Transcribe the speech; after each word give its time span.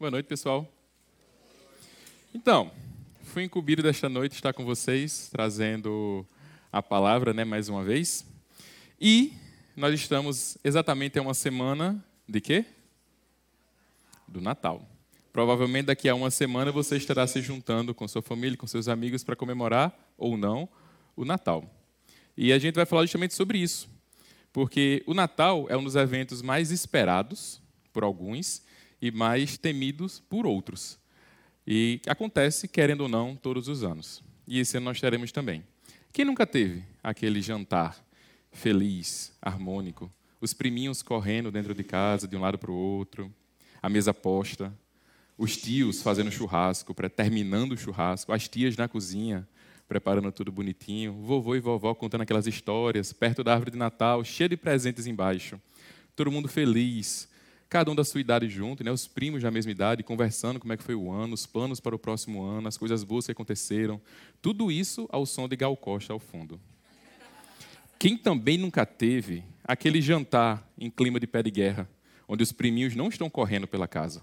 Boa 0.00 0.10
noite, 0.10 0.24
pessoal. 0.24 0.66
Então, 2.34 2.72
fui 3.22 3.42
incumbido 3.42 3.82
desta 3.82 4.08
noite 4.08 4.32
estar 4.32 4.54
com 4.54 4.64
vocês, 4.64 5.28
trazendo 5.30 6.26
a 6.72 6.82
palavra, 6.82 7.34
né, 7.34 7.44
mais 7.44 7.68
uma 7.68 7.84
vez. 7.84 8.24
E 8.98 9.34
nós 9.76 9.92
estamos 9.92 10.56
exatamente 10.64 11.18
a 11.18 11.22
uma 11.22 11.34
semana 11.34 12.02
de 12.26 12.40
quê? 12.40 12.64
Do 14.26 14.40
Natal. 14.40 14.88
Provavelmente 15.34 15.84
daqui 15.84 16.08
a 16.08 16.14
uma 16.14 16.30
semana 16.30 16.72
você 16.72 16.96
estará 16.96 17.26
se 17.26 17.42
juntando 17.42 17.94
com 17.94 18.08
sua 18.08 18.22
família, 18.22 18.56
com 18.56 18.66
seus 18.66 18.88
amigos 18.88 19.22
para 19.22 19.36
comemorar 19.36 19.94
ou 20.16 20.34
não 20.34 20.66
o 21.14 21.26
Natal. 21.26 21.70
E 22.34 22.54
a 22.54 22.58
gente 22.58 22.76
vai 22.76 22.86
falar 22.86 23.02
justamente 23.02 23.34
sobre 23.34 23.58
isso. 23.58 23.86
Porque 24.50 25.02
o 25.06 25.12
Natal 25.12 25.66
é 25.68 25.76
um 25.76 25.84
dos 25.84 25.94
eventos 25.94 26.40
mais 26.40 26.70
esperados 26.70 27.60
por 27.92 28.02
alguns 28.02 28.62
e 29.00 29.10
mais 29.10 29.56
temidos 29.56 30.20
por 30.28 30.46
outros. 30.46 30.98
E 31.66 32.00
acontece, 32.06 32.66
querendo 32.66 33.02
ou 33.02 33.08
não, 33.08 33.36
todos 33.36 33.68
os 33.68 33.84
anos. 33.84 34.22
E 34.46 34.58
esse 34.58 34.76
ano 34.76 34.86
nós 34.86 35.00
teremos 35.00 35.30
também. 35.30 35.62
Quem 36.12 36.24
nunca 36.24 36.46
teve 36.46 36.82
aquele 37.02 37.40
jantar 37.40 38.04
feliz, 38.50 39.32
harmônico, 39.40 40.12
os 40.40 40.52
priminhos 40.52 41.02
correndo 41.02 41.50
dentro 41.50 41.74
de 41.74 41.84
casa, 41.84 42.26
de 42.26 42.36
um 42.36 42.40
lado 42.40 42.58
para 42.58 42.70
o 42.70 42.74
outro, 42.74 43.32
a 43.80 43.88
mesa 43.88 44.12
posta, 44.12 44.76
os 45.38 45.56
tios 45.56 46.02
fazendo 46.02 46.30
churrasco, 46.30 46.94
terminando 47.08 47.72
o 47.72 47.76
churrasco, 47.76 48.32
as 48.32 48.48
tias 48.48 48.76
na 48.76 48.88
cozinha, 48.88 49.48
preparando 49.88 50.30
tudo 50.30 50.52
bonitinho, 50.52 51.12
vovô 51.22 51.56
e 51.56 51.60
vovó 51.60 51.94
contando 51.94 52.22
aquelas 52.22 52.46
histórias, 52.46 53.12
perto 53.12 53.42
da 53.42 53.52
árvore 53.52 53.70
de 53.70 53.78
Natal, 53.78 54.24
cheio 54.24 54.48
de 54.48 54.56
presentes 54.56 55.06
embaixo. 55.06 55.60
Todo 56.14 56.30
mundo 56.30 56.48
feliz, 56.48 57.28
cada 57.70 57.88
um 57.88 57.94
da 57.94 58.02
sua 58.02 58.20
idade 58.20 58.48
junto, 58.48 58.82
né? 58.82 58.90
os 58.90 59.06
primos 59.06 59.40
da 59.42 59.50
mesma 59.50 59.70
idade, 59.70 60.02
conversando 60.02 60.58
como 60.58 60.72
é 60.72 60.76
que 60.76 60.82
foi 60.82 60.96
o 60.96 61.10
ano, 61.10 61.34
os 61.34 61.46
planos 61.46 61.78
para 61.78 61.94
o 61.94 61.98
próximo 61.98 62.42
ano, 62.42 62.66
as 62.66 62.76
coisas 62.76 63.04
boas 63.04 63.26
que 63.26 63.32
aconteceram. 63.32 64.00
Tudo 64.42 64.72
isso 64.72 65.08
ao 65.10 65.24
som 65.24 65.48
de 65.48 65.54
Gal 65.54 65.76
Costa 65.76 66.12
ao 66.12 66.18
fundo. 66.18 66.60
Quem 67.96 68.16
também 68.16 68.58
nunca 68.58 68.84
teve 68.84 69.44
aquele 69.62 70.02
jantar 70.02 70.68
em 70.76 70.90
clima 70.90 71.20
de 71.20 71.28
pé 71.28 71.44
de 71.44 71.50
guerra, 71.52 71.88
onde 72.26 72.42
os 72.42 72.50
priminhos 72.50 72.96
não 72.96 73.08
estão 73.08 73.30
correndo 73.30 73.68
pela 73.68 73.86
casa, 73.86 74.20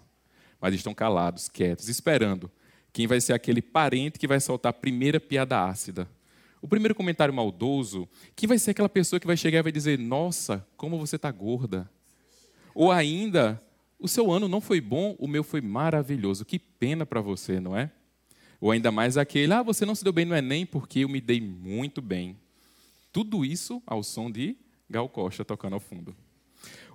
mas 0.59 0.73
estão 0.73 0.93
calados, 0.93 1.47
quietos, 1.47 1.87
esperando 1.87 2.51
quem 2.91 3.07
vai 3.07 3.21
ser 3.21 3.31
aquele 3.31 3.61
parente 3.61 4.19
que 4.19 4.27
vai 4.27 4.41
soltar 4.41 4.71
a 4.71 4.73
primeira 4.73 5.21
piada 5.21 5.63
ácida. 5.63 6.09
O 6.61 6.67
primeiro 6.67 6.95
comentário 6.95 7.33
maldoso, 7.33 8.09
quem 8.35 8.47
vai 8.47 8.57
ser 8.57 8.71
aquela 8.71 8.89
pessoa 8.89 9.19
que 9.21 9.27
vai 9.27 9.37
chegar 9.37 9.59
e 9.59 9.63
vai 9.63 9.71
dizer: 9.71 9.97
Nossa, 9.97 10.67
como 10.75 10.97
você 10.97 11.15
está 11.15 11.31
gorda. 11.31 11.89
Ou 12.79 12.91
ainda, 12.91 13.59
o 13.97 14.07
seu 14.07 14.31
ano 14.31 14.47
não 14.47 14.61
foi 14.61 14.79
bom, 14.79 15.15
o 15.17 15.27
meu 15.27 15.43
foi 15.43 15.61
maravilhoso. 15.61 16.45
Que 16.45 16.59
pena 16.59 17.07
para 17.07 17.21
você, 17.21 17.59
não 17.59 17.75
é? 17.75 17.89
Ou 18.61 18.69
ainda 18.69 18.91
mais 18.91 19.17
aquele: 19.17 19.51
Ah, 19.51 19.63
você 19.63 19.83
não 19.83 19.95
se 19.95 20.03
deu 20.03 20.13
bem 20.13 20.25
no 20.25 20.35
Enem 20.35 20.63
porque 20.63 20.99
eu 20.99 21.09
me 21.09 21.19
dei 21.19 21.41
muito 21.41 22.03
bem. 22.03 22.37
Tudo 23.11 23.43
isso 23.43 23.81
ao 23.83 24.03
som 24.03 24.29
de 24.29 24.55
Gal 24.87 25.09
Costa 25.09 25.43
tocando 25.43 25.73
ao 25.73 25.79
fundo. 25.79 26.15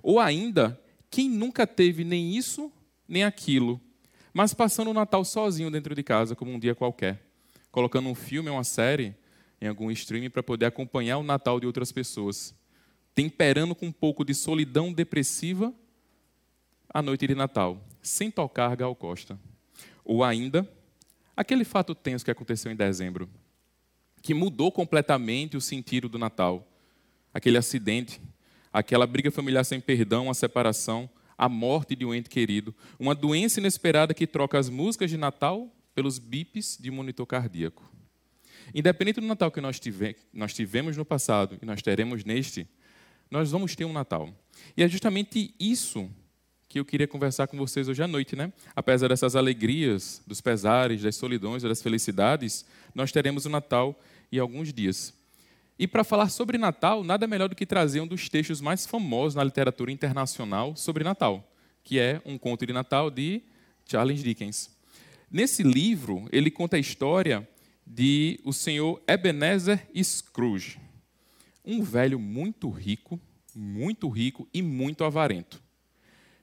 Ou 0.01 0.21
ainda, 0.21 0.81
quem 1.11 1.29
nunca 1.29 1.67
teve 1.67 2.05
nem 2.05 2.33
isso 2.33 2.71
nem 3.05 3.25
aquilo, 3.25 3.77
mas 4.33 4.53
passando 4.53 4.89
o 4.89 4.93
Natal 4.93 5.25
sozinho 5.25 5.69
dentro 5.69 5.93
de 5.93 6.01
casa, 6.01 6.33
como 6.33 6.49
um 6.49 6.59
dia 6.59 6.73
qualquer, 6.73 7.21
colocando 7.69 8.07
um 8.07 8.15
filme 8.15 8.49
ou 8.49 8.55
uma 8.55 8.63
série 8.63 9.13
em 9.59 9.67
algum 9.67 9.91
streaming 9.91 10.29
para 10.29 10.41
poder 10.41 10.67
acompanhar 10.67 11.17
o 11.17 11.23
Natal 11.23 11.59
de 11.59 11.67
outras 11.67 11.91
pessoas, 11.91 12.55
temperando 13.15 13.75
com 13.75 13.87
um 13.87 13.91
pouco 13.91 14.23
de 14.23 14.33
solidão 14.33 14.91
depressiva 14.91 15.73
a 16.93 17.01
noite 17.01 17.25
de 17.27 17.35
Natal, 17.35 17.83
sem 18.01 18.29
tocar 18.29 18.75
Gal 18.75 18.95
Costa. 18.95 19.39
Ou 20.05 20.23
ainda, 20.23 20.69
aquele 21.35 21.63
fato 21.63 21.95
tenso 21.95 22.23
que 22.23 22.31
aconteceu 22.31 22.71
em 22.71 22.75
dezembro, 22.75 23.29
que 24.21 24.33
mudou 24.33 24.71
completamente 24.71 25.57
o 25.57 25.61
sentido 25.61 26.07
do 26.07 26.19
Natal. 26.19 26.67
Aquele 27.33 27.57
acidente, 27.57 28.21
aquela 28.71 29.07
briga 29.07 29.31
familiar 29.31 29.63
sem 29.63 29.79
perdão, 29.79 30.29
a 30.29 30.33
separação, 30.33 31.09
a 31.37 31.49
morte 31.49 31.95
de 31.95 32.05
um 32.05 32.13
ente 32.13 32.29
querido, 32.29 32.75
uma 32.99 33.15
doença 33.15 33.59
inesperada 33.59 34.13
que 34.13 34.27
troca 34.27 34.57
as 34.57 34.69
músicas 34.69 35.09
de 35.09 35.17
Natal 35.17 35.69
pelos 35.95 36.19
bips 36.19 36.77
de 36.79 36.91
monitor 36.91 37.25
cardíaco. 37.25 37.91
Independente 38.73 39.19
do 39.19 39.27
Natal 39.27 39.51
que 39.51 39.59
nós, 39.59 39.79
tive, 39.79 40.15
nós 40.31 40.53
tivemos 40.53 40.95
no 40.95 41.03
passado 41.03 41.57
e 41.61 41.65
nós 41.65 41.81
teremos 41.81 42.23
neste, 42.23 42.67
nós 43.29 43.51
vamos 43.51 43.75
ter 43.75 43.85
um 43.85 43.93
Natal. 43.93 44.29
E 44.75 44.83
é 44.83 44.87
justamente 44.87 45.53
isso 45.59 46.09
que 46.67 46.79
eu 46.79 46.85
queria 46.85 47.07
conversar 47.07 47.45
com 47.47 47.55
vocês 47.57 47.87
hoje 47.87 48.01
à 48.01 48.07
noite, 48.07 48.35
né? 48.35 48.51
Apesar 48.75 49.07
dessas 49.07 49.35
alegrias, 49.35 50.23
dos 50.25 50.41
pesares, 50.41 51.03
das 51.03 51.15
solidões, 51.15 51.61
das 51.61 51.81
felicidades, 51.81 52.65
nós 52.95 53.11
teremos 53.11 53.45
o 53.45 53.49
Natal 53.49 53.99
em 54.31 54.39
alguns 54.39 54.73
dias. 54.73 55.13
E 55.77 55.87
para 55.87 56.03
falar 56.03 56.29
sobre 56.29 56.57
Natal, 56.57 57.03
nada 57.03 57.27
melhor 57.27 57.49
do 57.49 57.55
que 57.55 57.65
trazer 57.65 58.01
um 58.01 58.07
dos 58.07 58.29
textos 58.29 58.61
mais 58.61 58.85
famosos 58.85 59.35
na 59.35 59.43
literatura 59.43 59.91
internacional 59.91 60.75
sobre 60.75 61.03
Natal, 61.03 61.47
que 61.83 61.99
é 61.99 62.21
Um 62.25 62.37
Conto 62.37 62.65
de 62.65 62.73
Natal 62.73 63.11
de 63.11 63.43
Charles 63.85 64.23
Dickens. 64.23 64.69
Nesse 65.29 65.63
livro, 65.63 66.27
ele 66.31 66.51
conta 66.51 66.77
a 66.77 66.79
história 66.79 67.47
de 67.85 68.39
o 68.43 68.53
senhor 68.53 69.01
Ebenezer 69.07 69.87
Scrooge, 70.01 70.79
um 71.65 71.81
velho 71.81 72.19
muito 72.19 72.69
rico, 72.69 73.19
muito 73.55 74.09
rico 74.09 74.47
e 74.53 74.61
muito 74.61 75.03
avarento, 75.03 75.61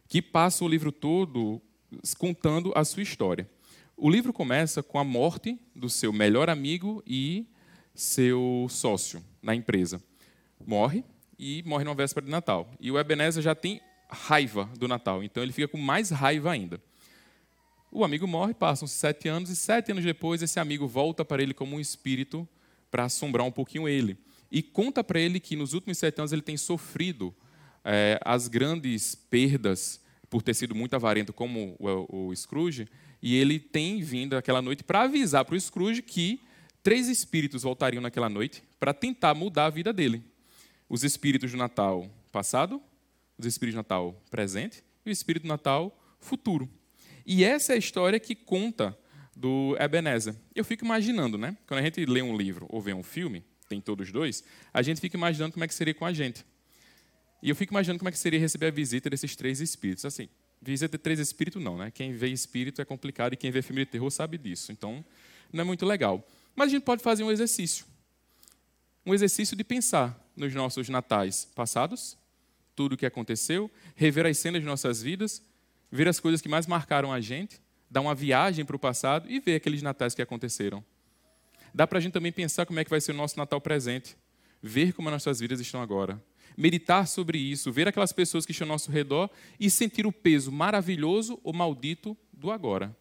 que 0.08 0.22
passa 0.22 0.64
o 0.64 0.69
livro 0.69 0.91
todo 0.91 1.60
contando 2.19 2.72
a 2.75 2.84
sua 2.84 3.03
história. 3.03 3.48
O 3.97 4.08
livro 4.08 4.32
começa 4.32 4.82
com 4.82 4.98
a 4.98 5.04
morte 5.04 5.58
do 5.75 5.91
seu 5.91 6.12
melhor 6.12 6.48
amigo 6.48 7.03
e 7.06 7.47
seu 7.94 8.66
sócio 8.70 9.22
na 9.42 9.54
empresa. 9.54 10.03
Morre 10.66 11.04
e 11.38 11.62
morre 11.66 11.84
numa 11.84 11.94
véspera 11.94 12.25
de 12.25 12.31
Natal. 12.31 12.72
E 12.81 12.91
o 12.91 12.98
Ebenezer 12.98 13.42
já 13.42 13.54
tem 13.54 13.81
raiva 14.08 14.64
do 14.78 14.88
Natal, 14.88 15.22
então 15.22 15.42
ele 15.42 15.52
fica 15.52 15.69
com 15.69 15.78
mais 15.78 16.10
raiva 16.10 16.50
ainda. 16.50 16.81
O 17.92 18.04
amigo 18.04 18.26
morre, 18.26 18.54
passam-se 18.54 18.94
sete 18.94 19.28
anos, 19.28 19.50
e 19.50 19.56
sete 19.56 19.91
anos 19.91 20.04
depois 20.04 20.42
esse 20.42 20.60
amigo 20.60 20.87
volta 20.87 21.25
para 21.25 21.42
ele 21.42 21.52
como 21.52 21.76
um 21.76 21.81
espírito 21.81 22.48
para 22.91 23.04
assombrar 23.04 23.47
um 23.47 23.50
pouquinho 23.50 23.88
ele. 23.88 24.16
E 24.50 24.62
conta 24.62 25.05
para 25.05 25.21
ele 25.21 25.38
que 25.38 25.55
nos 25.55 25.72
últimos 25.72 25.99
sete 25.99 26.19
anos 26.19 26.33
ele 26.33 26.43
tem 26.43 26.56
sofrido 26.56 27.34
é, 27.84 28.19
as 28.25 28.49
grandes 28.49 29.15
perdas 29.15 30.00
por 30.28 30.43
ter 30.43 30.55
sido 30.55 30.75
muito 30.75 30.94
avarento 30.94 31.33
como 31.33 31.77
o, 31.78 32.28
o 32.28 32.37
Scrooge, 32.37 32.88
e 33.21 33.37
ele 33.37 33.59
tem 33.59 34.00
vindo 34.00 34.37
aquela 34.37 34.62
noite 34.62 34.84
para 34.84 35.03
avisar 35.03 35.44
para 35.44 35.55
o 35.55 35.61
Scrooge 35.61 36.03
que 36.03 36.41
três 36.83 37.09
espíritos 37.09 37.62
voltariam 37.62 38.00
naquela 38.00 38.28
noite 38.28 38.62
para 38.78 38.94
tentar 38.94 39.34
mudar 39.34 39.66
a 39.66 39.71
vida 39.71 39.93
dele. 39.93 40.22
Os 40.88 41.05
espíritos 41.05 41.50
do 41.50 41.56
Natal 41.56 42.09
passado, 42.32 42.81
os 43.37 43.44
espíritos 43.44 43.75
do 43.75 43.78
Natal 43.78 44.22
presente 44.31 44.82
e 45.05 45.11
o 45.11 45.12
espírito 45.12 45.43
do 45.43 45.49
Natal 45.49 45.97
futuro. 46.19 46.69
E 47.27 47.44
essa 47.44 47.72
é 47.72 47.77
a 47.77 47.78
história 47.78 48.19
que 48.19 48.34
conta 48.34 48.97
do 49.37 49.77
Ebenezer. 49.78 50.34
Eu 50.55 50.65
fico 50.65 50.84
imaginando, 50.84 51.37
né? 51.37 51.56
Quando 51.67 51.81
a 51.81 51.82
gente 51.82 52.05
lê 52.06 52.22
um 52.22 52.37
livro 52.37 52.67
ou 52.69 52.81
vê 52.81 52.93
um 52.93 53.03
filme, 53.03 53.44
tem 53.70 53.81
todos 53.81 54.10
dois, 54.10 54.42
a 54.75 54.82
gente 54.82 55.00
fica 55.00 55.16
imaginando 55.16 55.53
como 55.53 55.64
é 55.64 55.69
que 55.69 55.75
seria 55.75 55.94
com 55.94 56.04
a 56.04 56.12
gente. 56.12 56.44
E 57.41 57.48
eu 57.48 57.54
fico 57.54 57.72
imaginando 57.72 58.00
como 58.00 58.08
é 58.08 58.12
que 58.12 58.19
seria 58.19 58.38
receber 58.38 58.66
a 58.66 58.70
visita 58.70 59.08
desses 59.08 59.36
três 59.36 59.60
espíritos. 59.60 60.04
Assim, 60.04 60.28
visita 60.60 60.98
de 60.98 61.03
três 61.03 61.20
espíritos 61.20 61.62
não, 61.62 61.78
né? 61.78 61.91
Quem 61.91 62.12
vê 62.12 62.28
espírito 62.28 62.82
é 62.82 62.84
complicado 62.84 63.32
e 63.32 63.36
quem 63.36 63.50
vê 63.50 63.62
filme 63.62 63.84
de 63.84 63.91
terror 63.92 64.10
sabe 64.10 64.36
disso. 64.36 64.72
Então, 64.72 65.04
não 65.53 65.62
é 65.62 65.64
muito 65.64 65.86
legal. 65.86 66.26
Mas 66.54 66.66
a 66.66 66.70
gente 66.72 66.82
pode 66.82 67.00
fazer 67.00 67.22
um 67.22 67.31
exercício. 67.31 67.86
Um 69.06 69.14
exercício 69.14 69.56
de 69.56 69.62
pensar 69.62 70.20
nos 70.37 70.52
nossos 70.52 70.88
natais 70.88 71.47
passados, 71.54 72.19
tudo 72.75 72.94
o 72.94 72.97
que 72.97 73.06
aconteceu, 73.06 73.70
rever 73.94 74.26
as 74.26 74.37
cenas 74.37 74.60
de 74.60 74.66
nossas 74.66 75.00
vidas, 75.00 75.42
ver 75.91 76.08
as 76.08 76.19
coisas 76.19 76.42
que 76.42 76.48
mais 76.48 76.66
marcaram 76.66 77.12
a 77.12 77.20
gente, 77.20 77.61
dar 77.88 78.00
uma 78.00 78.14
viagem 78.14 78.64
para 78.64 78.76
o 78.76 78.78
passado 78.78 79.31
e 79.31 79.38
ver 79.38 79.55
aqueles 79.55 79.81
natais 79.81 80.14
que 80.14 80.20
aconteceram. 80.20 80.84
Dá 81.75 81.87
para 81.87 81.99
a 81.99 82.00
gente 82.00 82.12
também 82.12 82.32
pensar 82.32 82.67
como 82.67 82.78
é 82.81 82.84
que 82.84 82.90
vai 82.90 83.00
ser 83.00 83.12
o 83.12 83.17
nosso 83.17 83.37
Natal 83.37 83.61
presente, 83.61 84.17
ver 84.62 84.93
como 84.93 85.08
as 85.08 85.14
nossas 85.14 85.40
vidas 85.40 85.61
estão 85.61 85.81
agora, 85.81 86.22
meditar 86.56 87.06
sobre 87.06 87.38
isso, 87.38 87.72
ver 87.72 87.88
aquelas 87.88 88.12
pessoas 88.12 88.44
que 88.44 88.52
estão 88.52 88.67
ao 88.67 88.72
nosso 88.72 88.90
redor 88.90 89.31
e 89.58 89.70
sentir 89.70 90.06
o 90.06 90.12
peso 90.12 90.50
maravilhoso 90.50 91.40
ou 91.43 91.52
maldito 91.52 92.17
do 92.32 92.50
agora 92.50 92.94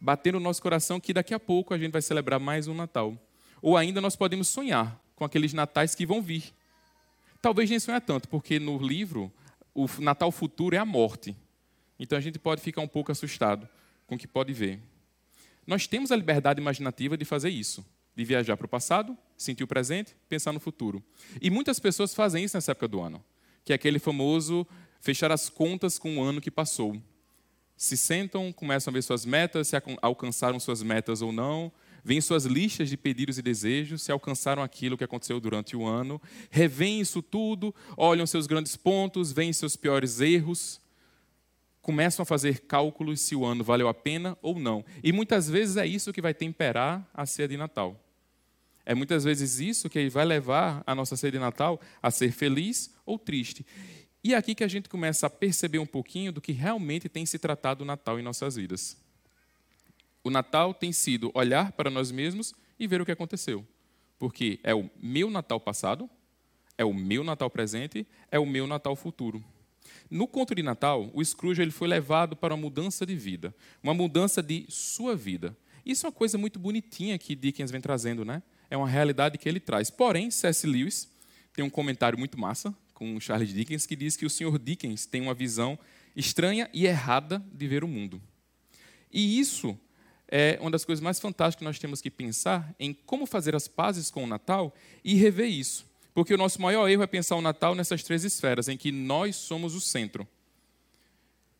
bater 0.00 0.32
no 0.32 0.40
nosso 0.40 0.62
coração 0.62 1.00
que 1.00 1.12
daqui 1.12 1.34
a 1.34 1.40
pouco 1.40 1.72
a 1.72 1.78
gente 1.78 1.92
vai 1.92 2.02
celebrar 2.02 2.38
mais 2.38 2.68
um 2.68 2.74
Natal. 2.74 3.18
Ou 3.62 3.76
ainda 3.76 4.00
nós 4.00 4.16
podemos 4.16 4.48
sonhar 4.48 5.00
com 5.14 5.24
aqueles 5.24 5.52
natais 5.52 5.94
que 5.94 6.06
vão 6.06 6.20
vir. 6.20 6.54
Talvez 7.40 7.70
nem 7.70 7.78
sonhar 7.78 8.00
tanto, 8.00 8.28
porque 8.28 8.58
no 8.58 8.78
livro 8.78 9.32
o 9.74 9.86
Natal 9.98 10.30
futuro 10.30 10.76
é 10.76 10.78
a 10.78 10.84
morte. 10.84 11.36
Então 11.98 12.16
a 12.16 12.20
gente 12.20 12.38
pode 12.38 12.60
ficar 12.60 12.82
um 12.82 12.88
pouco 12.88 13.10
assustado 13.10 13.68
com 14.06 14.14
o 14.14 14.18
que 14.18 14.26
pode 14.26 14.52
ver. 14.52 14.80
Nós 15.66 15.86
temos 15.86 16.12
a 16.12 16.16
liberdade 16.16 16.60
imaginativa 16.60 17.16
de 17.16 17.24
fazer 17.24 17.50
isso, 17.50 17.84
de 18.14 18.24
viajar 18.24 18.56
para 18.56 18.66
o 18.66 18.68
passado, 18.68 19.16
sentir 19.36 19.64
o 19.64 19.66
presente, 19.66 20.14
pensar 20.28 20.52
no 20.52 20.60
futuro. 20.60 21.02
E 21.40 21.50
muitas 21.50 21.80
pessoas 21.80 22.14
fazem 22.14 22.44
isso 22.44 22.56
nessa 22.56 22.72
época 22.72 22.88
do 22.88 23.00
ano, 23.00 23.24
que 23.64 23.72
é 23.72 23.76
aquele 23.76 23.98
famoso 23.98 24.66
fechar 25.00 25.30
as 25.30 25.48
contas 25.48 25.98
com 25.98 26.18
o 26.18 26.22
ano 26.22 26.40
que 26.40 26.50
passou. 26.50 27.00
se 27.76 27.94
sentam, 27.94 28.52
começam 28.54 28.90
a 28.90 28.94
ver 28.94 29.02
suas 29.02 29.26
metas, 29.26 29.68
se 29.68 29.76
alcançaram 30.00 30.58
suas 30.58 30.82
metas 30.82 31.20
ou 31.20 31.30
não, 31.30 31.70
veem 32.02 32.22
suas 32.22 32.46
listas 32.46 32.88
de 32.88 32.96
pedidos 32.96 33.36
e 33.36 33.42
desejos, 33.42 34.00
se 34.00 34.10
alcançaram 34.10 34.62
aquilo 34.62 34.96
que 34.96 35.04
aconteceu 35.04 35.38
durante 35.38 35.76
o 35.76 35.84
ano, 35.84 36.22
revêem 36.50 37.00
isso 37.00 37.20
tudo, 37.20 37.74
olham 37.96 38.26
seus 38.26 38.46
grandes 38.46 38.76
pontos, 38.76 39.30
veem 39.30 39.52
seus 39.52 39.76
piores 39.76 40.20
erros, 40.20 40.80
começam 41.86 42.24
a 42.24 42.26
fazer 42.26 42.62
cálculos 42.62 43.20
se 43.20 43.36
o 43.36 43.44
ano 43.44 43.62
valeu 43.62 43.86
a 43.86 43.94
pena 43.94 44.36
ou 44.42 44.58
não. 44.58 44.84
E 45.04 45.12
muitas 45.12 45.48
vezes 45.48 45.76
é 45.76 45.86
isso 45.86 46.12
que 46.12 46.20
vai 46.20 46.34
temperar 46.34 47.08
a 47.14 47.24
ceia 47.24 47.46
de 47.46 47.56
Natal. 47.56 48.04
É 48.84 48.92
muitas 48.92 49.22
vezes 49.22 49.60
isso 49.60 49.88
que 49.88 50.08
vai 50.08 50.24
levar 50.24 50.82
a 50.84 50.96
nossa 50.96 51.16
ceia 51.16 51.30
de 51.30 51.38
Natal 51.38 51.80
a 52.02 52.10
ser 52.10 52.32
feliz 52.32 52.92
ou 53.06 53.20
triste. 53.20 53.64
E 54.24 54.34
é 54.34 54.36
aqui 54.36 54.52
que 54.52 54.64
a 54.64 54.68
gente 54.68 54.88
começa 54.88 55.28
a 55.28 55.30
perceber 55.30 55.78
um 55.78 55.86
pouquinho 55.86 56.32
do 56.32 56.40
que 56.40 56.50
realmente 56.50 57.08
tem 57.08 57.24
se 57.24 57.38
tratado 57.38 57.84
o 57.84 57.86
Natal 57.86 58.18
em 58.18 58.22
nossas 58.22 58.56
vidas. 58.56 59.00
O 60.24 60.28
Natal 60.28 60.74
tem 60.74 60.90
sido 60.90 61.30
olhar 61.34 61.70
para 61.70 61.88
nós 61.88 62.10
mesmos 62.10 62.52
e 62.80 62.88
ver 62.88 63.00
o 63.00 63.06
que 63.06 63.12
aconteceu. 63.12 63.64
Porque 64.18 64.58
é 64.64 64.74
o 64.74 64.90
meu 65.00 65.30
Natal 65.30 65.60
passado, 65.60 66.10
é 66.76 66.84
o 66.84 66.92
meu 66.92 67.22
Natal 67.22 67.48
presente, 67.48 68.04
é 68.28 68.40
o 68.40 68.46
meu 68.46 68.66
Natal 68.66 68.96
futuro. 68.96 69.44
No 70.10 70.26
conto 70.26 70.54
de 70.54 70.62
Natal, 70.62 71.10
o 71.12 71.24
Scrooge 71.24 71.62
ele 71.62 71.70
foi 71.70 71.88
levado 71.88 72.36
para 72.36 72.54
uma 72.54 72.60
mudança 72.60 73.04
de 73.04 73.16
vida, 73.16 73.54
uma 73.82 73.94
mudança 73.94 74.42
de 74.42 74.66
sua 74.68 75.16
vida. 75.16 75.56
Isso 75.84 76.06
é 76.06 76.08
uma 76.08 76.12
coisa 76.12 76.36
muito 76.36 76.58
bonitinha 76.58 77.18
que 77.18 77.34
Dickens 77.34 77.70
vem 77.70 77.80
trazendo, 77.80 78.24
né? 78.24 78.42
é 78.70 78.76
uma 78.76 78.88
realidade 78.88 79.38
que 79.38 79.48
ele 79.48 79.60
traz. 79.60 79.90
Porém, 79.90 80.30
C.S. 80.30 80.66
Lewis 80.66 81.08
tem 81.52 81.64
um 81.64 81.70
comentário 81.70 82.18
muito 82.18 82.38
massa 82.38 82.74
com 82.92 83.18
Charles 83.20 83.52
Dickens 83.52 83.86
que 83.86 83.96
diz 83.96 84.16
que 84.16 84.26
o 84.26 84.30
Sr. 84.30 84.58
Dickens 84.58 85.06
tem 85.06 85.20
uma 85.20 85.34
visão 85.34 85.78
estranha 86.14 86.68
e 86.72 86.86
errada 86.86 87.44
de 87.52 87.68
ver 87.68 87.84
o 87.84 87.88
mundo. 87.88 88.20
E 89.12 89.38
isso 89.38 89.78
é 90.28 90.58
uma 90.60 90.70
das 90.70 90.84
coisas 90.84 91.02
mais 91.02 91.20
fantásticas 91.20 91.58
que 91.58 91.64
nós 91.64 91.78
temos 91.78 92.00
que 92.00 92.10
pensar 92.10 92.74
em 92.78 92.92
como 92.92 93.26
fazer 93.26 93.54
as 93.54 93.68
pazes 93.68 94.10
com 94.10 94.24
o 94.24 94.26
Natal 94.26 94.74
e 95.04 95.14
rever 95.14 95.48
isso. 95.48 95.86
Porque 96.16 96.32
o 96.32 96.38
nosso 96.38 96.62
maior 96.62 96.88
erro 96.88 97.02
é 97.02 97.06
pensar 97.06 97.36
o 97.36 97.42
Natal 97.42 97.74
nessas 97.74 98.02
três 98.02 98.24
esferas, 98.24 98.68
em 98.68 98.76
que 98.78 98.90
nós 98.90 99.36
somos 99.36 99.74
o 99.74 99.80
centro. 99.82 100.26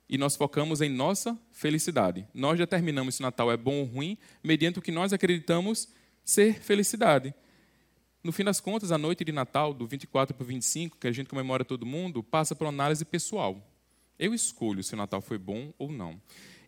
E 0.08 0.16
nós 0.16 0.34
focamos 0.34 0.80
em 0.80 0.88
nossa 0.88 1.38
felicidade. 1.52 2.26
Nós 2.32 2.56
determinamos 2.56 3.16
se 3.16 3.20
o 3.20 3.24
Natal 3.24 3.52
é 3.52 3.56
bom 3.58 3.80
ou 3.80 3.84
ruim 3.84 4.16
mediante 4.42 4.78
o 4.78 4.82
que 4.82 4.90
nós 4.90 5.12
acreditamos 5.12 5.90
ser 6.24 6.58
felicidade. 6.62 7.34
No 8.24 8.32
fim 8.32 8.44
das 8.44 8.58
contas, 8.58 8.90
a 8.90 8.96
noite 8.96 9.26
de 9.26 9.30
Natal, 9.30 9.74
do 9.74 9.86
24 9.86 10.34
para 10.34 10.42
o 10.42 10.46
25, 10.46 10.96
que 10.96 11.06
a 11.06 11.12
gente 11.12 11.28
comemora 11.28 11.62
todo 11.62 11.84
mundo, 11.84 12.22
passa 12.22 12.54
por 12.54 12.64
uma 12.64 12.70
análise 12.70 13.04
pessoal. 13.04 13.62
Eu 14.18 14.32
escolho 14.32 14.82
se 14.82 14.94
o 14.94 14.96
Natal 14.96 15.20
foi 15.20 15.36
bom 15.36 15.70
ou 15.78 15.92
não. 15.92 16.18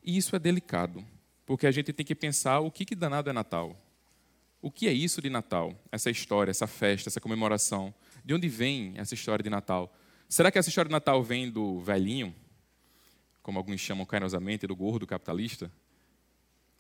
E 0.05 0.15
isso 0.15 0.37
é 0.37 0.39
delicado, 0.39 1.03
porque 1.47 1.67
a 1.67 1.71
gente 1.71 1.91
tem 1.95 2.05
que 2.05 2.15
pensar 2.15 2.61
o 2.61 2.71
que, 2.71 2.85
que 2.85 2.95
danado 2.95 3.31
é 3.31 3.33
Natal. 3.33 3.75
O 4.61 4.71
que 4.71 4.89
é 4.89 4.93
isso 4.93 5.23
de 5.23 5.31
Natal? 5.31 5.81
Essa 5.93 6.11
história, 6.11 6.51
essa 6.51 6.67
festa, 6.67 7.09
essa 7.09 7.21
comemoração. 7.21 7.95
De 8.25 8.35
onde 8.35 8.49
vem 8.49 8.95
essa 8.97 9.15
história 9.15 9.43
de 9.43 9.49
Natal? 9.49 9.95
Será 10.29 10.51
que 10.51 10.59
essa 10.59 10.69
história 10.69 10.89
de 10.89 10.93
Natal 10.93 11.23
vem 11.23 11.49
do 11.51 11.81
velhinho, 11.81 12.35
como 13.41 13.59
alguns 13.59 13.81
chamam 13.81 14.05
carinhosamente, 14.05 14.67
do 14.67 14.75
gordo 14.75 15.07
capitalista? 15.07 15.71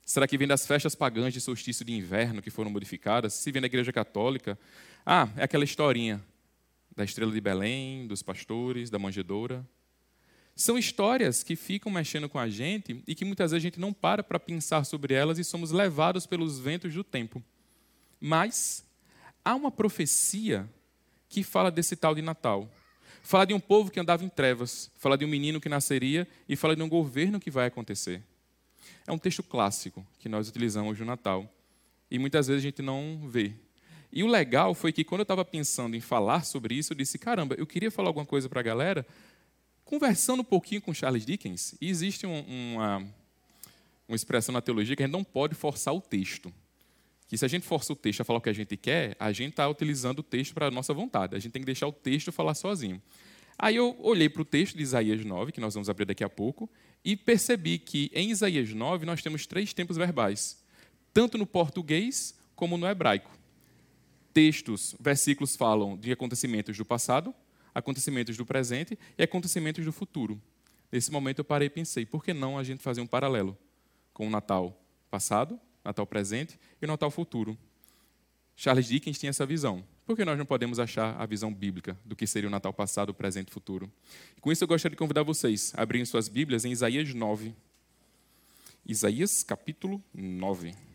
Será 0.04 0.26
que 0.26 0.36
vem 0.36 0.48
das 0.48 0.66
festas 0.66 0.94
pagãs 0.94 1.32
de 1.32 1.40
solstício 1.40 1.84
de 1.84 1.92
inverno 1.92 2.42
que 2.42 2.50
foram 2.50 2.70
modificadas? 2.70 3.34
Se 3.34 3.52
vem 3.52 3.62
da 3.62 3.66
Igreja 3.66 3.92
Católica? 3.92 4.58
Ah, 5.06 5.28
é 5.36 5.44
aquela 5.44 5.64
historinha 5.64 6.22
da 6.96 7.04
estrela 7.04 7.30
de 7.30 7.40
Belém, 7.40 8.08
dos 8.08 8.22
pastores, 8.22 8.90
da 8.90 8.98
manjedoura. 8.98 9.64
São 10.56 10.76
histórias 10.76 11.44
que 11.44 11.54
ficam 11.54 11.92
mexendo 11.92 12.28
com 12.28 12.40
a 12.40 12.48
gente 12.48 13.04
e 13.06 13.14
que 13.14 13.24
muitas 13.24 13.52
vezes 13.52 13.62
a 13.62 13.64
gente 13.64 13.78
não 13.78 13.92
para 13.92 14.24
para 14.24 14.40
pensar 14.40 14.82
sobre 14.82 15.14
elas 15.14 15.38
e 15.38 15.44
somos 15.44 15.70
levados 15.70 16.26
pelos 16.26 16.58
ventos 16.58 16.92
do 16.92 17.04
tempo. 17.04 17.40
Mas 18.20 18.84
há 19.44 19.54
uma 19.54 19.70
profecia 19.70 20.68
que 21.28 21.42
fala 21.42 21.70
desse 21.70 21.96
tal 21.96 22.14
de 22.14 22.22
Natal. 22.22 22.70
Fala 23.22 23.44
de 23.44 23.52
um 23.52 23.60
povo 23.60 23.90
que 23.90 24.00
andava 24.00 24.24
em 24.24 24.28
trevas, 24.28 24.90
fala 24.96 25.18
de 25.18 25.24
um 25.24 25.28
menino 25.28 25.60
que 25.60 25.68
nasceria 25.68 26.26
e 26.48 26.56
fala 26.56 26.74
de 26.74 26.82
um 26.82 26.88
governo 26.88 27.38
que 27.38 27.50
vai 27.50 27.66
acontecer. 27.66 28.22
É 29.06 29.12
um 29.12 29.18
texto 29.18 29.42
clássico 29.42 30.06
que 30.18 30.28
nós 30.28 30.48
utilizamos 30.48 30.98
no 30.98 31.04
Natal 31.04 31.50
e 32.10 32.18
muitas 32.18 32.46
vezes 32.46 32.62
a 32.62 32.66
gente 32.66 32.82
não 32.82 33.28
vê. 33.28 33.52
E 34.10 34.22
o 34.22 34.26
legal 34.26 34.74
foi 34.74 34.92
que 34.92 35.04
quando 35.04 35.20
eu 35.20 35.24
estava 35.24 35.44
pensando 35.44 35.94
em 35.94 36.00
falar 36.00 36.44
sobre 36.44 36.74
isso, 36.74 36.92
eu 36.92 36.96
disse: 36.96 37.18
caramba, 37.18 37.54
eu 37.58 37.66
queria 37.66 37.90
falar 37.90 38.08
alguma 38.08 38.24
coisa 38.24 38.48
para 38.48 38.60
a 38.60 38.62
galera, 38.62 39.06
conversando 39.84 40.40
um 40.40 40.44
pouquinho 40.44 40.80
com 40.80 40.94
Charles 40.94 41.26
Dickens. 41.26 41.74
Existe 41.80 42.26
um, 42.26 42.40
uma, 42.40 43.06
uma 44.08 44.16
expressão 44.16 44.52
na 44.52 44.62
teologia 44.62 44.96
que 44.96 45.02
a 45.02 45.06
gente 45.06 45.12
não 45.12 45.24
pode 45.24 45.54
forçar 45.54 45.94
o 45.94 46.00
texto. 46.00 46.52
Que 47.28 47.36
se 47.36 47.44
a 47.44 47.48
gente 47.48 47.66
força 47.66 47.92
o 47.92 47.96
texto 47.96 48.22
a 48.22 48.24
falar 48.24 48.38
o 48.38 48.42
que 48.42 48.48
a 48.48 48.54
gente 48.54 48.76
quer, 48.76 49.14
a 49.20 49.30
gente 49.30 49.50
está 49.50 49.68
utilizando 49.68 50.20
o 50.20 50.22
texto 50.22 50.54
para 50.54 50.66
a 50.66 50.70
nossa 50.70 50.94
vontade. 50.94 51.36
A 51.36 51.38
gente 51.38 51.52
tem 51.52 51.62
que 51.62 51.66
deixar 51.66 51.86
o 51.86 51.92
texto 51.92 52.32
falar 52.32 52.54
sozinho. 52.54 53.00
Aí 53.58 53.76
eu 53.76 53.96
olhei 54.00 54.28
para 54.28 54.42
o 54.42 54.44
texto 54.44 54.76
de 54.76 54.82
Isaías 54.82 55.24
9, 55.24 55.52
que 55.52 55.60
nós 55.60 55.74
vamos 55.74 55.90
abrir 55.90 56.06
daqui 56.06 56.24
a 56.24 56.28
pouco, 56.28 56.70
e 57.04 57.16
percebi 57.16 57.78
que 57.78 58.10
em 58.14 58.30
Isaías 58.30 58.72
9 58.72 59.04
nós 59.04 59.20
temos 59.20 59.46
três 59.46 59.74
tempos 59.74 59.96
verbais, 59.96 60.62
tanto 61.12 61.36
no 61.36 61.46
português 61.46 62.34
como 62.54 62.78
no 62.78 62.86
hebraico. 62.86 63.30
Textos, 64.32 64.94
versículos 64.98 65.56
falam 65.56 65.96
de 65.96 66.12
acontecimentos 66.12 66.76
do 66.76 66.84
passado, 66.84 67.34
acontecimentos 67.74 68.36
do 68.36 68.46
presente 68.46 68.98
e 69.18 69.22
acontecimentos 69.22 69.84
do 69.84 69.92
futuro. 69.92 70.40
Nesse 70.90 71.10
momento 71.10 71.40
eu 71.40 71.44
parei 71.44 71.66
e 71.66 71.70
pensei, 71.70 72.06
por 72.06 72.24
que 72.24 72.32
não 72.32 72.56
a 72.56 72.64
gente 72.64 72.82
fazer 72.82 73.00
um 73.00 73.06
paralelo 73.06 73.58
com 74.14 74.26
o 74.26 74.30
Natal 74.30 74.80
passado, 75.10 75.60
Natal 75.88 76.06
presente 76.06 76.58
e 76.80 76.84
o 76.84 76.88
Natal 76.88 77.10
futuro? 77.10 77.56
Charles 78.54 78.86
Dickens 78.86 79.18
tinha 79.18 79.30
essa 79.30 79.46
visão. 79.46 79.84
Por 80.04 80.16
que 80.16 80.24
nós 80.24 80.36
não 80.36 80.44
podemos 80.44 80.78
achar 80.78 81.20
a 81.20 81.24
visão 81.26 81.52
bíblica 81.52 81.98
do 82.04 82.16
que 82.16 82.26
seria 82.26 82.48
o 82.48 82.50
Natal 82.50 82.72
passado, 82.72 83.14
presente 83.14 83.48
e 83.48 83.52
futuro? 83.52 83.90
Com 84.40 84.50
isso, 84.50 84.64
eu 84.64 84.68
gostaria 84.68 84.94
de 84.94 84.98
convidar 84.98 85.22
vocês 85.22 85.72
a 85.76 85.82
abrirem 85.82 86.04
suas 86.04 86.28
Bíblias 86.28 86.64
em 86.64 86.72
Isaías 86.72 87.12
9. 87.12 87.54
Isaías, 88.86 89.42
capítulo 89.42 90.02
9. 90.14 90.87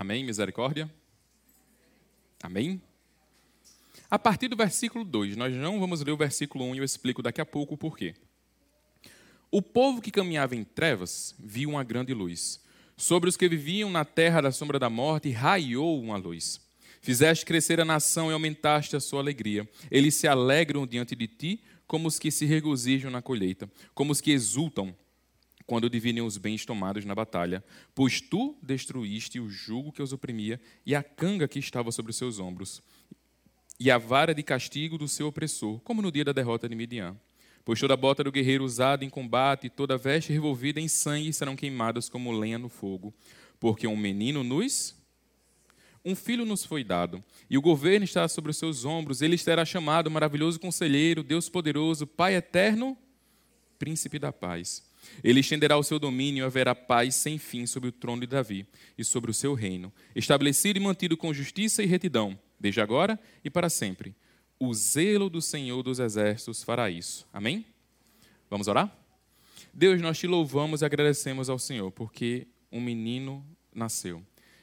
Amém? 0.00 0.24
Misericórdia? 0.24 0.90
Amém? 2.42 2.80
A 4.10 4.18
partir 4.18 4.48
do 4.48 4.56
versículo 4.56 5.04
2, 5.04 5.36
nós 5.36 5.54
não 5.54 5.78
vamos 5.78 6.00
ler 6.00 6.12
o 6.12 6.16
versículo 6.16 6.64
1 6.64 6.74
e 6.74 6.78
eu 6.78 6.84
explico 6.84 7.20
daqui 7.20 7.38
a 7.38 7.44
pouco 7.44 7.74
o 7.74 7.76
porquê. 7.76 8.14
O 9.50 9.60
povo 9.60 10.00
que 10.00 10.10
caminhava 10.10 10.56
em 10.56 10.64
trevas 10.64 11.34
viu 11.38 11.68
uma 11.68 11.84
grande 11.84 12.14
luz. 12.14 12.62
Sobre 12.96 13.28
os 13.28 13.36
que 13.36 13.46
viviam 13.46 13.90
na 13.90 14.02
terra 14.02 14.40
da 14.40 14.50
sombra 14.50 14.78
da 14.78 14.88
morte, 14.88 15.28
raiou 15.32 16.00
uma 16.00 16.16
luz. 16.16 16.62
Fizeste 17.02 17.44
crescer 17.44 17.78
a 17.78 17.84
nação 17.84 18.30
e 18.30 18.32
aumentaste 18.32 18.96
a 18.96 19.00
sua 19.00 19.20
alegria. 19.20 19.68
Eles 19.90 20.14
se 20.14 20.26
alegram 20.26 20.86
diante 20.86 21.14
de 21.14 21.26
ti, 21.26 21.62
como 21.86 22.08
os 22.08 22.18
que 22.18 22.30
se 22.30 22.46
regozijam 22.46 23.10
na 23.10 23.20
colheita, 23.20 23.70
como 23.94 24.12
os 24.12 24.22
que 24.22 24.30
exultam 24.30 24.96
quando 25.70 25.88
dividem 25.88 26.20
os 26.20 26.36
bens 26.36 26.66
tomados 26.66 27.04
na 27.04 27.14
batalha. 27.14 27.62
Pois 27.94 28.20
tu 28.20 28.58
destruíste 28.60 29.38
o 29.38 29.48
jugo 29.48 29.92
que 29.92 30.02
os 30.02 30.12
oprimia 30.12 30.60
e 30.84 30.96
a 30.96 31.00
canga 31.00 31.46
que 31.46 31.60
estava 31.60 31.92
sobre 31.92 32.10
os 32.10 32.16
seus 32.16 32.40
ombros 32.40 32.82
e 33.78 33.88
a 33.88 33.96
vara 33.96 34.34
de 34.34 34.42
castigo 34.42 34.98
do 34.98 35.06
seu 35.06 35.28
opressor, 35.28 35.78
como 35.82 36.02
no 36.02 36.10
dia 36.10 36.24
da 36.24 36.32
derrota 36.32 36.68
de 36.68 36.74
Midian. 36.74 37.16
Pois 37.64 37.78
toda 37.78 37.96
bota 37.96 38.24
do 38.24 38.32
guerreiro 38.32 38.64
usada 38.64 39.04
em 39.04 39.08
combate 39.08 39.68
e 39.68 39.70
toda 39.70 39.96
veste 39.96 40.32
revolvida 40.32 40.80
em 40.80 40.88
sangue 40.88 41.32
serão 41.32 41.54
queimadas 41.54 42.08
como 42.08 42.32
lenha 42.32 42.58
no 42.58 42.68
fogo. 42.68 43.14
Porque 43.60 43.86
um 43.86 43.96
menino 43.96 44.42
nos. 44.42 44.96
Um 46.04 46.16
filho 46.16 46.44
nos 46.44 46.64
foi 46.64 46.82
dado, 46.82 47.22
e 47.48 47.56
o 47.56 47.62
governo 47.62 48.04
está 48.04 48.26
sobre 48.26 48.50
os 48.50 48.56
seus 48.56 48.84
ombros. 48.84 49.22
Ele 49.22 49.38
será 49.38 49.64
chamado 49.64 50.10
Maravilhoso 50.10 50.58
Conselheiro, 50.58 51.22
Deus 51.22 51.48
Poderoso, 51.48 52.08
Pai 52.08 52.34
Eterno, 52.34 52.98
Príncipe 53.78 54.18
da 54.18 54.32
Paz. 54.32 54.89
Ele 55.22 55.40
estenderá 55.40 55.76
o 55.76 55.82
seu 55.82 55.98
domínio 55.98 56.42
e 56.42 56.46
haverá 56.46 56.74
paz 56.74 57.14
sem 57.14 57.38
fim 57.38 57.66
sobre 57.66 57.88
o 57.88 57.92
trono 57.92 58.22
de 58.22 58.26
Davi 58.26 58.66
e 58.96 59.04
sobre 59.04 59.30
o 59.30 59.34
seu 59.34 59.54
reino, 59.54 59.92
estabelecido 60.14 60.78
e 60.78 60.82
mantido 60.82 61.16
com 61.16 61.32
justiça 61.32 61.82
e 61.82 61.86
retidão 61.86 62.38
desde 62.58 62.80
agora 62.80 63.18
e 63.44 63.50
para 63.50 63.70
sempre. 63.70 64.14
O 64.58 64.74
zelo 64.74 65.30
do 65.30 65.40
Senhor 65.40 65.82
dos 65.82 65.98
Exércitos 65.98 66.62
fará 66.62 66.90
isso. 66.90 67.26
Amém? 67.32 67.64
Vamos 68.50 68.68
orar? 68.68 68.94
Deus, 69.72 70.00
nós 70.02 70.18
te 70.18 70.26
louvamos 70.26 70.82
e 70.82 70.84
agradecemos 70.84 71.48
ao 71.48 71.58
Senhor 71.58 71.90
porque 71.90 72.46
um 72.70 72.80
menino 72.80 73.44
nasceu. 73.74 74.22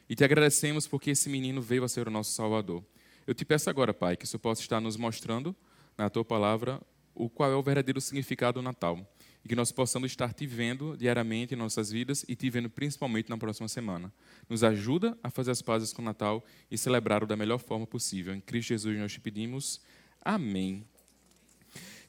E 0.10 0.16
te 0.16 0.24
agradecemos 0.24 0.88
porque 0.88 1.12
esse 1.12 1.30
menino 1.30 1.62
veio 1.62 1.84
a 1.84 1.88
ser 1.88 2.08
o 2.08 2.12
nosso 2.12 2.32
Salvador. 2.32 2.84
Eu 3.26 3.34
te 3.34 3.44
peço 3.44 3.70
agora, 3.70 3.94
Pai, 3.94 4.16
que 4.16 4.26
isso 4.26 4.40
possa 4.40 4.62
estar 4.62 4.80
nos 4.80 4.96
mostrando 4.96 5.56
na 5.98 6.10
tua 6.10 6.24
palavra 6.24 6.82
o 7.14 7.30
qual 7.30 7.52
é 7.52 7.56
o 7.56 7.64
verdadeiro 7.64 8.00
significado 8.00 8.60
do 8.60 8.64
Natal. 8.64 9.06
E 9.44 9.48
que 9.48 9.56
nós 9.56 9.72
possamos 9.72 10.12
estar 10.12 10.34
te 10.34 10.46
vendo 10.46 10.96
diariamente 10.98 11.54
em 11.54 11.58
nossas 11.58 11.90
vidas 11.92 12.26
e 12.28 12.36
te 12.36 12.50
vendo 12.50 12.70
principalmente 12.70 13.30
na 13.30 13.38
próxima 13.38 13.68
semana. 13.68 14.12
Nos 14.50 14.64
ajuda 14.64 15.18
a 15.24 15.30
fazer 15.30 15.52
as 15.52 15.62
pazes 15.62 15.94
com 15.94 16.02
o 16.02 16.06
Natal 16.06 16.44
e 16.70 16.78
celebrar-o 16.78 17.28
da 17.28 17.36
melhor 17.36 17.60
forma 17.60 17.88
possível. 17.88 18.34
Em 18.34 18.42
Cristo 18.42 18.70
Jesus 18.70 18.98
nós 18.98 19.14
te 19.14 19.20
pedimos. 19.20 19.82
Amém. 20.22 20.84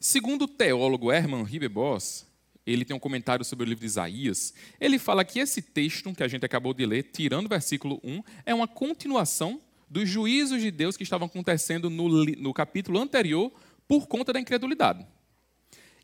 Segundo 0.01 0.43
o 0.43 0.49
teólogo 0.49 1.13
Hermann 1.13 1.43
Ribebos, 1.43 2.27
ele 2.65 2.85
tem 2.85 2.95
um 2.95 3.01
comentário 3.01 3.45
sobre 3.45 3.65
o 3.65 3.69
livro 3.69 3.81
de 3.81 3.87
Isaías. 3.87 4.53
Ele 4.81 4.99
fala 4.99 5.25
que 5.25 5.39
esse 5.39 5.63
texto 5.63 6.13
que 6.15 6.23
a 6.23 6.29
gente 6.29 6.45
acabou 6.45 6.75
de 6.75 6.85
ler, 6.85 7.05
tirando 7.05 7.47
o 7.47 7.49
versículo 7.49 8.01
1, 8.05 8.23
é 8.45 8.55
uma 8.55 8.69
continuação 8.69 9.61
dos 9.89 10.09
juízos 10.09 10.61
de 10.61 10.71
Deus 10.71 10.97
que 10.97 11.03
estavam 11.03 11.27
acontecendo 11.27 11.89
no, 11.89 12.25
no 12.25 12.53
capítulo 12.53 13.01
anterior 13.01 13.51
por 13.87 14.07
conta 14.07 14.33
da 14.33 14.41
incredulidade. 14.41 15.07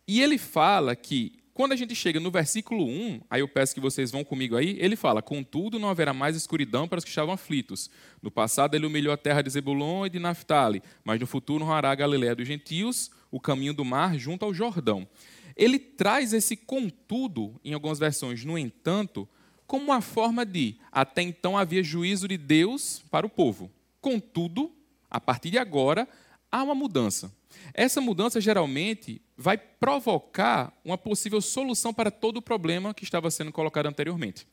E 0.07 0.21
ele 0.21 0.37
fala 0.37 0.95
que, 0.95 1.33
quando 1.55 1.73
a 1.73 1.77
gente 1.77 1.95
chega 1.95 2.21
no 2.21 2.31
versículo 2.31 2.85
1, 2.87 3.23
aí 3.31 3.41
eu 3.41 3.49
peço 3.49 3.75
que 3.75 3.81
vocês 3.81 4.11
vão 4.11 4.23
comigo 4.23 4.57
aí, 4.57 4.77
ele 4.79 4.97
fala: 4.97 5.23
Contudo, 5.23 5.79
não 5.79 5.89
haverá 5.89 6.13
mais 6.13 6.37
escuridão 6.37 6.87
para 6.87 6.99
os 6.99 7.05
que 7.05 7.11
estavam 7.11 7.33
aflitos. 7.33 7.91
No 8.21 8.31
passado, 8.31 8.75
ele 8.75 8.87
humilhou 8.87 9.15
a 9.15 9.17
terra 9.17 9.41
de 9.41 9.51
Zebulon 9.51 10.05
e 10.05 10.11
de 10.11 10.19
Naphtali, 10.19 10.83
mas 11.03 11.19
no 11.19 11.27
futuro 11.27 11.65
honrará 11.65 11.91
a 11.91 11.95
Galiléia 11.95 12.35
dos 12.35 12.47
gentios, 12.47 13.11
o 13.31 13.41
caminho 13.41 13.73
do 13.73 13.85
mar 13.85 14.19
junto 14.19 14.45
ao 14.45 14.53
Jordão. 14.53 15.09
Ele 15.57 15.79
traz 15.79 16.33
esse 16.33 16.57
contudo, 16.57 17.59
em 17.65 17.73
algumas 17.73 17.99
versões, 17.99 18.45
no 18.45 18.59
entanto, 18.59 19.29
como 19.67 19.85
uma 19.85 20.01
forma 20.01 20.45
de 20.45 20.77
até 20.91 21.23
então 21.23 21.57
havia 21.57 21.83
juízo 21.83 22.29
de 22.29 22.37
Deus 22.37 23.03
para 23.11 23.27
o 23.27 23.31
povo. 23.31 23.71
Contudo, 24.01 24.73
a 25.11 25.21
partir 25.21 25.51
de 25.51 25.59
agora, 25.59 26.09
há 26.51 26.63
uma 26.63 26.75
mudança. 26.75 27.33
Essa 27.73 28.01
mudança 28.01 28.41
geralmente 28.41 29.21
vai 29.37 29.57
provocar 29.59 30.73
uma 30.85 30.97
possível 30.97 31.41
solução 31.41 31.93
para 31.93 32.11
todo 32.11 32.39
o 32.39 32.43
problema 32.43 32.95
que 32.95 33.05
estava 33.05 33.31
sendo 33.31 33.53
colocado 33.53 33.87
anteriormente. 33.87 34.47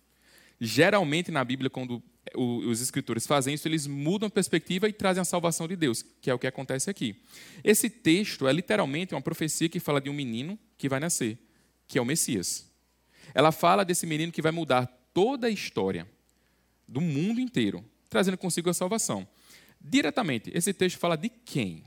Geralmente 0.60 1.32
na 1.32 1.44
Bíblia, 1.44 1.70
quando 1.70 2.04
os 2.36 2.82
escritores 2.82 3.26
fazem 3.26 3.56
isso, 3.56 3.68
eles 3.68 3.88
mudam 3.88 4.28
a 4.28 4.30
perspectiva 4.30 4.88
e 4.88 4.94
trazem 4.94 5.22
a 5.22 5.26
salvação 5.26 5.68
de 5.68 5.76
Deus, 5.76 6.04
que 6.22 6.30
é 6.30 6.34
o 6.34 6.40
que 6.40 6.48
acontece 6.48 6.90
aqui. 6.90 7.16
Esse 7.64 7.90
texto 7.90 8.48
é 8.48 8.54
literalmente 8.54 9.16
uma 9.16 9.22
profecia 9.22 9.68
que 9.68 9.80
fala 9.80 10.00
de 10.00 10.10
um 10.10 10.14
menino 10.14 10.58
que 10.78 10.88
vai 10.88 11.00
nascer, 11.00 11.38
que 11.88 11.98
é 11.98 12.02
o 12.02 12.06
Messias. 12.06 12.70
Ela 13.34 13.52
fala 13.52 13.84
desse 13.84 14.06
menino 14.06 14.32
que 14.32 14.42
vai 14.42 14.52
mudar 14.52 14.86
toda 15.14 15.48
a 15.48 15.50
história 15.50 16.08
do 16.88 17.02
mundo 17.02 17.40
inteiro, 17.40 17.84
trazendo 18.10 18.38
consigo 18.38 18.70
a 18.70 18.74
salvação. 18.74 19.28
Diretamente, 19.80 20.52
esse 20.54 20.74
texto 20.74 21.00
fala 21.00 21.16
de 21.16 21.30
quem? 21.30 21.84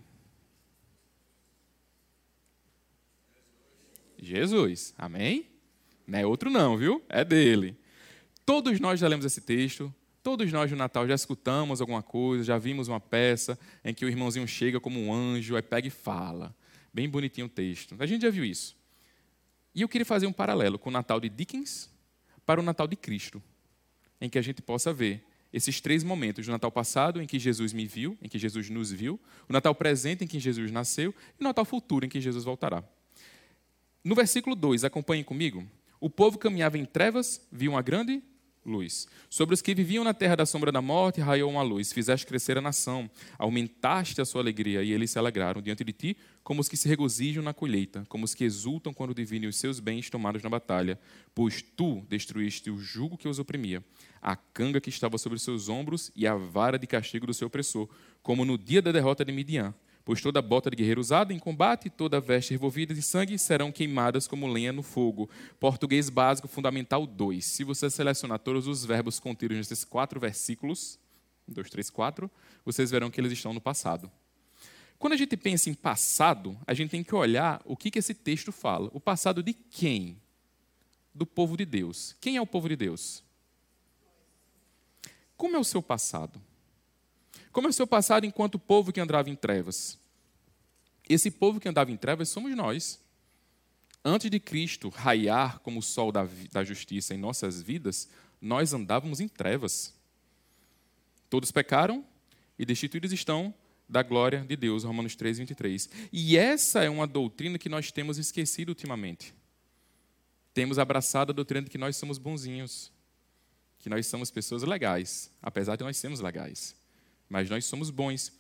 Jesus. 4.27 4.95
Amém? 4.97 5.47
Não 6.07 6.19
é 6.19 6.27
outro 6.27 6.51
não, 6.51 6.77
viu? 6.77 7.03
É 7.09 7.25
dele. 7.25 7.77
Todos 8.45 8.79
nós 8.79 9.01
já 9.01 9.09
lemos 9.09 9.25
esse 9.25 9.41
texto, 9.41 9.93
todos 10.23 10.53
nós 10.53 10.71
no 10.71 10.77
Natal 10.77 11.07
já 11.09 11.15
escutamos 11.15 11.81
alguma 11.81 12.03
coisa, 12.03 12.45
já 12.45 12.59
vimos 12.59 12.89
uma 12.89 13.01
peça 13.01 13.59
em 13.85 13.95
que 13.95 14.05
o 14.05 14.09
irmãozinho 14.09 14.47
chega 14.47 14.79
como 14.79 15.01
um 15.01 15.13
anjo, 15.13 15.57
aí 15.57 15.63
pega 15.63 15.89
e 15.89 15.91
fala. 15.91 16.55
Bem 16.93 17.09
bonitinho 17.09 17.47
o 17.47 17.51
texto. 17.51 17.97
A 17.99 18.07
gente 18.07 18.23
já 18.23 18.31
viu 18.31 18.45
isso. 18.45 18.77
E 19.75 19.83
eu 19.83 19.89
queria 19.89 20.05
fazer 20.05 20.27
um 20.27 20.33
paralelo 20.33 20.79
com 20.79 20.89
o 20.89 20.93
Natal 20.93 21.19
de 21.19 21.29
Dickens 21.29 21.91
para 22.47 22.61
o 22.61 22.63
Natal 22.63 22.87
de 22.87 22.97
Cristo, 22.97 23.43
em 24.21 24.29
que 24.29 24.39
a 24.39 24.43
gente 24.43 24.63
possa 24.63 24.93
ver 24.93 25.25
esses 25.53 25.81
três 25.81 26.05
momentos: 26.05 26.47
o 26.47 26.51
Natal 26.51 26.71
passado, 26.71 27.21
em 27.21 27.27
que 27.27 27.39
Jesus 27.39 27.73
me 27.73 27.87
viu, 27.87 28.17
em 28.23 28.29
que 28.29 28.39
Jesus 28.39 28.69
nos 28.71 28.93
viu, 28.93 29.19
o 29.49 29.53
Natal 29.53 29.75
presente, 29.75 30.25
em 30.25 30.27
que 30.27 30.39
Jesus 30.39 30.71
nasceu, 30.71 31.15
e 31.39 31.43
o 31.43 31.45
Natal 31.45 31.65
futuro, 31.65 32.05
em 32.05 32.09
que 32.09 32.21
Jesus 32.21 32.45
voltará. 32.45 32.85
No 34.05 34.15
versículo 34.15 34.55
2, 34.55 34.85
acompanhem 34.85 35.25
comigo. 35.25 35.67
O 35.99 36.11
povo 36.11 36.37
caminhava 36.37 36.77
em 36.77 36.85
trevas, 36.85 37.41
viu 37.51 37.73
uma 37.73 37.81
grande 37.81 38.23
luz. 38.63 39.09
Sobre 39.31 39.55
os 39.55 39.63
que 39.63 39.75
viviam 39.75 40.05
na 40.05 40.13
terra 40.13 40.37
da 40.37 40.45
sombra 40.45 40.71
da 40.71 40.83
morte, 40.83 41.23
raiou 41.23 41.51
uma 41.51 41.63
luz. 41.63 41.91
Fizeste 41.91 42.27
crescer 42.27 42.59
a 42.59 42.61
nação, 42.61 43.11
aumentaste 43.39 44.21
a 44.21 44.27
sua 44.27 44.43
alegria, 44.43 44.83
e 44.83 44.93
eles 44.93 45.11
se 45.11 45.19
alegraram 45.19 45.63
diante 45.63 45.83
de 45.83 45.93
ti, 45.95 46.17
como 46.43 46.61
os 46.61 46.69
que 46.69 46.77
se 46.77 46.87
regozijam 46.87 47.43
na 47.43 47.55
colheita, 47.55 48.05
como 48.07 48.27
os 48.27 48.35
que 48.35 48.45
exultam 48.45 48.93
quando 48.93 49.15
divinem 49.15 49.49
os 49.49 49.57
seus 49.57 49.81
bens 49.81 50.11
tomados 50.11 50.43
na 50.43 50.51
batalha. 50.51 51.01
Pois 51.35 51.63
tu 51.63 52.05
destruíste 52.07 52.71
o 52.71 52.77
jugo 52.77 53.17
que 53.17 53.27
os 53.27 53.39
oprimia, 53.39 53.83
a 54.21 54.37
canga 54.37 54.83
que 54.83 54.91
estava 54.91 55.17
sobre 55.17 55.39
seus 55.39 55.71
ombros 55.71 56.13
e 56.15 56.27
a 56.27 56.35
vara 56.35 56.79
de 56.79 56.87
castigo 56.87 57.27
do 57.27 57.33
seu 57.33 57.47
opressor, 57.47 57.89
como 58.23 58.45
no 58.45 58.59
dia 58.59 58.83
da 58.83 58.93
derrota 58.93 59.25
de 59.25 59.33
Midian 59.33 59.75
Pois 60.05 60.21
toda 60.21 60.43
bota 60.43 60.71
de 60.71 60.77
guerreiro 60.77 61.01
usada 61.01 61.33
em 61.33 61.39
combate 61.39 61.87
e 61.87 61.91
toda 61.91 62.21
veste 62.21 62.51
revolvida 62.53 62.93
de 62.93 63.01
sangue 63.01 63.39
serão 63.39 63.73
queimadas 63.73 64.27
como 64.27 64.47
lenha 64.47 64.73
no 64.73 64.83
fogo. 64.83 65.31
Português 65.59 66.11
básico, 66.11 66.47
fundamental 66.47 67.07
2. 67.07 67.43
Se 67.43 67.65
você 67.65 67.89
selecionar 67.89 68.39
todos 68.39 68.67
os 68.67 68.85
verbos 68.85 69.19
contidos 69.19 69.57
nesses 69.57 69.83
quatro 69.83 70.21
versículos, 70.21 70.99
2, 71.49 71.71
3, 71.71 71.89
4, 71.89 72.31
vocês 72.65 72.91
verão 72.91 73.11
que 73.11 73.19
eles 73.19 73.33
estão 73.33 73.55
no 73.55 73.61
passado. 73.61 74.11
Quando 74.99 75.15
a 75.15 75.17
gente 75.17 75.37
pensa 75.37 75.71
em 75.71 75.75
passado, 75.75 76.57
a 76.67 76.75
gente 76.75 76.91
tem 76.91 77.03
que 77.03 77.15
olhar 77.15 77.63
o 77.65 77.77
que, 77.77 77.91
que 77.91 77.99
esse 77.99 78.15
texto 78.15 78.53
fala. 78.53 78.91
O 78.93 79.01
passado 79.01 79.43
de 79.43 79.55
quem? 79.55 80.21
Do 81.15 81.25
povo 81.25 81.57
de 81.57 81.65
Deus. 81.65 82.15
Quem 82.21 82.37
é 82.37 82.43
o 82.43 82.47
povo 82.47 82.69
de 82.69 82.77
Deus? 82.77 83.23
Como 85.37 85.57
é 85.57 85.59
o 85.59 85.65
seu 85.65 85.83
passado? 85.83 86.41
Como 87.55 87.69
é 87.69 87.71
o 87.71 87.73
seu 87.73 87.87
passado 87.87 88.27
enquanto 88.27 88.59
povo 88.59 88.93
que 88.93 89.01
andava 89.01 89.31
em 89.31 89.37
trevas? 89.37 89.97
Esse 91.09 91.31
povo 91.31 91.61
que 91.61 91.69
andava 91.69 91.93
em 91.93 91.97
trevas 91.97 92.29
somos 92.29 92.53
nós. 92.57 93.01
Antes 94.05 94.29
de 94.29 94.41
Cristo 94.41 94.89
raiar 94.89 95.61
como 95.61 95.79
o 95.79 95.83
sol 95.83 96.11
da, 96.11 96.27
da 96.51 96.65
justiça 96.65 97.15
em 97.15 97.17
nossas 97.17 97.63
vidas, 97.63 98.09
nós 98.41 98.75
andávamos 98.75 99.21
em 99.21 99.29
trevas. 99.29 99.95
Todos 101.31 101.53
pecaram 101.53 102.05
e 102.59 102.67
destituídos 102.67 103.13
estão 103.13 103.55
da 103.89 104.03
glória 104.03 104.41
de 104.41 104.57
Deus, 104.57 104.83
Romanos 104.83 105.15
3, 105.15 105.39
23. 105.39 105.89
E 106.13 106.37
essa 106.37 106.83
é 106.83 106.91
uma 106.91 107.07
doutrina 107.07 107.57
que 107.57 107.69
nós 107.69 107.93
temos 107.93 108.19
esquecido 108.19 108.71
ultimamente. 108.71 109.33
Temos 110.53 110.77
abraçado 110.77 111.31
a 111.31 111.33
doutrina 111.33 111.63
de 111.63 111.71
que 111.71 111.79
nós 111.79 111.97
somos 111.97 112.19
bonzinhos, 112.19 112.91
que 113.79 113.89
nós 113.89 114.09
somos 114.09 114.29
pessoas 114.29 114.65
legais, 114.65 115.31
apesar 115.41 115.77
de 115.77 115.85
nós 115.85 115.97
sermos 115.97 116.19
legais 116.19 116.75
mas 117.29 117.49
nós 117.49 117.65
somos 117.65 117.91
bons. 117.91 118.33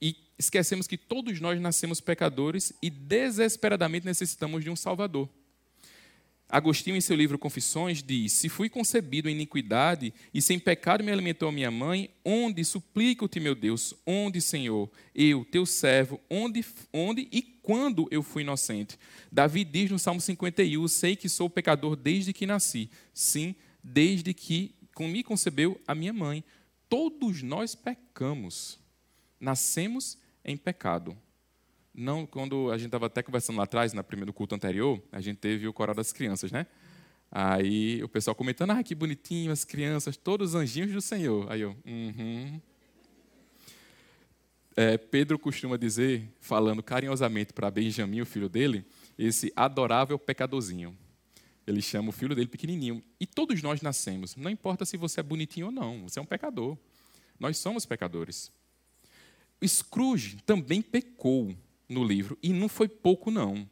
E 0.00 0.16
esquecemos 0.38 0.86
que 0.86 0.96
todos 0.96 1.40
nós 1.40 1.60
nascemos 1.60 2.00
pecadores 2.00 2.72
e 2.82 2.90
desesperadamente 2.90 4.06
necessitamos 4.06 4.62
de 4.62 4.70
um 4.70 4.76
Salvador. 4.76 5.28
Agostinho, 6.48 6.96
em 6.96 7.00
seu 7.00 7.16
livro 7.16 7.38
Confissões, 7.38 8.02
diz: 8.02 8.32
Se 8.32 8.48
fui 8.48 8.68
concebido 8.68 9.28
em 9.28 9.32
iniquidade 9.32 10.12
e 10.32 10.40
sem 10.42 10.58
pecado 10.58 11.02
me 11.02 11.10
alimentou 11.10 11.50
minha 11.50 11.70
mãe, 11.70 12.10
onde, 12.24 12.64
suplico-te, 12.64 13.40
meu 13.40 13.54
Deus, 13.54 13.94
onde, 14.06 14.40
Senhor, 14.40 14.90
eu, 15.14 15.44
teu 15.44 15.66
servo, 15.66 16.20
onde, 16.30 16.64
onde 16.92 17.28
e 17.32 17.42
quando 17.42 18.06
eu 18.10 18.22
fui 18.22 18.42
inocente? 18.42 18.98
Davi 19.32 19.64
diz 19.64 19.90
no 19.90 19.98
Salmo 19.98 20.20
51: 20.20 20.86
Sei 20.86 21.16
que 21.16 21.28
sou 21.28 21.48
pecador 21.48 21.96
desde 21.96 22.32
que 22.32 22.46
nasci. 22.46 22.90
Sim, 23.12 23.54
desde 23.82 24.32
que 24.32 24.74
me 25.00 25.24
concebeu 25.24 25.80
a 25.88 25.94
minha 25.94 26.12
mãe 26.12 26.44
todos 26.94 27.42
nós 27.42 27.74
pecamos. 27.74 28.78
Nascemos 29.40 30.16
em 30.44 30.56
pecado. 30.56 31.18
Não, 31.92 32.24
quando 32.24 32.70
a 32.70 32.78
gente 32.78 32.86
estava 32.86 33.06
até 33.06 33.20
conversando 33.20 33.56
lá 33.56 33.64
atrás, 33.64 33.92
na 33.92 34.04
primeiro 34.04 34.32
culto 34.32 34.54
anterior, 34.54 35.02
a 35.10 35.20
gente 35.20 35.38
teve 35.38 35.66
o 35.66 35.72
coral 35.72 35.92
das 35.92 36.12
crianças, 36.12 36.52
né? 36.52 36.68
Aí 37.32 38.00
o 38.00 38.08
pessoal 38.08 38.32
comentando, 38.36 38.70
ah, 38.70 38.82
que 38.84 38.94
bonitinho, 38.94 39.50
as 39.50 39.64
crianças, 39.64 40.16
todos 40.16 40.50
os 40.50 40.54
anjinhos 40.54 40.92
do 40.92 41.00
Senhor. 41.00 41.50
Aí 41.50 41.62
eu, 41.62 41.76
uhum. 41.84 42.60
É, 44.76 44.96
Pedro 44.96 45.36
costuma 45.36 45.76
dizer, 45.76 46.32
falando 46.40 46.80
carinhosamente 46.80 47.52
para 47.52 47.72
Benjamim, 47.72 48.20
o 48.20 48.26
filho 48.26 48.48
dele, 48.48 48.84
esse 49.18 49.52
adorável 49.56 50.16
pecadorzinho. 50.16 50.96
Ele 51.66 51.80
chama 51.80 52.10
o 52.10 52.12
filho 52.12 52.34
dele 52.34 52.48
pequenininho. 52.48 53.02
E 53.18 53.26
todos 53.26 53.62
nós 53.62 53.80
nascemos. 53.80 54.36
Não 54.36 54.50
importa 54.50 54.84
se 54.84 54.96
você 54.96 55.20
é 55.20 55.22
bonitinho 55.22 55.66
ou 55.66 55.72
não, 55.72 56.02
você 56.02 56.18
é 56.18 56.22
um 56.22 56.26
pecador. 56.26 56.76
Nós 57.38 57.58
somos 57.58 57.86
pecadores. 57.86 58.52
Scrooge 59.66 60.36
também 60.44 60.82
pecou 60.82 61.54
no 61.88 62.04
livro, 62.04 62.38
e 62.42 62.52
não 62.52 62.68
foi 62.68 62.88
pouco, 62.88 63.30
não. 63.30 63.68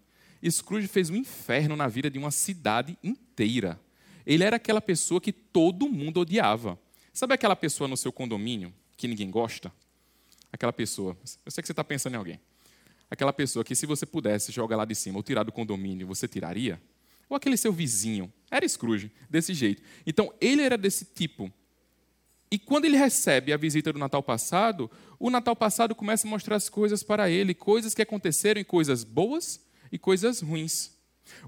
Scrooge 0.48 0.88
fez 0.88 1.10
um 1.10 1.16
inferno 1.16 1.76
na 1.76 1.88
vida 1.88 2.10
de 2.10 2.18
uma 2.18 2.30
cidade 2.30 2.98
inteira. 3.02 3.80
Ele 4.26 4.44
era 4.44 4.56
aquela 4.56 4.80
pessoa 4.80 5.20
que 5.20 5.32
todo 5.32 5.88
mundo 5.88 6.20
odiava. 6.20 6.78
Sabe 7.12 7.34
aquela 7.34 7.56
pessoa 7.56 7.88
no 7.88 7.96
seu 7.96 8.12
condomínio 8.12 8.72
que 8.96 9.06
ninguém 9.06 9.30
gosta? 9.30 9.72
Aquela 10.52 10.72
pessoa. 10.72 11.16
Eu 11.44 11.52
sei 11.52 11.62
que 11.62 11.66
você 11.66 11.72
está 11.72 11.84
pensando 11.84 12.14
em 12.14 12.16
alguém. 12.16 12.40
Aquela 13.10 13.32
pessoa 13.32 13.64
que, 13.64 13.74
se 13.74 13.84
você 13.84 14.06
pudesse 14.06 14.50
jogar 14.50 14.76
lá 14.76 14.84
de 14.84 14.94
cima 14.94 15.18
ou 15.18 15.22
tirar 15.22 15.42
do 15.42 15.52
condomínio, 15.52 16.06
você 16.06 16.26
tiraria? 16.26 16.80
Ou 17.32 17.36
aquele 17.36 17.56
seu 17.56 17.72
vizinho. 17.72 18.30
Era 18.50 18.68
Scrooge, 18.68 19.10
desse 19.30 19.54
jeito. 19.54 19.82
Então, 20.06 20.34
ele 20.38 20.60
era 20.60 20.76
desse 20.76 21.06
tipo. 21.06 21.50
E 22.50 22.58
quando 22.58 22.84
ele 22.84 22.98
recebe 22.98 23.54
a 23.54 23.56
visita 23.56 23.90
do 23.90 23.98
Natal 23.98 24.22
passado, 24.22 24.90
o 25.18 25.30
Natal 25.30 25.56
passado 25.56 25.94
começa 25.94 26.26
a 26.26 26.30
mostrar 26.30 26.56
as 26.56 26.68
coisas 26.68 27.02
para 27.02 27.30
ele, 27.30 27.54
coisas 27.54 27.94
que 27.94 28.02
aconteceram, 28.02 28.62
coisas 28.64 29.02
boas 29.02 29.64
e 29.90 29.98
coisas 29.98 30.42
ruins. 30.42 30.90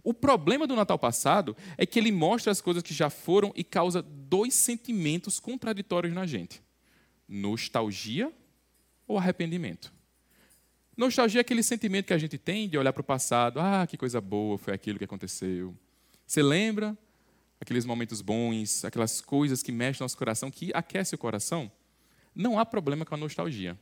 O 0.02 0.14
problema 0.14 0.66
do 0.66 0.74
Natal 0.74 0.98
passado 0.98 1.54
é 1.76 1.84
que 1.84 1.98
ele 1.98 2.10
mostra 2.10 2.50
as 2.50 2.62
coisas 2.62 2.82
que 2.82 2.94
já 2.94 3.10
foram 3.10 3.52
e 3.54 3.62
causa 3.62 4.00
dois 4.00 4.54
sentimentos 4.54 5.38
contraditórios 5.38 6.14
na 6.14 6.24
gente: 6.24 6.62
nostalgia 7.28 8.32
ou 9.06 9.18
arrependimento. 9.18 9.92
Nostalgia 10.96 11.40
é 11.40 11.42
aquele 11.42 11.62
sentimento 11.62 12.06
que 12.06 12.12
a 12.12 12.18
gente 12.18 12.38
tem 12.38 12.68
de 12.68 12.78
olhar 12.78 12.92
para 12.92 13.00
o 13.00 13.04
passado, 13.04 13.58
ah, 13.58 13.84
que 13.84 13.96
coisa 13.96 14.20
boa, 14.20 14.56
foi 14.56 14.72
aquilo 14.72 14.96
que 14.96 15.04
aconteceu. 15.04 15.74
Você 16.24 16.40
lembra 16.40 16.96
aqueles 17.60 17.84
momentos 17.84 18.20
bons, 18.20 18.84
aquelas 18.84 19.20
coisas 19.20 19.60
que 19.60 19.72
mexem 19.72 20.00
no 20.00 20.04
nosso 20.04 20.16
coração, 20.16 20.52
que 20.52 20.70
aquecem 20.72 21.16
o 21.16 21.18
coração? 21.18 21.70
Não 22.32 22.60
há 22.60 22.64
problema 22.64 23.04
com 23.04 23.12
a 23.14 23.18
nostalgia. 23.18 23.76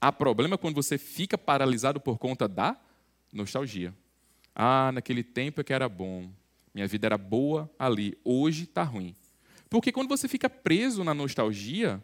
Há 0.00 0.10
problema 0.10 0.56
quando 0.56 0.74
você 0.74 0.96
fica 0.96 1.36
paralisado 1.36 2.00
por 2.00 2.18
conta 2.18 2.48
da 2.48 2.80
nostalgia. 3.30 3.94
Ah, 4.54 4.90
naquele 4.92 5.22
tempo 5.22 5.60
é 5.60 5.64
que 5.64 5.72
era 5.72 5.88
bom, 5.88 6.30
minha 6.74 6.86
vida 6.86 7.06
era 7.06 7.18
boa 7.18 7.70
ali, 7.78 8.18
hoje 8.24 8.64
está 8.64 8.82
ruim. 8.82 9.14
Porque 9.68 9.92
quando 9.92 10.08
você 10.08 10.26
fica 10.26 10.48
preso 10.48 11.04
na 11.04 11.12
nostalgia, 11.12 12.02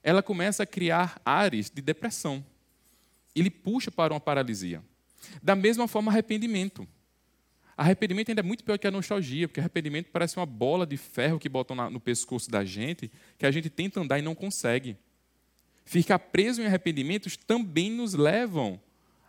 ela 0.00 0.22
começa 0.22 0.62
a 0.62 0.66
criar 0.66 1.20
ares 1.24 1.70
de 1.70 1.82
depressão 1.82 2.44
ele 3.34 3.50
puxa 3.50 3.90
para 3.90 4.12
uma 4.12 4.20
paralisia. 4.20 4.82
Da 5.42 5.54
mesma 5.54 5.88
forma, 5.88 6.10
arrependimento. 6.10 6.86
Arrependimento 7.76 8.28
ainda 8.28 8.40
é 8.40 8.44
muito 8.44 8.62
pior 8.62 8.78
que 8.78 8.86
a 8.86 8.90
nostalgia, 8.90 9.48
porque 9.48 9.58
arrependimento 9.58 10.10
parece 10.10 10.36
uma 10.36 10.46
bola 10.46 10.86
de 10.86 10.96
ferro 10.96 11.38
que 11.38 11.48
botam 11.48 11.90
no 11.90 11.98
pescoço 11.98 12.50
da 12.50 12.64
gente, 12.64 13.10
que 13.36 13.44
a 13.44 13.50
gente 13.50 13.68
tenta 13.68 14.00
andar 14.00 14.18
e 14.18 14.22
não 14.22 14.34
consegue. 14.34 14.96
Ficar 15.84 16.18
preso 16.18 16.62
em 16.62 16.66
arrependimentos 16.66 17.36
também 17.36 17.90
nos 17.90 18.14
levam 18.14 18.80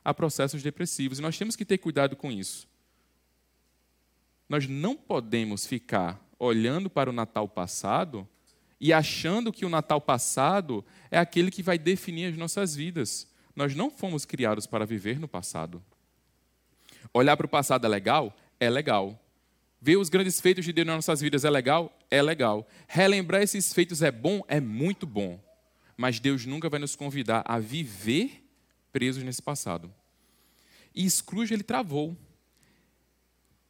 a 0.04 0.14
processos 0.14 0.62
depressivos, 0.62 1.18
e 1.18 1.22
nós 1.22 1.38
temos 1.38 1.56
que 1.56 1.66
ter 1.66 1.80
cuidado 1.80 2.16
com 2.16 2.32
isso. 2.32 2.68
Nós 4.48 4.68
não 4.68 4.96
podemos 4.96 5.66
ficar 5.66 6.24
olhando 6.38 6.90
para 6.90 7.10
o 7.10 7.14
Natal 7.14 7.48
passado 7.48 8.28
e 8.80 8.94
achando 8.94 9.52
que 9.52 9.66
o 9.66 9.70
Natal 9.70 10.00
passado 10.00 10.86
é 11.10 11.18
aquele 11.18 11.50
que 11.50 11.64
vai 11.64 11.80
definir 11.80 12.28
as 12.28 12.38
nossas 12.38 12.76
vidas. 12.76 13.28
Nós 13.56 13.74
não 13.74 13.90
fomos 13.90 14.26
criados 14.26 14.68
para 14.68 14.86
viver 14.86 15.20
no 15.20 15.28
passado. 15.28 15.84
Olhar 17.14 17.38
para 17.38 17.46
o 17.46 17.50
passado 17.50 17.86
é 17.86 17.90
legal? 17.90 18.36
É 18.60 18.70
legal. 18.70 19.20
Ver 19.80 19.98
os 19.98 20.10
grandes 20.10 20.42
feitos 20.42 20.66
de 20.66 20.74
Deus 20.74 20.88
nas 20.88 20.96
nossas 20.96 21.22
vidas 21.22 21.46
é 21.46 21.50
legal? 21.50 21.96
É 22.10 22.22
legal. 22.22 22.68
Relembrar 22.88 23.42
esses 23.42 23.72
feitos 23.72 24.02
é 24.02 24.12
bom? 24.12 24.42
É 24.48 24.60
muito 24.60 25.06
bom. 25.06 25.40
Mas 25.96 26.20
Deus 26.20 26.46
nunca 26.46 26.70
vai 26.70 26.80
nos 26.80 26.96
convidar 26.96 27.44
a 27.46 27.60
viver 27.60 28.44
presos 28.92 29.24
nesse 29.24 29.42
passado. 29.42 29.94
E 30.94 31.10
Scrooge 31.10 31.54
ele 31.54 31.64
travou. 31.64 32.18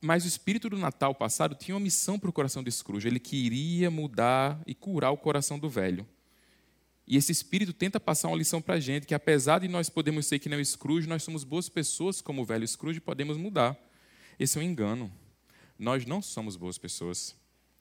Mas 0.02 0.24
o 0.24 0.28
espírito 0.28 0.70
do 0.70 0.78
Natal 0.78 1.14
passado 1.14 1.56
tinha 1.56 1.76
uma 1.76 1.82
missão 1.82 2.18
para 2.18 2.30
o 2.30 2.34
coração 2.34 2.64
de 2.64 2.72
Scrooge. 2.72 3.08
Ele 3.08 3.20
queria 3.20 3.92
mudar 3.92 4.60
e 4.66 4.74
curar 4.74 5.12
o 5.12 5.18
coração 5.18 5.60
do 5.60 5.70
velho. 5.70 6.08
E 7.08 7.18
esse 7.18 7.32
espírito 7.32 7.72
tenta 7.72 8.00
passar 8.00 8.30
uma 8.30 8.38
lição 8.38 8.62
para 8.62 8.76
a 8.76 8.80
gente, 8.80 9.06
que 9.06 9.14
apesar 9.14 9.60
de 9.60 9.68
nós 9.68 9.90
podemos 9.90 10.26
ser 10.26 10.40
que 10.40 10.50
nem 10.50 10.60
o 10.60 10.66
Scrooge, 10.66 11.08
nós 11.08 11.22
somos 11.22 11.44
boas 11.44 11.70
pessoas 11.70 12.20
como 12.20 12.42
o 12.42 12.46
velho 12.46 12.68
Scrooge 12.68 12.98
e 12.98 13.02
podemos 13.02 13.38
mudar. 13.38 13.78
Esse 14.40 14.58
é 14.58 14.62
um 14.62 14.64
engano. 14.64 15.12
Nós 15.78 16.06
não 16.06 16.22
somos 16.22 16.56
boas 16.56 16.78
pessoas. 16.78 17.36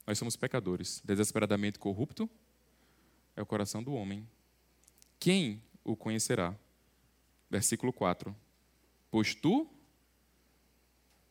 Nós 0.07 0.19
somos 0.19 0.37
pecadores. 0.37 1.01
Desesperadamente 1.05 1.79
corrupto 1.79 2.29
é 3.35 3.41
o 3.41 3.47
coração 3.47 3.83
do 3.83 3.95
homem. 3.95 4.29
Quem 5.19 5.63
o 5.83 5.97
conhecerá? 5.97 6.55
Versículo 7.51 7.93
4. 7.93 8.35
Pois 9.11 9.35
tu, 9.35 9.67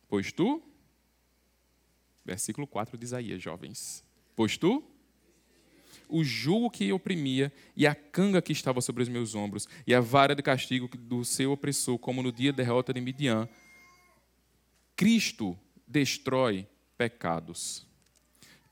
pois 0.07 0.31
tu, 0.31 0.63
versículo 2.25 2.65
4 2.65 2.97
de 2.97 3.03
Isaías, 3.03 3.41
jovens. 3.41 4.03
Pois 4.35 4.57
tu 4.57 4.83
o 6.07 6.23
jugo 6.23 6.69
que 6.69 6.91
oprimia 6.91 7.51
e 7.75 7.85
a 7.87 7.95
canga 7.95 8.41
que 8.41 8.51
estava 8.51 8.81
sobre 8.81 9.03
os 9.03 9.09
meus 9.09 9.35
ombros 9.35 9.67
e 9.85 9.93
a 9.93 9.99
vara 9.99 10.35
de 10.35 10.41
castigo 10.41 10.89
do 10.97 11.23
seu 11.23 11.51
opressor, 11.51 11.97
como 11.97 12.21
no 12.21 12.31
dia 12.31 12.51
da 12.51 12.57
derrota 12.57 12.93
de 12.93 13.01
Midian. 13.01 13.47
Cristo 14.95 15.57
destrói 15.87 16.67
pecados. 16.97 17.85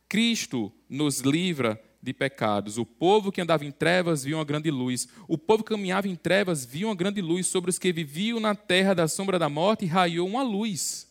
Cristo 0.08 0.72
nos 0.90 1.20
livra 1.20 1.82
de 2.02 2.14
pecados. 2.14 2.78
O 2.78 2.86
povo 2.86 3.32
que 3.32 3.42
andava 3.42 3.64
em 3.64 3.72
trevas 3.72 4.24
viu 4.24 4.38
uma 4.38 4.44
grande 4.44 4.70
luz. 4.72 5.08
O 5.28 5.38
povo 5.38 5.64
que 5.64 5.70
caminhava 5.70 6.08
em 6.08 6.16
trevas 6.16 6.66
viu 6.66 6.88
uma 6.90 6.96
grande 6.96 7.22
luz. 7.22 7.48
Sobre 7.48 7.70
os 7.70 7.80
que 7.80 7.94
viviam 7.94 8.40
na 8.40 8.56
terra 8.56 8.94
da 8.94 9.08
sombra 9.08 9.40
da 9.40 9.48
morte, 9.48 9.86
raiou 9.86 10.28
uma 10.28 10.44
luz. 10.44 11.08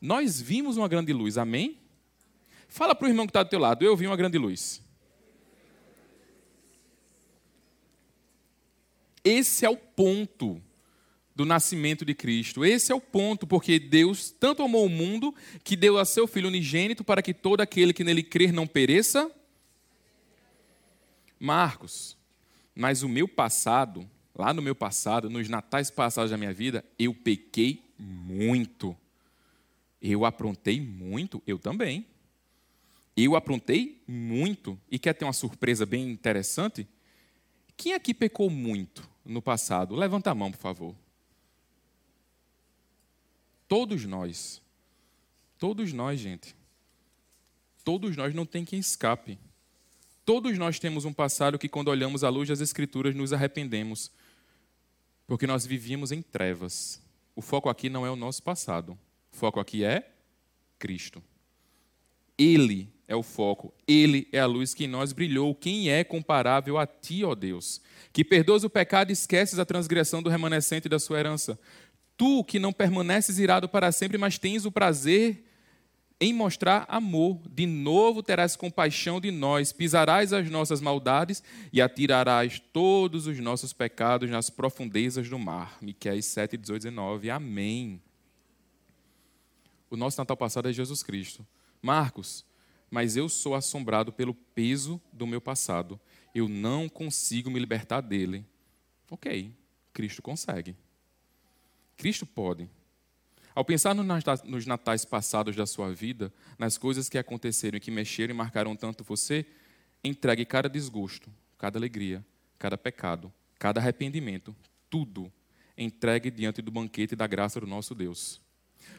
Nós 0.00 0.40
vimos 0.40 0.76
uma 0.76 0.88
grande 0.88 1.12
luz, 1.12 1.38
amém? 1.38 1.78
Fala 2.68 2.92
para 2.94 3.06
o 3.06 3.08
irmão 3.08 3.24
que 3.24 3.30
está 3.30 3.42
do 3.42 3.50
teu 3.50 3.60
lado, 3.60 3.84
eu 3.84 3.96
vi 3.96 4.06
uma 4.06 4.16
grande 4.16 4.36
luz. 4.36 4.81
Esse 9.24 9.64
é 9.64 9.70
o 9.70 9.76
ponto 9.76 10.60
do 11.34 11.44
nascimento 11.44 12.04
de 12.04 12.14
Cristo. 12.14 12.64
Esse 12.64 12.92
é 12.92 12.94
o 12.94 13.00
ponto, 13.00 13.46
porque 13.46 13.78
Deus 13.78 14.30
tanto 14.30 14.62
amou 14.62 14.86
o 14.86 14.90
mundo 14.90 15.34
que 15.64 15.76
deu 15.76 15.98
a 15.98 16.04
seu 16.04 16.26
Filho 16.26 16.48
unigênito 16.48 17.02
para 17.02 17.22
que 17.22 17.32
todo 17.32 17.60
aquele 17.60 17.92
que 17.92 18.04
nele 18.04 18.22
crer 18.22 18.52
não 18.52 18.66
pereça. 18.66 19.30
Marcos, 21.38 22.16
mas 22.74 23.02
o 23.02 23.08
meu 23.08 23.26
passado, 23.26 24.08
lá 24.34 24.54
no 24.54 24.62
meu 24.62 24.74
passado, 24.74 25.28
nos 25.28 25.48
natais 25.48 25.90
passados 25.90 26.30
da 26.30 26.36
minha 26.36 26.52
vida, 26.52 26.84
eu 26.98 27.14
pequei 27.14 27.82
muito. 27.98 28.96
Eu 30.00 30.24
aprontei 30.24 30.80
muito, 30.80 31.42
eu 31.46 31.58
também. 31.58 32.06
Eu 33.16 33.36
aprontei 33.36 34.02
muito. 34.06 34.78
E 34.90 34.98
quer 34.98 35.12
ter 35.14 35.24
uma 35.24 35.32
surpresa 35.32 35.84
bem 35.84 36.10
interessante? 36.10 36.86
Quem 37.76 37.94
aqui 37.94 38.14
pecou 38.14 38.48
muito? 38.50 39.11
No 39.24 39.42
passado? 39.42 39.94
Levanta 39.94 40.30
a 40.30 40.34
mão, 40.34 40.50
por 40.50 40.58
favor. 40.58 40.94
Todos 43.68 44.04
nós. 44.04 44.60
Todos 45.58 45.92
nós, 45.92 46.20
gente. 46.20 46.54
Todos 47.84 48.16
nós 48.16 48.34
não 48.34 48.44
tem 48.44 48.64
quem 48.64 48.78
escape. 48.78 49.38
Todos 50.24 50.56
nós 50.58 50.78
temos 50.78 51.04
um 51.04 51.12
passado 51.12 51.58
que, 51.58 51.68
quando 51.68 51.88
olhamos 51.88 52.22
à 52.22 52.28
luz 52.28 52.48
das 52.48 52.60
Escrituras, 52.60 53.14
nos 53.14 53.32
arrependemos. 53.32 54.10
Porque 55.26 55.46
nós 55.46 55.66
vivíamos 55.66 56.12
em 56.12 56.22
trevas. 56.22 57.00
O 57.34 57.40
foco 57.40 57.68
aqui 57.68 57.88
não 57.88 58.06
é 58.06 58.10
o 58.10 58.16
nosso 58.16 58.42
passado. 58.42 58.98
O 59.32 59.36
foco 59.36 59.58
aqui 59.58 59.84
é 59.84 60.12
Cristo. 60.78 61.22
Ele 62.36 62.92
é 63.12 63.16
o 63.16 63.22
foco, 63.22 63.74
ele 63.86 64.26
é 64.32 64.38
a 64.38 64.46
luz 64.46 64.72
que 64.72 64.84
em 64.84 64.88
nós 64.88 65.12
brilhou. 65.12 65.54
Quem 65.54 65.90
é 65.90 66.02
comparável 66.02 66.78
a 66.78 66.86
ti, 66.86 67.22
ó 67.22 67.34
Deus? 67.34 67.78
Que 68.10 68.24
perdoas 68.24 68.64
o 68.64 68.70
pecado 68.70 69.10
e 69.10 69.12
esqueces 69.12 69.58
a 69.58 69.66
transgressão 69.66 70.22
do 70.22 70.30
remanescente 70.30 70.88
da 70.88 70.98
sua 70.98 71.18
herança. 71.18 71.58
Tu 72.16 72.42
que 72.44 72.58
não 72.58 72.72
permaneces 72.72 73.38
irado 73.38 73.68
para 73.68 73.92
sempre, 73.92 74.16
mas 74.16 74.38
tens 74.38 74.64
o 74.64 74.72
prazer 74.72 75.44
em 76.18 76.32
mostrar 76.32 76.86
amor, 76.88 77.38
de 77.50 77.66
novo 77.66 78.22
terás 78.22 78.56
compaixão 78.56 79.20
de 79.20 79.30
nós, 79.30 79.72
pisarás 79.72 80.32
as 80.32 80.48
nossas 80.48 80.80
maldades 80.80 81.42
e 81.70 81.82
atirarás 81.82 82.62
todos 82.72 83.26
os 83.26 83.38
nossos 83.40 83.74
pecados 83.74 84.30
nas 84.30 84.48
profundezas 84.48 85.28
do 85.28 85.38
mar. 85.38 85.76
Miqueias 85.82 86.24
7, 86.26 86.56
18, 86.56 86.82
19. 86.84 87.28
Amém. 87.28 88.00
O 89.90 89.96
nosso 89.96 90.18
Natal 90.18 90.36
passado 90.36 90.70
é 90.70 90.72
Jesus 90.72 91.02
Cristo. 91.02 91.44
Marcos, 91.82 92.44
mas 92.92 93.16
eu 93.16 93.26
sou 93.26 93.54
assombrado 93.54 94.12
pelo 94.12 94.34
peso 94.34 95.00
do 95.10 95.26
meu 95.26 95.40
passado. 95.40 95.98
Eu 96.34 96.46
não 96.46 96.90
consigo 96.90 97.50
me 97.50 97.58
libertar 97.58 98.02
dele. 98.02 98.44
Ok, 99.10 99.50
Cristo 99.94 100.20
consegue. 100.20 100.76
Cristo 101.96 102.26
pode. 102.26 102.68
Ao 103.54 103.64
pensar 103.64 103.94
nos 103.94 104.66
natais 104.66 105.06
passados 105.06 105.56
da 105.56 105.64
sua 105.64 105.90
vida, 105.90 106.30
nas 106.58 106.76
coisas 106.76 107.08
que 107.08 107.16
aconteceram 107.16 107.78
e 107.78 107.80
que 107.80 107.90
mexeram 107.90 108.34
e 108.34 108.36
marcaram 108.36 108.76
tanto 108.76 109.02
você, 109.02 109.46
entregue 110.04 110.44
cada 110.44 110.68
desgosto, 110.68 111.32
cada 111.56 111.78
alegria, 111.78 112.22
cada 112.58 112.76
pecado, 112.76 113.32
cada 113.58 113.80
arrependimento, 113.80 114.54
tudo, 114.90 115.32
entregue 115.78 116.30
diante 116.30 116.60
do 116.60 116.70
banquete 116.70 117.16
da 117.16 117.26
graça 117.26 117.58
do 117.58 117.66
nosso 117.66 117.94
Deus. 117.94 118.41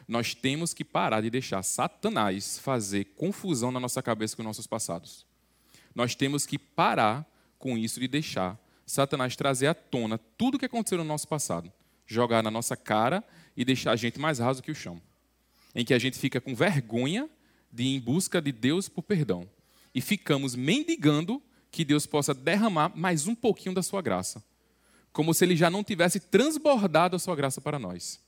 Nós 0.06 0.34
temos 0.34 0.74
que 0.74 0.84
parar 0.84 1.20
de 1.20 1.30
deixar 1.30 1.62
Satanás 1.62 2.58
fazer 2.58 3.04
confusão 3.16 3.70
na 3.70 3.80
nossa 3.80 4.02
cabeça 4.02 4.36
com 4.36 4.42
nossos 4.42 4.66
passados. 4.66 5.26
Nós 5.94 6.14
temos 6.14 6.46
que 6.46 6.58
parar 6.58 7.26
com 7.58 7.78
isso 7.78 8.00
de 8.00 8.08
deixar 8.08 8.58
Satanás 8.86 9.34
trazer 9.34 9.66
à 9.66 9.74
tona 9.74 10.18
tudo 10.18 10.56
o 10.56 10.58
que 10.58 10.66
aconteceu 10.66 10.98
no 10.98 11.04
nosso 11.04 11.26
passado, 11.26 11.72
jogar 12.06 12.42
na 12.42 12.50
nossa 12.50 12.76
cara 12.76 13.24
e 13.56 13.64
deixar 13.64 13.92
a 13.92 13.96
gente 13.96 14.18
mais 14.18 14.38
raso 14.38 14.62
que 14.62 14.70
o 14.70 14.74
chão. 14.74 15.00
Em 15.74 15.84
que 15.84 15.94
a 15.94 15.98
gente 15.98 16.18
fica 16.18 16.40
com 16.40 16.54
vergonha 16.54 17.28
de 17.72 17.84
ir 17.84 17.96
em 17.96 18.00
busca 18.00 18.40
de 18.40 18.52
Deus 18.52 18.88
por 18.88 19.02
perdão. 19.02 19.48
E 19.94 20.00
ficamos 20.00 20.54
mendigando 20.54 21.42
que 21.70 21.84
Deus 21.84 22.06
possa 22.06 22.34
derramar 22.34 22.92
mais 22.94 23.26
um 23.26 23.34
pouquinho 23.34 23.74
da 23.74 23.82
sua 23.82 24.02
graça. 24.02 24.44
Como 25.12 25.32
se 25.32 25.44
ele 25.44 25.56
já 25.56 25.70
não 25.70 25.82
tivesse 25.82 26.20
transbordado 26.20 27.16
a 27.16 27.18
sua 27.18 27.34
graça 27.34 27.60
para 27.60 27.78
nós. 27.78 28.20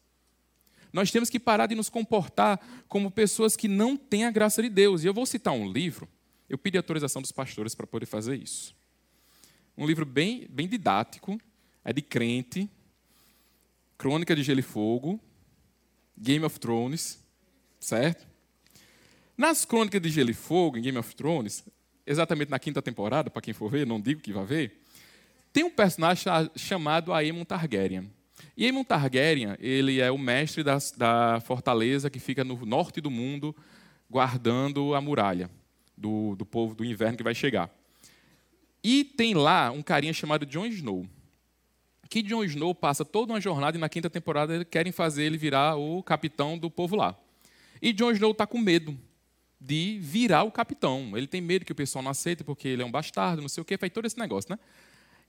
Nós 0.93 1.11
temos 1.11 1.29
que 1.29 1.39
parar 1.39 1.67
de 1.67 1.75
nos 1.75 1.89
comportar 1.89 2.61
como 2.89 3.11
pessoas 3.11 3.57
que 3.57 3.69
não 3.69 3.97
têm 3.97 4.25
a 4.25 4.31
graça 4.31 4.63
de 4.63 4.69
Deus. 4.69 5.05
E 5.05 5.07
eu 5.07 5.15
vou 5.15 5.27
citar 5.27 5.53
um 5.53 5.71
livro, 5.71 6.09
eu 6.49 6.57
pedi 6.57 6.77
autorização 6.77 7.21
dos 7.21 7.33
pastores 7.33 7.75
para 7.75 7.87
poder 7.87 8.07
fazer 8.07 8.37
isso. 8.37 8.75
Um 9.77 9.87
livro 9.87 10.07
bem, 10.07 10.47
bem 10.49 10.67
didático, 10.67 11.39
é 11.85 11.93
de 11.93 12.01
crente, 12.01 12.69
Crônica 13.99 14.35
de 14.35 14.43
Gelo 14.43 14.61
e 14.61 14.63
Fogo, 14.63 15.21
Game 16.17 16.45
of 16.45 16.59
Thrones, 16.59 17.19
certo? 17.79 18.27
Nas 19.37 19.65
Crônicas 19.65 20.01
de 20.01 20.09
Gelo 20.09 20.31
e 20.31 20.35
Fogo, 20.35 20.79
em 20.79 20.83
Game 20.83 20.99
of 20.99 21.15
Thrones, 21.15 21.63
exatamente 22.07 22.51
na 22.51 22.59
quinta 22.59 22.81
temporada, 22.81 23.31
para 23.31 23.43
quem 23.43 23.53
for 23.53 23.71
ver, 23.71 23.87
não 23.87 24.01
digo 24.01 24.21
que 24.21 24.33
vai 24.33 24.45
ver, 24.45 24.83
tem 25.53 25.65
um 25.65 25.71
personagem 25.71 26.25
chamado 26.55 27.13
Aemon 27.13 27.45
Targaryen. 27.45 28.11
E 28.57 28.65
Aemon 28.65 28.85
Targaryen, 28.85 29.57
ele 29.59 30.01
é 30.01 30.11
o 30.11 30.19
mestre 30.19 30.63
da, 30.63 30.79
da 30.97 31.41
fortaleza 31.41 32.11
que 32.11 32.19
fica 32.19 32.43
no 32.43 32.65
norte 32.65 33.01
do 33.01 33.11
mundo, 33.11 33.55
guardando 34.09 34.95
a 34.95 35.01
muralha 35.01 35.51
do, 35.97 36.35
do 36.37 36.45
povo 36.45 36.75
do 36.75 36.85
inverno 36.85 37.17
que 37.17 37.23
vai 37.23 37.35
chegar. 37.35 37.71
E 38.83 39.05
tem 39.05 39.35
lá 39.35 39.71
um 39.71 39.83
carinha 39.83 40.13
chamado 40.13 40.47
Jon 40.47 40.67
Snow. 40.67 41.07
Que 42.09 42.23
Jon 42.23 42.45
Snow 42.45 42.75
passa 42.75 43.05
toda 43.05 43.33
uma 43.33 43.41
jornada 43.41 43.77
e 43.77 43.81
na 43.81 43.89
quinta 43.89 44.09
temporada 44.09 44.65
querem 44.65 44.93
fazer 44.93 45.25
ele 45.25 45.37
virar 45.37 45.77
o 45.77 46.03
capitão 46.03 46.57
do 46.57 46.71
povo 46.71 46.95
lá. 46.95 47.17
E 47.83 47.93
Jon 47.93 48.13
Snow 48.13 48.31
está 48.31 48.47
com 48.47 48.59
medo 48.59 48.97
de 49.61 49.99
virar 50.01 50.45
o 50.45 50.53
capitão. 50.53 51.17
Ele 51.17 51.27
tem 51.27 51.41
medo 51.41 51.65
que 51.65 51.73
o 51.73 51.75
pessoal 51.75 52.03
não 52.03 52.11
aceite 52.11 52.45
porque 52.45 52.69
ele 52.69 52.83
é 52.83 52.85
um 52.85 52.91
bastardo, 52.91 53.43
não 53.43 53.49
sei 53.49 53.61
o 53.61 53.65
quê, 53.65 53.77
faz 53.77 53.93
todo 53.93 54.07
esse 54.07 54.19
negócio, 54.19 54.51
né? 54.51 54.59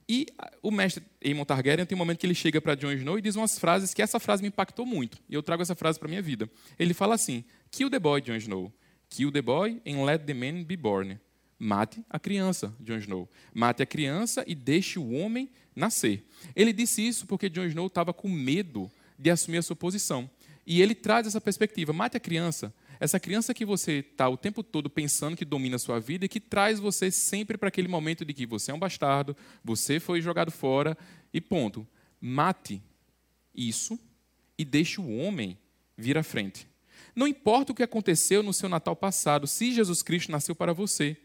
E 0.08 0.26
o 0.62 0.70
mestre 0.70 1.04
Aemon 1.22 1.44
Targaryen 1.44 1.84
tem 1.84 1.94
um 1.94 1.98
momento 1.98 2.18
que 2.18 2.26
ele 2.26 2.34
chega 2.34 2.60
para 2.62 2.74
Jon 2.74 2.92
Snow 2.92 3.18
e 3.18 3.22
diz 3.22 3.36
umas 3.36 3.58
frases 3.58 3.92
que 3.92 4.00
essa 4.00 4.18
frase 4.18 4.40
me 4.40 4.48
impactou 4.48 4.86
muito. 4.86 5.18
E 5.28 5.34
eu 5.34 5.42
trago 5.42 5.60
essa 5.60 5.74
frase 5.74 5.98
para 5.98 6.08
minha 6.08 6.22
vida. 6.22 6.48
Ele 6.78 6.94
fala 6.94 7.14
assim: 7.14 7.44
Kill 7.70 7.90
the 7.90 7.98
boy, 7.98 8.22
Jon 8.22 8.36
Snow. 8.36 8.72
Kill 9.10 9.30
the 9.30 9.42
boy 9.42 9.80
and 9.86 10.04
let 10.04 10.24
the 10.24 10.32
man 10.32 10.64
be 10.64 10.76
born. 10.76 11.20
Mate 11.58 12.02
a 12.08 12.18
criança, 12.18 12.74
Jon 12.80 12.96
Snow. 12.96 13.28
Mate 13.52 13.82
a 13.82 13.86
criança 13.86 14.44
e 14.46 14.54
deixe 14.54 14.98
o 14.98 15.10
homem 15.10 15.50
nascer. 15.76 16.24
Ele 16.56 16.72
disse 16.72 17.06
isso 17.06 17.26
porque 17.26 17.50
Jon 17.50 17.66
Snow 17.66 17.88
estava 17.88 18.14
com 18.14 18.28
medo 18.28 18.90
de 19.18 19.30
assumir 19.30 19.58
a 19.58 19.62
sua 19.62 19.76
posição. 19.76 20.30
E 20.66 20.80
ele 20.80 20.94
traz 20.94 21.26
essa 21.26 21.40
perspectiva: 21.40 21.92
mate 21.92 22.16
a 22.16 22.20
criança, 22.20 22.72
essa 23.00 23.20
criança 23.20 23.54
que 23.54 23.64
você 23.64 23.98
está 23.98 24.28
o 24.28 24.36
tempo 24.36 24.62
todo 24.62 24.90
pensando 24.90 25.36
que 25.36 25.44
domina 25.44 25.76
a 25.76 25.78
sua 25.78 26.00
vida 26.00 26.24
e 26.24 26.28
que 26.28 26.40
traz 26.40 26.80
você 26.80 27.10
sempre 27.10 27.56
para 27.56 27.68
aquele 27.68 27.88
momento 27.88 28.24
de 28.24 28.34
que 28.34 28.46
você 28.46 28.70
é 28.70 28.74
um 28.74 28.78
bastardo, 28.78 29.36
você 29.62 30.00
foi 30.00 30.20
jogado 30.20 30.50
fora 30.50 30.96
e 31.32 31.40
ponto. 31.40 31.86
Mate 32.20 32.82
isso 33.54 33.98
e 34.58 34.64
deixe 34.64 35.00
o 35.00 35.16
homem 35.16 35.56
vir 35.96 36.18
à 36.18 36.22
frente. 36.22 36.66
Não 37.14 37.26
importa 37.26 37.72
o 37.72 37.74
que 37.74 37.82
aconteceu 37.82 38.42
no 38.42 38.52
seu 38.52 38.68
Natal 38.68 38.96
passado, 38.96 39.46
se 39.46 39.72
Jesus 39.72 40.02
Cristo 40.02 40.32
nasceu 40.32 40.54
para 40.54 40.72
você. 40.72 41.16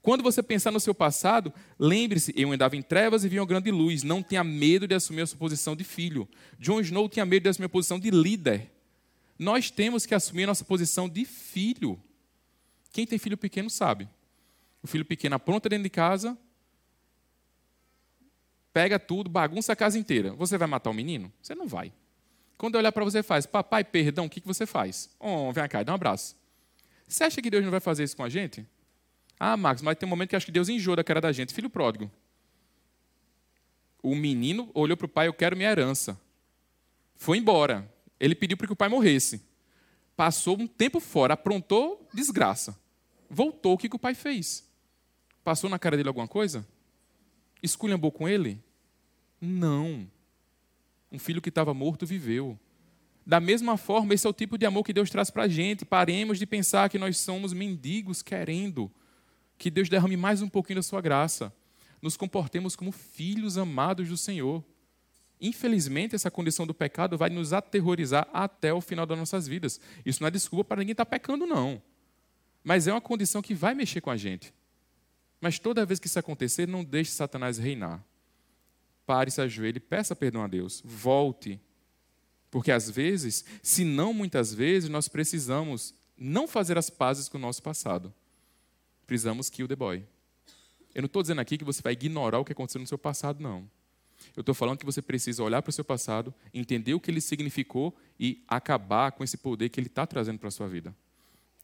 Quando 0.00 0.22
você 0.22 0.42
pensar 0.42 0.72
no 0.72 0.80
seu 0.80 0.94
passado, 0.94 1.52
lembre-se, 1.78 2.34
eu 2.36 2.50
andava 2.50 2.76
em 2.76 2.82
trevas 2.82 3.24
e 3.24 3.28
vi 3.28 3.38
uma 3.38 3.46
grande 3.46 3.70
luz. 3.70 4.02
Não 4.02 4.20
tenha 4.20 4.42
medo 4.42 4.88
de 4.88 4.94
assumir 4.94 5.22
a 5.22 5.26
sua 5.26 5.38
posição 5.38 5.76
de 5.76 5.84
filho. 5.84 6.28
John 6.58 6.80
Snow 6.80 7.08
tinha 7.08 7.24
medo 7.24 7.44
de 7.44 7.50
assumir 7.50 7.66
a 7.66 7.68
posição 7.68 8.00
de 8.00 8.10
líder 8.10 8.68
nós 9.38 9.70
temos 9.70 10.06
que 10.06 10.14
assumir 10.14 10.44
a 10.44 10.48
nossa 10.48 10.64
posição 10.64 11.08
de 11.08 11.24
filho. 11.24 12.00
Quem 12.92 13.06
tem 13.06 13.18
filho 13.18 13.36
pequeno 13.36 13.70
sabe. 13.70 14.08
O 14.82 14.86
filho 14.86 15.04
pequeno 15.04 15.36
apronta 15.36 15.68
dentro 15.68 15.84
de 15.84 15.90
casa, 15.90 16.36
pega 18.72 18.98
tudo, 18.98 19.30
bagunça 19.30 19.72
a 19.72 19.76
casa 19.76 19.98
inteira. 19.98 20.32
Você 20.34 20.58
vai 20.58 20.66
matar 20.66 20.90
o 20.90 20.94
menino? 20.94 21.32
Você 21.40 21.54
não 21.54 21.66
vai. 21.66 21.92
Quando 22.58 22.76
olhar 22.76 22.92
para 22.92 23.04
você 23.04 23.22
faz, 23.22 23.46
papai, 23.46 23.84
perdão, 23.84 24.26
o 24.26 24.30
que, 24.30 24.40
que 24.40 24.46
você 24.46 24.66
faz? 24.66 25.10
Oh, 25.18 25.52
vem 25.52 25.68
cá, 25.68 25.82
dá 25.82 25.92
um 25.92 25.94
abraço. 25.96 26.36
Você 27.06 27.24
acha 27.24 27.42
que 27.42 27.50
Deus 27.50 27.64
não 27.64 27.70
vai 27.70 27.80
fazer 27.80 28.04
isso 28.04 28.16
com 28.16 28.24
a 28.24 28.28
gente? 28.28 28.66
Ah, 29.38 29.56
Marcos, 29.56 29.82
mas 29.82 29.96
tem 29.98 30.06
um 30.06 30.10
momento 30.10 30.30
que 30.30 30.36
acho 30.36 30.46
que 30.46 30.52
Deus 30.52 30.68
enjoa 30.68 30.96
da 30.96 31.04
cara 31.04 31.20
da 31.20 31.32
gente. 31.32 31.52
Filho 31.52 31.68
pródigo. 31.68 32.10
O 34.02 34.14
menino 34.14 34.70
olhou 34.74 34.96
para 34.96 35.06
o 35.06 35.08
pai, 35.08 35.28
eu 35.28 35.34
quero 35.34 35.56
minha 35.56 35.70
herança. 35.70 36.18
Foi 37.16 37.38
embora. 37.38 37.91
Ele 38.22 38.36
pediu 38.36 38.56
para 38.56 38.68
que 38.68 38.72
o 38.72 38.76
pai 38.76 38.88
morresse. 38.88 39.42
Passou 40.16 40.56
um 40.56 40.68
tempo 40.68 41.00
fora, 41.00 41.34
aprontou 41.34 42.08
desgraça. 42.14 42.78
Voltou, 43.28 43.72
o 43.72 43.78
que, 43.78 43.88
que 43.88 43.96
o 43.96 43.98
pai 43.98 44.14
fez? 44.14 44.64
Passou 45.42 45.68
na 45.68 45.76
cara 45.76 45.96
dele 45.96 46.08
alguma 46.08 46.28
coisa? 46.28 46.64
Esculhambou 47.60 48.12
com 48.12 48.28
ele? 48.28 48.62
Não. 49.40 50.08
Um 51.10 51.18
filho 51.18 51.42
que 51.42 51.48
estava 51.48 51.74
morto 51.74 52.06
viveu. 52.06 52.56
Da 53.26 53.40
mesma 53.40 53.76
forma, 53.76 54.14
esse 54.14 54.24
é 54.24 54.30
o 54.30 54.32
tipo 54.32 54.56
de 54.56 54.66
amor 54.66 54.84
que 54.84 54.92
Deus 54.92 55.10
traz 55.10 55.28
para 55.28 55.42
a 55.44 55.48
gente. 55.48 55.84
Paremos 55.84 56.38
de 56.38 56.46
pensar 56.46 56.88
que 56.88 57.00
nós 57.00 57.16
somos 57.18 57.52
mendigos 57.52 58.22
querendo 58.22 58.88
que 59.58 59.68
Deus 59.68 59.88
derrame 59.88 60.16
mais 60.16 60.40
um 60.40 60.48
pouquinho 60.48 60.76
da 60.76 60.82
sua 60.82 61.00
graça. 61.00 61.52
Nos 62.00 62.16
comportemos 62.16 62.76
como 62.76 62.92
filhos 62.92 63.58
amados 63.58 64.08
do 64.08 64.16
Senhor. 64.16 64.62
Infelizmente, 65.42 66.14
essa 66.14 66.30
condição 66.30 66.64
do 66.64 66.72
pecado 66.72 67.18
vai 67.18 67.28
nos 67.28 67.52
aterrorizar 67.52 68.28
até 68.32 68.72
o 68.72 68.80
final 68.80 69.04
das 69.04 69.18
nossas 69.18 69.48
vidas. 69.48 69.80
Isso 70.06 70.22
não 70.22 70.28
é 70.28 70.30
desculpa 70.30 70.68
para 70.68 70.78
ninguém 70.78 70.92
estar 70.92 71.04
tá 71.04 71.10
pecando, 71.10 71.44
não. 71.44 71.82
Mas 72.62 72.86
é 72.86 72.92
uma 72.92 73.00
condição 73.00 73.42
que 73.42 73.52
vai 73.52 73.74
mexer 73.74 74.00
com 74.00 74.10
a 74.10 74.16
gente. 74.16 74.54
Mas 75.40 75.58
toda 75.58 75.84
vez 75.84 75.98
que 75.98 76.06
isso 76.06 76.16
acontecer, 76.16 76.68
não 76.68 76.84
deixe 76.84 77.10
Satanás 77.10 77.58
reinar. 77.58 78.04
Pare, 79.04 79.32
se 79.32 79.40
ajoelhe, 79.40 79.80
peça 79.80 80.14
perdão 80.14 80.44
a 80.44 80.46
Deus. 80.46 80.80
Volte. 80.84 81.60
Porque 82.48 82.70
às 82.70 82.88
vezes, 82.88 83.44
se 83.60 83.82
não 83.82 84.14
muitas 84.14 84.54
vezes, 84.54 84.88
nós 84.88 85.08
precisamos 85.08 85.92
não 86.16 86.46
fazer 86.46 86.78
as 86.78 86.88
pazes 86.88 87.28
com 87.28 87.36
o 87.36 87.40
nosso 87.40 87.60
passado. 87.60 88.14
Precisamos 89.08 89.50
kill 89.50 89.66
the 89.66 89.74
boy. 89.74 90.06
Eu 90.94 91.02
não 91.02 91.06
estou 91.06 91.20
dizendo 91.20 91.40
aqui 91.40 91.58
que 91.58 91.64
você 91.64 91.82
vai 91.82 91.94
ignorar 91.94 92.38
o 92.38 92.44
que 92.44 92.52
aconteceu 92.52 92.80
no 92.80 92.86
seu 92.86 92.98
passado, 92.98 93.42
não. 93.42 93.68
Eu 94.36 94.40
estou 94.40 94.54
falando 94.54 94.78
que 94.78 94.84
você 94.84 95.02
precisa 95.02 95.42
olhar 95.42 95.62
para 95.62 95.70
o 95.70 95.72
seu 95.72 95.84
passado, 95.84 96.34
entender 96.52 96.94
o 96.94 97.00
que 97.00 97.10
ele 97.10 97.20
significou 97.20 97.96
e 98.18 98.42
acabar 98.48 99.12
com 99.12 99.22
esse 99.22 99.36
poder 99.36 99.68
que 99.68 99.78
ele 99.78 99.86
está 99.86 100.06
trazendo 100.06 100.38
para 100.38 100.48
a 100.48 100.50
sua 100.50 100.68
vida. 100.68 100.94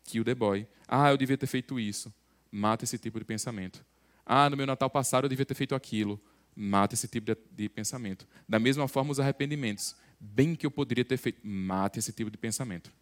Kill 0.04 0.24
the 0.24 0.34
boy. 0.34 0.66
Ah, 0.86 1.10
eu 1.10 1.16
devia 1.16 1.36
ter 1.36 1.46
feito 1.46 1.78
isso. 1.78 2.12
Mata 2.50 2.84
esse 2.84 2.98
tipo 2.98 3.18
de 3.18 3.24
pensamento. 3.24 3.84
Ah, 4.24 4.48
no 4.48 4.56
meu 4.56 4.66
Natal 4.66 4.90
passado 4.90 5.24
eu 5.24 5.28
devia 5.28 5.44
ter 5.44 5.54
feito 5.54 5.74
aquilo. 5.74 6.20
Mata 6.54 6.94
esse 6.94 7.06
tipo 7.06 7.26
de, 7.26 7.36
de 7.52 7.68
pensamento. 7.68 8.26
Da 8.48 8.58
mesma 8.58 8.88
forma, 8.88 9.12
os 9.12 9.20
arrependimentos. 9.20 9.94
Bem 10.18 10.54
que 10.54 10.66
eu 10.66 10.70
poderia 10.70 11.04
ter 11.04 11.16
feito. 11.16 11.40
Mata 11.46 11.98
esse 11.98 12.12
tipo 12.12 12.30
de 12.30 12.36
pensamento. 12.36 12.92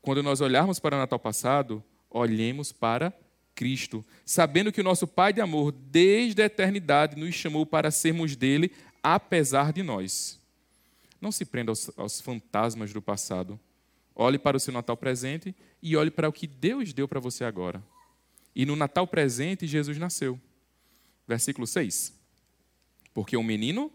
Quando 0.00 0.22
nós 0.22 0.40
olharmos 0.40 0.78
para 0.78 0.96
o 0.96 0.98
Natal 0.98 1.18
passado, 1.18 1.82
olhemos 2.08 2.72
para 2.72 3.12
Cristo, 3.60 4.02
sabendo 4.24 4.72
que 4.72 4.80
o 4.80 4.84
nosso 4.84 5.06
Pai 5.06 5.34
de 5.34 5.40
amor, 5.42 5.70
desde 5.70 6.40
a 6.40 6.46
eternidade, 6.46 7.14
nos 7.14 7.34
chamou 7.34 7.66
para 7.66 7.90
sermos 7.90 8.34
dele, 8.34 8.72
apesar 9.02 9.70
de 9.70 9.82
nós. 9.82 10.40
Não 11.20 11.30
se 11.30 11.44
prenda 11.44 11.70
aos, 11.70 11.90
aos 11.98 12.22
fantasmas 12.22 12.90
do 12.90 13.02
passado. 13.02 13.60
Olhe 14.14 14.38
para 14.38 14.56
o 14.56 14.60
seu 14.60 14.72
Natal 14.72 14.96
presente 14.96 15.54
e 15.82 15.94
olhe 15.94 16.10
para 16.10 16.26
o 16.26 16.32
que 16.32 16.46
Deus 16.46 16.94
deu 16.94 17.06
para 17.06 17.20
você 17.20 17.44
agora. 17.44 17.82
E 18.56 18.64
no 18.64 18.74
Natal 18.74 19.06
presente, 19.06 19.66
Jesus 19.66 19.98
nasceu. 19.98 20.40
Versículo 21.28 21.66
6. 21.66 22.14
Porque 23.12 23.36
um 23.36 23.44
menino 23.44 23.92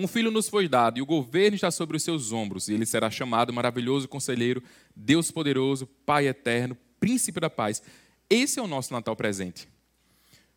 Um 0.00 0.06
filho 0.06 0.30
nos 0.30 0.48
foi 0.48 0.66
dado, 0.66 0.98
e 0.98 1.02
o 1.02 1.06
governo 1.06 1.56
está 1.56 1.70
sobre 1.70 1.94
os 1.94 2.02
seus 2.02 2.32
ombros, 2.32 2.68
e 2.68 2.72
ele 2.72 2.86
será 2.86 3.10
chamado 3.10 3.52
maravilhoso 3.52 4.08
conselheiro, 4.08 4.62
Deus 4.96 5.30
poderoso, 5.30 5.86
Pai 6.06 6.26
eterno, 6.26 6.74
príncipe 6.98 7.38
da 7.38 7.50
paz. 7.50 7.82
Esse 8.30 8.58
é 8.58 8.62
o 8.62 8.66
nosso 8.66 8.94
Natal 8.94 9.14
presente. 9.14 9.68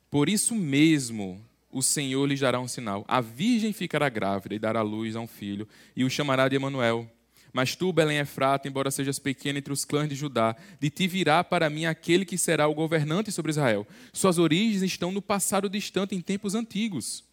Por 0.09 0.29
isso 0.29 0.55
mesmo, 0.55 1.45
o 1.69 1.83
Senhor 1.83 2.25
lhe 2.25 2.37
dará 2.37 2.57
um 2.57 2.69
sinal. 2.69 3.03
A 3.05 3.19
virgem 3.19 3.73
ficará 3.73 4.07
grávida 4.07 4.55
e 4.55 4.59
dará 4.59 4.81
luz 4.81 5.13
a 5.13 5.19
um 5.19 5.27
filho, 5.27 5.67
e 5.93 6.05
o 6.05 6.09
chamará 6.09 6.47
de 6.47 6.55
Emanuel. 6.55 7.05
Mas 7.51 7.75
tu, 7.75 7.91
Belém 7.91 8.19
Efrata, 8.19 8.69
embora 8.69 8.89
sejas 8.89 9.19
pequena 9.19 9.59
entre 9.59 9.73
os 9.73 9.83
clãs 9.83 10.07
de 10.07 10.15
Judá, 10.15 10.55
de 10.79 10.89
ti 10.89 11.05
virá 11.05 11.43
para 11.43 11.69
mim 11.69 11.83
aquele 11.83 12.23
que 12.23 12.37
será 12.37 12.65
o 12.69 12.73
governante 12.73 13.29
sobre 13.29 13.49
Israel. 13.49 13.85
Suas 14.13 14.37
origens 14.37 14.83
estão 14.83 15.11
no 15.11 15.21
passado 15.21 15.69
distante, 15.69 16.15
em 16.15 16.21
tempos 16.21 16.55
antigos. 16.55 17.25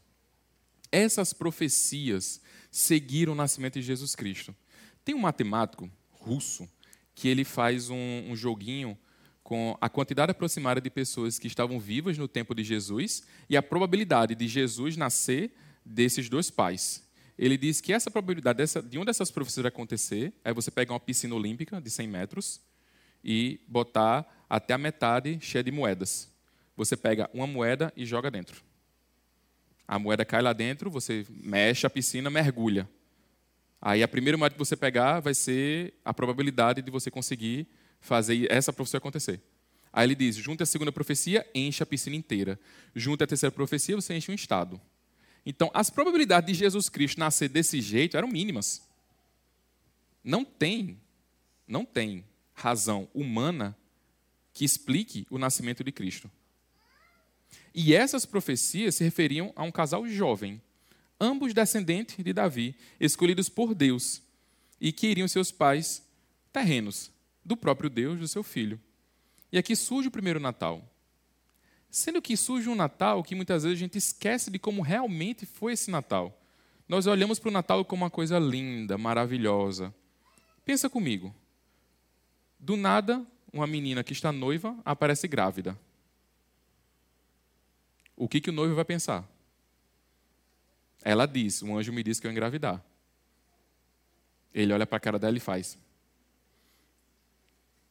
Essas 0.92 1.33
profecias 1.33 2.40
seguiram 2.70 3.33
o 3.33 3.37
nascimento 3.37 3.74
de 3.74 3.83
Jesus 3.83 4.14
Cristo. 4.14 4.55
Tem 5.05 5.14
um 5.14 5.20
matemático 5.20 5.90
russo 6.11 6.68
que 7.14 7.29
ele 7.29 7.44
faz 7.44 7.90
um, 7.90 8.24
um 8.29 8.37
joguinho 8.37 8.96
com 9.42 9.76
a 9.81 9.88
quantidade 9.88 10.31
aproximada 10.31 10.81
de 10.81 10.90
pessoas 10.90 11.38
que 11.38 11.46
estavam 11.46 11.79
vivas 11.81 12.16
no 12.16 12.29
tempo 12.29 12.55
de 12.55 12.62
Jesus 12.62 13.22
e 13.48 13.57
a 13.57 13.62
probabilidade 13.62 14.35
de 14.35 14.46
Jesus 14.46 14.96
nascer 14.96 15.53
desses 15.85 16.29
dois 16.29 16.50
pais. 16.50 17.05
Ele 17.37 17.57
diz 17.57 17.81
que 17.81 17.92
essa 17.92 18.11
probabilidade 18.11 18.59
dessa, 18.59 18.83
de 18.83 18.98
uma 18.98 19.05
dessas 19.05 19.31
profecias 19.31 19.66
acontecer 19.66 20.33
é 20.44 20.53
você 20.53 20.70
pegar 20.70 20.92
uma 20.92 21.00
piscina 21.00 21.35
olímpica 21.35 21.81
de 21.81 21.90
100 21.90 22.07
metros 22.07 22.61
e 23.24 23.61
botar 23.66 24.44
até 24.48 24.74
a 24.74 24.79
metade 24.79 25.38
cheia 25.40 25.64
de 25.64 25.70
moedas. 25.70 26.31
Você 26.76 26.96
pega 26.96 27.29
uma 27.33 27.46
moeda 27.46 27.92
e 27.96 28.05
joga 28.05 28.31
dentro. 28.31 28.69
A 29.90 29.98
moeda 29.98 30.24
cai 30.24 30.40
lá 30.40 30.53
dentro, 30.53 30.88
você 30.88 31.26
mexe 31.29 31.85
a 31.85 31.90
piscina, 31.90 32.31
mergulha. 32.31 32.88
Aí 33.83 34.05
a 34.05 34.07
primeira 34.07 34.38
moeda 34.38 34.53
que 34.53 34.59
você 34.61 34.76
pegar 34.76 35.18
vai 35.18 35.35
ser 35.35 35.92
a 36.05 36.14
probabilidade 36.14 36.81
de 36.81 36.92
você 36.92 37.11
conseguir 37.11 37.66
fazer 38.00 38.46
essa 38.53 38.72
profecia 38.72 38.98
acontecer. 38.98 39.42
Aí 39.92 40.07
ele 40.07 40.14
diz: 40.14 40.37
junte 40.37 40.62
a 40.62 40.66
segunda 40.66 40.92
profecia, 40.92 41.44
enche 41.53 41.83
a 41.83 41.87
piscina 41.87 42.14
inteira. 42.14 42.57
Junte 42.94 43.24
a 43.24 43.26
terceira 43.26 43.50
profecia, 43.50 43.96
você 43.96 44.14
enche 44.14 44.31
um 44.31 44.35
estado. 44.37 44.81
Então, 45.44 45.72
as 45.74 45.90
probabilidades 45.90 46.57
de 46.57 46.62
Jesus 46.62 46.88
Cristo 46.88 47.18
nascer 47.18 47.48
desse 47.48 47.81
jeito 47.81 48.16
eram 48.16 48.29
mínimas. 48.29 48.88
Não 50.22 50.44
tem, 50.44 51.00
não 51.66 51.85
tem 51.85 52.24
razão 52.55 53.09
humana 53.12 53.76
que 54.53 54.64
explique 54.64 55.26
o 55.29 55.37
nascimento 55.37 55.83
de 55.83 55.90
Cristo. 55.90 56.31
E 57.74 57.94
essas 57.94 58.26
profecias 58.26 58.96
se 58.96 59.04
referiam 59.04 59.52
a 59.54 59.62
um 59.62 59.70
casal 59.70 60.06
jovem, 60.06 60.61
ambos 61.20 61.54
descendentes 61.54 62.24
de 62.24 62.33
Davi, 62.33 62.74
escolhidos 62.98 63.48
por 63.48 63.74
Deus, 63.74 64.22
e 64.80 64.92
que 64.92 65.06
iriam 65.06 65.28
seus 65.28 65.52
pais 65.52 66.02
terrenos, 66.52 67.11
do 67.44 67.56
próprio 67.56 67.88
Deus, 67.90 68.18
do 68.18 68.28
seu 68.28 68.42
filho. 68.42 68.80
E 69.52 69.59
aqui 69.59 69.76
surge 69.76 70.09
o 70.09 70.12
primeiro 70.12 70.40
Natal. 70.40 70.83
Sendo 71.90 72.22
que 72.22 72.37
surge 72.37 72.68
um 72.68 72.74
Natal 72.74 73.22
que 73.22 73.35
muitas 73.35 73.64
vezes 73.64 73.78
a 73.78 73.80
gente 73.80 73.98
esquece 73.98 74.50
de 74.50 74.59
como 74.59 74.83
realmente 74.83 75.44
foi 75.44 75.72
esse 75.72 75.90
Natal. 75.90 76.40
Nós 76.88 77.06
olhamos 77.06 77.38
para 77.38 77.48
o 77.48 77.52
Natal 77.52 77.85
como 77.85 78.04
uma 78.04 78.11
coisa 78.11 78.38
linda, 78.38 78.96
maravilhosa. 78.96 79.94
Pensa 80.64 80.88
comigo. 80.88 81.35
Do 82.59 82.76
nada, 82.76 83.24
uma 83.52 83.66
menina 83.66 84.04
que 84.04 84.12
está 84.12 84.30
noiva 84.30 84.76
aparece 84.85 85.26
grávida. 85.26 85.76
O 88.20 88.28
que, 88.28 88.38
que 88.38 88.50
o 88.50 88.52
noivo 88.52 88.74
vai 88.74 88.85
pensar? 88.85 89.26
Ela 91.02 91.24
diz: 91.24 91.62
Um 91.62 91.78
anjo 91.78 91.90
me 91.90 92.02
disse 92.02 92.20
que 92.20 92.26
eu 92.26 92.30
engravidar. 92.30 92.85
Ele 94.52 94.74
olha 94.74 94.87
para 94.87 94.98
a 94.98 95.00
cara 95.00 95.18
dela 95.18 95.38
e 95.38 95.40
faz. 95.40 95.78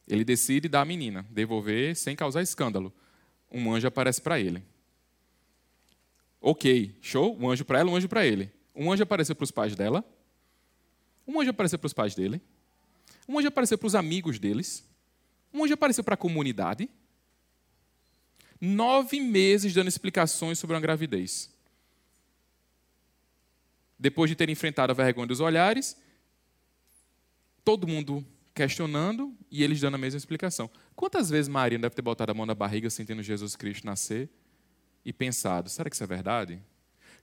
Ele 0.06 0.22
decide 0.22 0.68
dar 0.68 0.82
a 0.82 0.84
menina, 0.84 1.26
devolver 1.30 1.96
sem 1.96 2.14
causar 2.14 2.42
escândalo. 2.42 2.92
Um 3.50 3.74
anjo 3.74 3.88
aparece 3.88 4.20
para 4.20 4.38
ele. 4.38 4.62
Ok, 6.40 6.96
show? 7.02 7.36
Um 7.36 7.50
anjo 7.50 7.64
para 7.64 7.80
ela, 7.80 7.90
um 7.90 7.96
anjo 7.96 8.08
para 8.08 8.24
ele. 8.24 8.52
Um 8.72 8.92
anjo 8.92 9.02
apareceu 9.02 9.34
para 9.34 9.42
os 9.42 9.50
pais 9.50 9.74
dela. 9.74 10.04
Um 11.26 11.40
anjo 11.40 11.50
apareceu 11.50 11.76
para 11.76 11.86
os 11.88 11.92
pais 11.92 12.14
dele. 12.14 12.40
Um 13.28 13.36
anjo 13.36 13.48
apareceu 13.48 13.76
para 13.76 13.86
os 13.88 13.96
amigos 13.96 14.38
deles. 14.38 14.88
Um 15.52 15.64
anjo 15.64 15.74
apareceu 15.74 16.04
para 16.04 16.14
a 16.14 16.16
comunidade. 16.16 16.88
Nove 18.60 19.20
meses 19.20 19.72
dando 19.72 19.88
explicações 19.88 20.58
sobre 20.58 20.74
uma 20.74 20.80
gravidez. 20.80 21.50
Depois 23.98 24.28
de 24.28 24.36
ter 24.36 24.48
enfrentado 24.50 24.92
a 24.92 24.94
vergonha 24.94 25.26
dos 25.26 25.40
olhares, 25.40 25.96
todo 27.64 27.86
mundo 27.86 28.24
questionando 28.54 29.34
e 29.50 29.62
eles 29.62 29.80
dando 29.80 29.94
a 29.94 29.98
mesma 29.98 30.18
explicação. 30.18 30.70
Quantas 30.94 31.30
vezes 31.30 31.48
Maria 31.48 31.78
deve 31.78 31.94
ter 31.94 32.02
botado 32.02 32.32
a 32.32 32.34
mão 32.34 32.44
na 32.44 32.54
barriga 32.54 32.90
sentindo 32.90 33.22
Jesus 33.22 33.56
Cristo 33.56 33.86
nascer 33.86 34.28
e 35.04 35.12
pensado: 35.12 35.70
será 35.70 35.88
que 35.88 35.96
isso 35.96 36.04
é 36.04 36.06
verdade? 36.06 36.62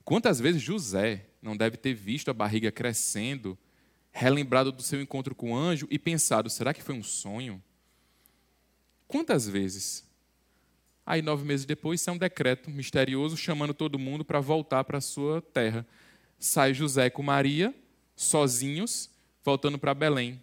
Quantas 0.04 0.40
vezes 0.40 0.62
José 0.62 1.26
não 1.42 1.56
deve 1.56 1.76
ter 1.76 1.94
visto 1.94 2.30
a 2.30 2.34
barriga 2.34 2.72
crescendo, 2.72 3.58
relembrado 4.10 4.72
do 4.72 4.82
seu 4.82 5.00
encontro 5.00 5.34
com 5.34 5.52
o 5.52 5.56
anjo 5.56 5.86
e 5.90 5.98
pensado: 5.98 6.48
será 6.50 6.72
que 6.72 6.82
foi 6.82 6.94
um 6.94 7.02
sonho? 7.02 7.62
Quantas 9.06 9.48
vezes? 9.48 10.07
Aí, 11.10 11.22
nove 11.22 11.42
meses 11.42 11.64
depois, 11.64 12.02
sai 12.02 12.12
um 12.12 12.18
decreto 12.18 12.70
misterioso 12.70 13.34
chamando 13.34 13.72
todo 13.72 13.98
mundo 13.98 14.26
para 14.26 14.40
voltar 14.40 14.84
para 14.84 15.00
sua 15.00 15.40
terra. 15.40 15.86
Sai 16.38 16.74
José 16.74 17.08
com 17.08 17.22
Maria, 17.22 17.74
sozinhos, 18.14 19.08
voltando 19.42 19.78
para 19.78 19.94
Belém 19.94 20.38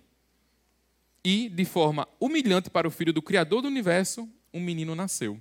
e, 1.24 1.50
de 1.50 1.66
forma 1.66 2.08
humilhante 2.20 2.72
para 2.72 2.88
o 2.88 2.92
filho 2.92 3.14
do 3.14 3.22
Criador 3.22 3.62
do 3.62 3.68
universo, 3.68 4.28
um 4.52 4.60
menino 4.60 4.96
nasceu. 4.96 5.40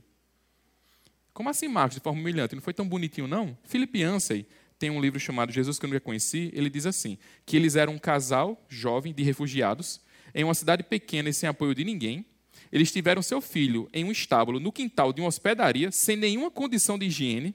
Como 1.32 1.48
assim, 1.48 1.68
Marcos, 1.68 1.96
de 1.96 2.02
forma 2.02 2.20
humilhante? 2.20 2.54
Não 2.54 2.60
foi 2.60 2.74
tão 2.74 2.86
bonitinho, 2.86 3.26
não? 3.26 3.56
Philip 3.64 3.98
Yancey 3.98 4.46
tem 4.78 4.90
um 4.90 5.00
livro 5.00 5.18
chamado 5.18 5.50
Jesus 5.50 5.78
que 5.78 5.86
eu 5.86 5.88
nunca 5.88 6.00
conheci. 6.00 6.50
Ele 6.52 6.68
diz 6.68 6.84
assim: 6.84 7.16
que 7.46 7.56
eles 7.56 7.76
eram 7.76 7.94
um 7.94 7.98
casal 7.98 8.62
jovem 8.68 9.14
de 9.14 9.22
refugiados 9.22 10.02
em 10.34 10.44
uma 10.44 10.54
cidade 10.54 10.82
pequena 10.82 11.30
e 11.30 11.32
sem 11.32 11.48
apoio 11.48 11.74
de 11.74 11.82
ninguém. 11.82 12.26
Eles 12.74 12.90
tiveram 12.90 13.22
seu 13.22 13.40
filho 13.40 13.88
em 13.92 14.02
um 14.02 14.10
estábulo 14.10 14.58
no 14.58 14.72
quintal 14.72 15.12
de 15.12 15.20
uma 15.20 15.28
hospedaria, 15.28 15.92
sem 15.92 16.16
nenhuma 16.16 16.50
condição 16.50 16.98
de 16.98 17.06
higiene. 17.06 17.54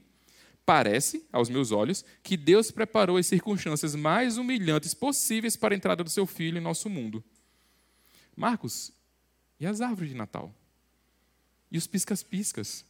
Parece, 0.65 1.25
aos 1.29 1.49
meus 1.49 1.73
olhos, 1.73 2.05
que 2.23 2.37
Deus 2.37 2.71
preparou 2.71 3.17
as 3.17 3.27
circunstâncias 3.27 3.95
mais 3.95 4.37
humilhantes 4.37 4.93
possíveis 4.93 5.57
para 5.57 5.75
a 5.75 5.77
entrada 5.77 6.05
do 6.05 6.09
seu 6.09 6.25
filho 6.25 6.57
em 6.57 6.61
nosso 6.61 6.89
mundo. 6.89 7.21
Marcos, 8.33 8.93
e 9.59 9.65
as 9.65 9.81
árvores 9.81 10.09
de 10.09 10.15
Natal? 10.15 10.55
E 11.69 11.77
os 11.77 11.85
piscas-piscas? 11.85 12.85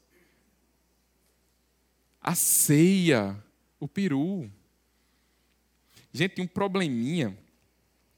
A 2.21 2.35
ceia, 2.35 3.43
o 3.79 3.87
peru. 3.87 4.47
Gente, 6.13 6.35
tem 6.35 6.45
um 6.45 6.47
probleminha 6.47 7.35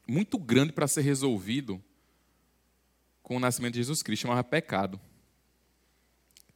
muito 0.05 0.37
grande 0.37 0.73
para 0.73 0.85
ser 0.85 0.99
resolvido 0.99 1.81
com 3.21 3.37
o 3.37 3.39
nascimento 3.39 3.73
de 3.73 3.79
Jesus 3.79 4.01
Cristo, 4.01 4.23
chamava 4.23 4.43
pecado. 4.43 4.99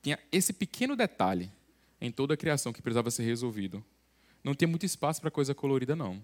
Tinha 0.02 0.20
esse 0.32 0.54
pequeno 0.54 0.96
detalhe 0.96 1.52
em 2.00 2.12
toda 2.12 2.34
a 2.34 2.38
criação 2.38 2.74
que 2.74 2.82
precisava 2.82 3.10
ser 3.10 3.24
resolvido. 3.24 3.84
Não 4.44 4.54
tinha 4.54 4.68
muito 4.68 4.86
espaço 4.86 5.22
para 5.22 5.32
coisa 5.32 5.56
colorida, 5.56 5.96
não. 5.96 6.24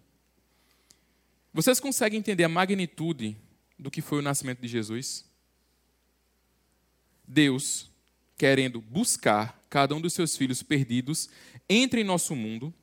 Vocês 1.54 1.80
conseguem 1.80 2.19
entender 2.19 2.43
a 2.43 2.49
magnitude 2.49 3.36
do 3.77 3.89
que 3.89 4.01
foi 4.01 4.19
o 4.19 4.21
nascimento 4.21 4.62
de 4.62 4.67
Jesus? 4.67 5.25
Deus, 7.27 7.89
querendo 8.38 8.80
buscar 8.80 9.60
cada 9.69 9.95
um 9.95 10.01
dos 10.01 10.13
seus 10.13 10.38
filhos 10.38 10.62
perdidos, 10.62 11.30
entra 11.67 11.99
em 11.99 12.04
nosso 12.04 12.36
mundo 12.36 12.73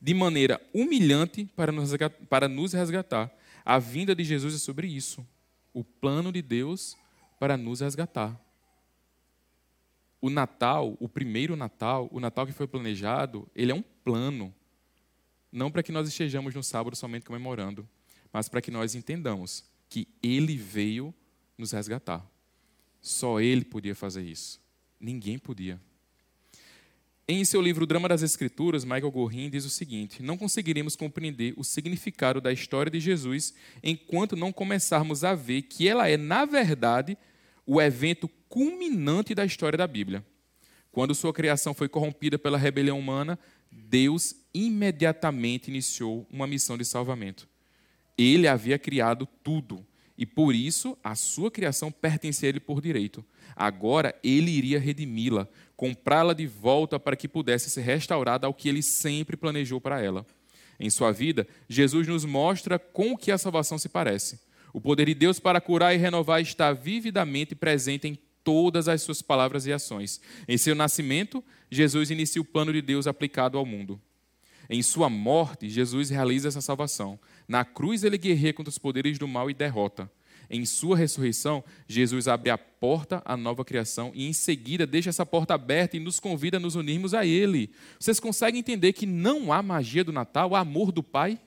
de 0.00 0.14
maneira 0.14 0.60
humilhante 0.72 1.48
para 1.56 2.48
nos 2.48 2.72
resgatar. 2.72 3.32
A 3.64 3.78
vinda 3.78 4.14
de 4.14 4.24
Jesus 4.24 4.54
é 4.54 4.58
sobre 4.58 4.88
isso. 4.88 5.26
O 5.72 5.84
plano 5.84 6.32
de 6.32 6.42
Deus 6.42 6.96
para 7.38 7.56
nos 7.56 7.80
resgatar. 7.80 8.38
O 10.20 10.28
Natal, 10.28 10.96
o 10.98 11.08
primeiro 11.08 11.56
Natal, 11.56 12.08
o 12.10 12.18
Natal 12.18 12.46
que 12.46 12.52
foi 12.52 12.66
planejado, 12.66 13.48
ele 13.54 13.70
é 13.70 13.74
um 13.74 13.82
plano. 13.82 14.54
Não 15.50 15.70
para 15.70 15.82
que 15.82 15.92
nós 15.92 16.08
estejamos 16.08 16.54
no 16.54 16.62
sábado 16.62 16.96
somente 16.96 17.24
comemorando, 17.24 17.88
mas 18.32 18.48
para 18.48 18.60
que 18.60 18.70
nós 18.70 18.94
entendamos 18.94 19.64
que 19.88 20.08
ele 20.22 20.56
veio 20.56 21.14
nos 21.56 21.72
resgatar. 21.72 22.26
Só 23.00 23.40
ele 23.40 23.64
podia 23.64 23.94
fazer 23.94 24.22
isso. 24.22 24.60
Ninguém 25.00 25.38
podia. 25.38 25.80
Em 27.30 27.44
seu 27.44 27.60
livro 27.60 27.86
Drama 27.86 28.08
das 28.08 28.22
Escrituras, 28.22 28.84
Michael 28.84 29.10
Gorin 29.10 29.50
diz 29.50 29.66
o 29.66 29.70
seguinte: 29.70 30.22
Não 30.22 30.38
conseguiremos 30.38 30.96
compreender 30.96 31.52
o 31.58 31.62
significado 31.62 32.40
da 32.40 32.50
história 32.50 32.90
de 32.90 32.98
Jesus 32.98 33.52
enquanto 33.82 34.34
não 34.34 34.50
começarmos 34.50 35.22
a 35.24 35.34
ver 35.34 35.62
que 35.62 35.86
ela 35.86 36.08
é, 36.08 36.16
na 36.16 36.46
verdade, 36.46 37.18
o 37.70 37.82
evento 37.82 38.26
culminante 38.48 39.34
da 39.34 39.44
história 39.44 39.76
da 39.76 39.86
Bíblia. 39.86 40.24
Quando 40.90 41.14
sua 41.14 41.34
criação 41.34 41.74
foi 41.74 41.86
corrompida 41.86 42.38
pela 42.38 42.56
rebelião 42.56 42.98
humana, 42.98 43.38
Deus 43.70 44.34
imediatamente 44.54 45.68
iniciou 45.68 46.26
uma 46.30 46.46
missão 46.46 46.78
de 46.78 46.84
salvamento. 46.86 47.46
Ele 48.16 48.48
havia 48.48 48.78
criado 48.78 49.28
tudo 49.44 49.86
e 50.16 50.24
por 50.24 50.54
isso 50.54 50.96
a 51.04 51.14
sua 51.14 51.50
criação 51.50 51.92
pertencia 51.92 52.48
a 52.48 52.50
ele 52.50 52.58
por 52.58 52.80
direito. 52.80 53.22
Agora 53.54 54.14
ele 54.24 54.50
iria 54.50 54.80
redimi-la, 54.80 55.46
comprá-la 55.76 56.32
de 56.32 56.46
volta 56.46 56.98
para 56.98 57.16
que 57.16 57.28
pudesse 57.28 57.68
ser 57.68 57.82
restaurada 57.82 58.46
ao 58.46 58.54
que 58.54 58.70
ele 58.70 58.82
sempre 58.82 59.36
planejou 59.36 59.78
para 59.78 60.00
ela. 60.00 60.26
Em 60.80 60.88
sua 60.88 61.12
vida, 61.12 61.46
Jesus 61.68 62.08
nos 62.08 62.24
mostra 62.24 62.78
com 62.78 63.12
o 63.12 63.18
que 63.18 63.30
a 63.30 63.36
salvação 63.36 63.76
se 63.76 63.90
parece. 63.90 64.47
O 64.72 64.80
poder 64.80 65.06
de 65.06 65.14
Deus 65.14 65.40
para 65.40 65.60
curar 65.60 65.94
e 65.94 65.98
renovar 65.98 66.40
está 66.40 66.72
vividamente 66.72 67.54
presente 67.54 68.06
em 68.08 68.18
todas 68.44 68.88
as 68.88 69.02
suas 69.02 69.20
palavras 69.20 69.66
e 69.66 69.72
ações. 69.72 70.20
Em 70.46 70.56
seu 70.56 70.74
nascimento, 70.74 71.44
Jesus 71.70 72.10
inicia 72.10 72.40
o 72.40 72.44
plano 72.44 72.72
de 72.72 72.80
Deus 72.80 73.06
aplicado 73.06 73.58
ao 73.58 73.66
mundo. 73.66 74.00
Em 74.70 74.82
sua 74.82 75.08
morte, 75.08 75.68
Jesus 75.68 76.10
realiza 76.10 76.48
essa 76.48 76.60
salvação. 76.60 77.18
Na 77.46 77.64
cruz, 77.64 78.04
ele 78.04 78.18
guerreia 78.18 78.52
contra 78.52 78.70
os 78.70 78.78
poderes 78.78 79.18
do 79.18 79.26
mal 79.26 79.50
e 79.50 79.54
derrota. 79.54 80.10
Em 80.50 80.64
sua 80.64 80.96
ressurreição, 80.96 81.62
Jesus 81.86 82.26
abre 82.26 82.50
a 82.50 82.56
porta 82.56 83.22
à 83.24 83.36
nova 83.36 83.64
criação 83.64 84.12
e, 84.14 84.26
em 84.26 84.32
seguida, 84.32 84.86
deixa 84.86 85.10
essa 85.10 85.26
porta 85.26 85.54
aberta 85.54 85.96
e 85.96 86.00
nos 86.00 86.18
convida 86.18 86.56
a 86.56 86.60
nos 86.60 86.74
unirmos 86.74 87.12
a 87.12 87.26
Ele. 87.26 87.70
Vocês 87.98 88.18
conseguem 88.18 88.60
entender 88.60 88.94
que 88.94 89.04
não 89.04 89.52
há 89.52 89.62
magia 89.62 90.04
do 90.04 90.12
Natal, 90.12 90.54
há 90.54 90.60
amor 90.60 90.90
do 90.90 91.02
Pai? 91.02 91.38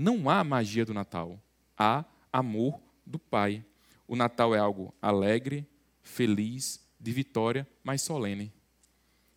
Não 0.00 0.30
há 0.30 0.44
magia 0.44 0.86
do 0.86 0.94
Natal, 0.94 1.42
há 1.76 2.04
amor 2.32 2.80
do 3.04 3.18
Pai. 3.18 3.64
O 4.06 4.14
Natal 4.14 4.54
é 4.54 4.58
algo 4.60 4.94
alegre, 5.02 5.66
feliz, 6.04 6.80
de 7.00 7.10
vitória, 7.10 7.66
mas 7.82 8.00
solene. 8.02 8.52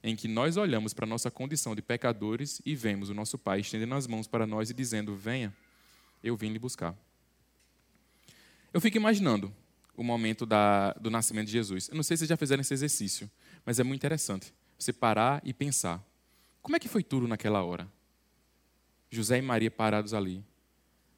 em 0.04 0.16
que 0.16 0.28
nós 0.28 0.58
olhamos 0.58 0.94
para 0.94 1.06
a 1.06 1.10
nossa 1.10 1.32
condição 1.32 1.76
de 1.76 1.82
pecadores 1.82 2.62
e 2.64 2.76
vemos 2.76 3.10
o 3.10 3.14
nosso 3.16 3.40
Pai 3.40 3.62
estendendo 3.62 3.96
as 3.96 4.06
mãos 4.06 4.28
para 4.28 4.46
nós 4.46 4.70
e 4.70 4.74
dizendo: 4.76 5.16
Venha, 5.16 5.52
eu 6.24 6.38
vim 6.38 6.50
lhe 6.50 6.60
buscar. 6.60 6.96
Eu 8.72 8.80
fico 8.80 8.98
imaginando 8.98 9.52
o 9.98 10.04
momento 10.04 10.46
da, 10.46 10.94
do 10.94 11.10
nascimento 11.10 11.48
de 11.48 11.54
Jesus. 11.54 11.90
Eu 11.90 11.96
não 11.96 12.04
sei 12.04 12.16
se 12.16 12.20
vocês 12.20 12.30
já 12.30 12.38
fizeram 12.38 12.62
esse 12.62 12.74
exercício, 12.76 13.28
mas 13.66 13.80
é 13.80 13.84
muito 13.84 14.00
interessante 14.00 14.54
você 14.78 14.94
parar 14.94 15.42
e 15.44 15.56
pensar. 15.56 16.08
Como 16.62 16.76
é 16.76 16.80
que 16.80 16.88
foi 16.88 17.02
tudo 17.02 17.28
naquela 17.28 17.64
hora? 17.64 17.92
José 19.10 19.40
e 19.40 19.42
Maria 19.42 19.72
parados 19.72 20.14
ali. 20.14 20.51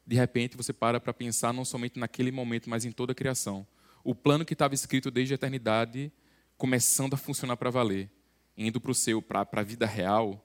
De 0.06 0.16
repente 0.16 0.56
você 0.56 0.72
para 0.72 1.00
para 1.00 1.14
pensar 1.14 1.52
não 1.52 1.64
somente 1.64 1.98
naquele 1.98 2.30
momento, 2.30 2.68
mas 2.68 2.84
em 2.84 2.92
toda 2.92 3.12
a 3.12 3.14
criação. 3.14 3.66
O 4.02 4.14
plano 4.14 4.44
que 4.44 4.52
estava 4.52 4.74
escrito 4.74 5.10
desde 5.10 5.34
a 5.34 5.36
eternidade 5.36 6.12
começando 6.56 7.14
a 7.14 7.16
funcionar 7.16 7.56
para 7.56 7.70
valer, 7.70 8.10
indo 8.56 8.80
para 8.80 8.90
o 8.90 8.94
seu, 8.94 9.20
para 9.20 9.48
a 9.52 9.62
vida 9.62 9.86
real. 9.86 10.44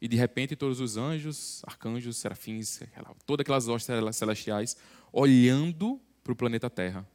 E 0.00 0.08
de 0.08 0.16
repente 0.16 0.54
todos 0.54 0.80
os 0.80 0.96
anjos, 0.96 1.62
arcanjos, 1.66 2.16
serafins, 2.18 2.80
todas 3.24 3.42
aquelas 3.42 3.66
hostes 3.68 3.94
celestiais 4.12 4.76
olhando 5.12 6.00
para 6.22 6.32
o 6.32 6.36
planeta 6.36 6.68
Terra. 6.68 7.06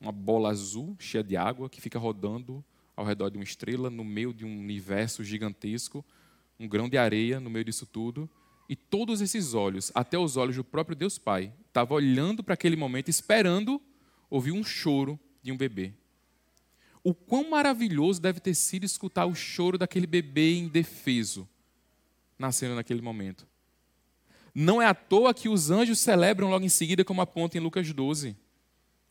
Uma 0.00 0.12
bola 0.12 0.50
azul 0.50 0.96
cheia 0.98 1.24
de 1.24 1.36
água 1.36 1.68
que 1.68 1.80
fica 1.80 1.98
rodando 1.98 2.64
ao 2.96 3.04
redor 3.04 3.30
de 3.30 3.38
uma 3.38 3.44
estrela, 3.44 3.88
no 3.88 4.04
meio 4.04 4.32
de 4.32 4.44
um 4.44 4.60
universo 4.60 5.24
gigantesco, 5.24 6.04
um 6.58 6.68
grão 6.68 6.88
de 6.88 6.98
areia 6.98 7.40
no 7.40 7.48
meio 7.48 7.64
disso 7.64 7.86
tudo. 7.86 8.28
E 8.70 8.76
todos 8.76 9.20
esses 9.20 9.52
olhos, 9.52 9.90
até 9.96 10.16
os 10.16 10.36
olhos 10.36 10.54
do 10.54 10.62
próprio 10.62 10.94
Deus 10.94 11.18
Pai, 11.18 11.52
estavam 11.66 11.96
olhando 11.96 12.40
para 12.40 12.54
aquele 12.54 12.76
momento, 12.76 13.08
esperando 13.08 13.82
ouvir 14.30 14.52
um 14.52 14.62
choro 14.62 15.18
de 15.42 15.50
um 15.50 15.56
bebê. 15.56 15.92
O 17.02 17.12
quão 17.12 17.50
maravilhoso 17.50 18.22
deve 18.22 18.38
ter 18.38 18.54
sido 18.54 18.84
escutar 18.84 19.26
o 19.26 19.34
choro 19.34 19.76
daquele 19.76 20.06
bebê 20.06 20.54
indefeso 20.54 21.48
nascendo 22.38 22.76
naquele 22.76 23.02
momento. 23.02 23.44
Não 24.54 24.80
é 24.80 24.86
à 24.86 24.94
toa 24.94 25.34
que 25.34 25.48
os 25.48 25.72
anjos 25.72 25.98
celebram 25.98 26.48
logo 26.48 26.64
em 26.64 26.68
seguida, 26.68 27.04
como 27.04 27.20
aponta 27.20 27.58
em 27.58 27.60
Lucas 27.60 27.92
12. 27.92 28.36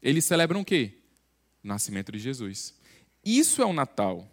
Eles 0.01 0.23
celebram 0.23 0.61
o 0.61 0.65
quê? 0.65 0.99
O 1.61 1.67
nascimento 1.67 2.13
de 2.13 2.19
Jesus. 2.19 2.73
Isso 3.25 3.61
é 3.61 3.65
o 3.65 3.73
Natal. 3.73 4.25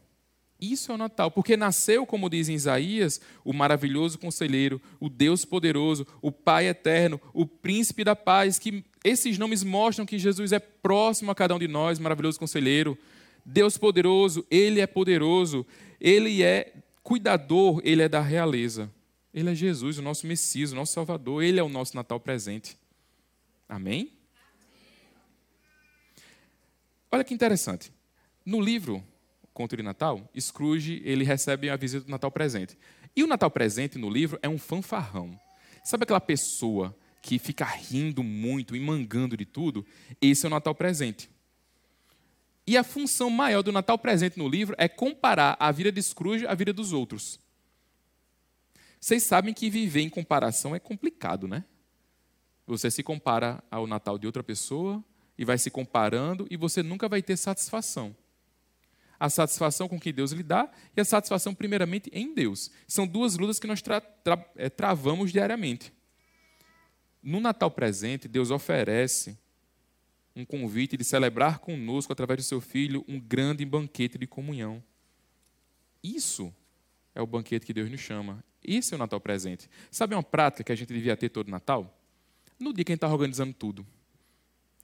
Isso 0.60 0.90
é 0.90 0.94
o 0.94 0.98
Natal, 0.98 1.30
porque 1.30 1.56
nasceu, 1.56 2.06
como 2.06 2.30
diz 2.30 2.48
em 2.48 2.54
Isaías, 2.54 3.20
o 3.44 3.52
maravilhoso 3.52 4.18
conselheiro, 4.18 4.80
o 4.98 5.08
Deus 5.08 5.44
poderoso, 5.44 6.06
o 6.22 6.32
Pai 6.32 6.66
eterno, 6.66 7.20
o 7.34 7.44
príncipe 7.44 8.02
da 8.02 8.16
paz, 8.16 8.58
que 8.58 8.82
esses 9.04 9.36
nomes 9.36 9.62
mostram 9.62 10.06
que 10.06 10.18
Jesus 10.18 10.52
é 10.52 10.58
próximo 10.58 11.30
a 11.30 11.34
cada 11.34 11.54
um 11.54 11.58
de 11.58 11.68
nós, 11.68 11.98
maravilhoso 11.98 12.38
conselheiro, 12.38 12.96
Deus 13.44 13.76
poderoso, 13.76 14.44
ele 14.50 14.80
é 14.80 14.86
poderoso, 14.86 15.64
ele 16.00 16.42
é 16.42 16.72
cuidador, 17.02 17.80
ele 17.84 18.02
é 18.02 18.08
da 18.08 18.20
realeza. 18.20 18.90
Ele 19.32 19.50
é 19.50 19.54
Jesus, 19.54 19.98
o 19.98 20.02
nosso 20.02 20.26
Messias, 20.26 20.72
o 20.72 20.74
nosso 20.74 20.94
Salvador, 20.94 21.42
ele 21.42 21.60
é 21.60 21.62
o 21.62 21.68
nosso 21.68 21.94
Natal 21.94 22.18
presente. 22.18 22.76
Amém? 23.68 24.10
Olha 27.12 27.22
que 27.22 27.34
interessante. 27.34 27.92
No 28.44 28.60
livro 28.60 29.04
Conto 29.56 29.74
de 29.74 29.82
Natal, 29.82 30.30
Scrooge 30.38 31.00
ele 31.02 31.24
recebe 31.24 31.70
a 31.70 31.76
visita 31.76 32.04
do 32.04 32.10
Natal 32.10 32.30
presente. 32.30 32.76
E 33.16 33.24
o 33.24 33.26
Natal 33.26 33.50
presente 33.50 33.96
no 33.96 34.10
livro 34.10 34.38
é 34.42 34.48
um 34.50 34.58
fanfarrão. 34.58 35.40
Sabe 35.82 36.02
aquela 36.02 36.20
pessoa 36.20 36.94
que 37.22 37.38
fica 37.38 37.64
rindo 37.64 38.22
muito 38.22 38.76
e 38.76 38.80
mangando 38.80 39.34
de 39.34 39.46
tudo? 39.46 39.86
Esse 40.20 40.44
é 40.44 40.48
o 40.48 40.50
Natal 40.50 40.74
presente. 40.74 41.30
E 42.66 42.76
a 42.76 42.84
função 42.84 43.30
maior 43.30 43.62
do 43.62 43.72
Natal 43.72 43.98
presente 43.98 44.38
no 44.38 44.46
livro 44.46 44.76
é 44.76 44.88
comparar 44.88 45.56
a 45.58 45.72
vida 45.72 45.90
de 45.90 46.02
Scrooge 46.02 46.46
à 46.46 46.54
vida 46.54 46.74
dos 46.74 46.92
outros. 46.92 47.40
Vocês 49.00 49.22
sabem 49.22 49.54
que 49.54 49.70
viver 49.70 50.02
em 50.02 50.10
comparação 50.10 50.76
é 50.76 50.78
complicado, 50.78 51.48
né? 51.48 51.64
Você 52.66 52.90
se 52.90 53.02
compara 53.02 53.64
ao 53.70 53.86
Natal 53.86 54.18
de 54.18 54.26
outra 54.26 54.42
pessoa 54.42 55.02
e 55.38 55.46
vai 55.46 55.56
se 55.56 55.70
comparando 55.70 56.46
e 56.50 56.58
você 56.58 56.82
nunca 56.82 57.08
vai 57.08 57.22
ter 57.22 57.38
satisfação 57.38 58.14
a 59.18 59.30
satisfação 59.30 59.88
com 59.88 59.98
que 59.98 60.12
Deus 60.12 60.32
lhe 60.32 60.42
dá 60.42 60.70
e 60.96 61.00
a 61.00 61.04
satisfação, 61.04 61.54
primeiramente, 61.54 62.10
em 62.12 62.34
Deus. 62.34 62.70
São 62.86 63.06
duas 63.06 63.36
lutas 63.36 63.58
que 63.58 63.66
nós 63.66 63.82
tra 63.82 64.00
tra 64.00 64.44
é, 64.56 64.68
travamos 64.68 65.32
diariamente. 65.32 65.92
No 67.22 67.40
Natal 67.40 67.70
presente, 67.70 68.28
Deus 68.28 68.50
oferece 68.50 69.36
um 70.34 70.44
convite 70.44 70.96
de 70.96 71.04
celebrar 71.04 71.58
conosco, 71.58 72.12
através 72.12 72.38
do 72.38 72.46
seu 72.46 72.60
filho, 72.60 73.04
um 73.08 73.18
grande 73.18 73.64
banquete 73.64 74.18
de 74.18 74.26
comunhão. 74.26 74.82
Isso 76.02 76.54
é 77.14 77.22
o 77.22 77.26
banquete 77.26 77.64
que 77.64 77.72
Deus 77.72 77.90
nos 77.90 78.00
chama. 78.00 78.44
Esse 78.62 78.92
é 78.92 78.96
o 78.96 78.98
Natal 78.98 79.20
presente. 79.20 79.68
Sabe 79.90 80.14
uma 80.14 80.22
prática 80.22 80.64
que 80.64 80.72
a 80.72 80.74
gente 80.74 80.92
devia 80.92 81.16
ter 81.16 81.30
todo 81.30 81.50
Natal? 81.50 81.98
No 82.60 82.72
dia 82.72 82.84
que 82.84 82.92
a 82.92 82.94
gente 82.94 82.98
está 82.98 83.08
organizando 83.08 83.54
tudo. 83.54 83.86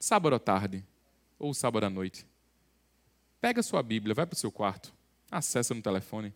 Sábado 0.01 0.35
à 0.35 0.39
tarde 0.39 0.85
ou 1.39 1.53
sábado 1.53 1.85
à 1.85 1.91
noite. 1.91 2.27
Pega 3.43 3.61
sua 3.61 3.83
Bíblia, 3.83 4.15
vai 4.15 4.25
para 4.25 4.37
o 4.37 4.39
seu 4.39 4.53
quarto, 4.53 4.95
acessa 5.29 5.75
no 5.75 5.83
telefone, 5.83 6.33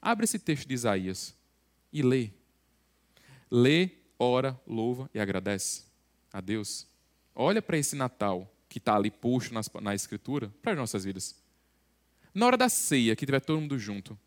abre 0.00 0.24
esse 0.24 0.38
texto 0.38 0.66
de 0.66 0.72
Isaías 0.72 1.36
e 1.92 2.00
lê. 2.00 2.30
Lê, 3.50 3.90
ora, 4.18 4.58
louva 4.66 5.10
e 5.12 5.20
agradece 5.20 5.82
a 6.32 6.40
Deus. 6.40 6.86
Olha 7.34 7.60
para 7.60 7.76
esse 7.76 7.94
Natal 7.94 8.50
que 8.70 8.78
está 8.78 8.96
ali 8.96 9.12
na, 9.52 9.82
na 9.82 9.94
Escritura 9.94 10.50
para 10.62 10.72
as 10.72 10.78
nossas 10.78 11.04
vidas. 11.04 11.36
Na 12.32 12.46
hora 12.46 12.56
da 12.56 12.70
ceia, 12.70 13.14
que 13.14 13.26
tiver 13.26 13.40
todo 13.40 13.60
mundo 13.60 13.78
junto, 13.78 14.18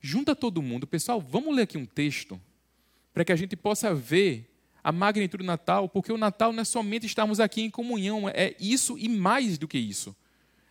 junta 0.00 0.34
todo 0.34 0.62
mundo, 0.62 0.86
pessoal, 0.86 1.20
vamos 1.20 1.54
ler 1.54 1.64
aqui 1.64 1.76
um 1.76 1.84
texto 1.84 2.40
para 3.12 3.22
que 3.22 3.32
a 3.32 3.36
gente 3.36 3.54
possa 3.54 3.92
ver 3.92 4.50
a 4.82 4.90
magnitude 4.90 5.44
do 5.44 5.46
Natal, 5.46 5.90
porque 5.90 6.10
o 6.10 6.16
Natal 6.16 6.54
não 6.54 6.62
é 6.62 6.64
somente 6.64 7.04
estarmos 7.04 7.38
aqui 7.38 7.60
em 7.60 7.68
comunhão, 7.68 8.30
é 8.30 8.56
isso 8.58 8.96
e 8.96 9.10
mais 9.10 9.58
do 9.58 9.68
que 9.68 9.76
isso 9.76 10.16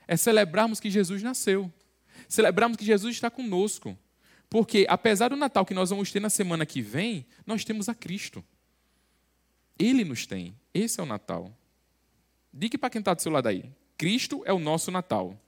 é 0.10 0.18
celebrarmos 0.18 0.80
que 0.80 0.90
Jesus 0.90 1.22
nasceu. 1.22 1.72
Celebrarmos 2.28 2.80
que 2.80 2.84
Jesus 2.84 3.14
está 3.14 3.30
conosco. 3.30 3.96
Porque, 4.50 4.88
apesar 4.90 5.30
do 5.30 5.36
Natal 5.36 5.64
que 5.64 5.74
nós 5.76 5.92
vamos 5.92 6.12
ter 6.12 6.20
na 6.20 6.32
semana 6.32 6.66
que 6.66 6.82
vem, 6.82 7.28
nós 7.46 7.64
temos 7.64 7.88
a 7.88 7.94
Cristo. 7.94 8.44
Ele 9.78 10.04
nos 10.04 10.26
tem. 10.26 10.56
Esse 10.74 11.00
é 11.00 11.04
o 11.04 11.06
Natal. 11.06 11.56
Diga 12.52 12.76
para 12.80 12.90
quem 12.90 12.98
está 12.98 13.14
do 13.14 13.22
seu 13.22 13.32
lado 13.32 13.50
aí: 13.50 13.72
Cristo 13.96 14.42
é 14.48 14.52
o 14.52 14.58
nosso 14.58 14.90
Natal. 14.90 15.40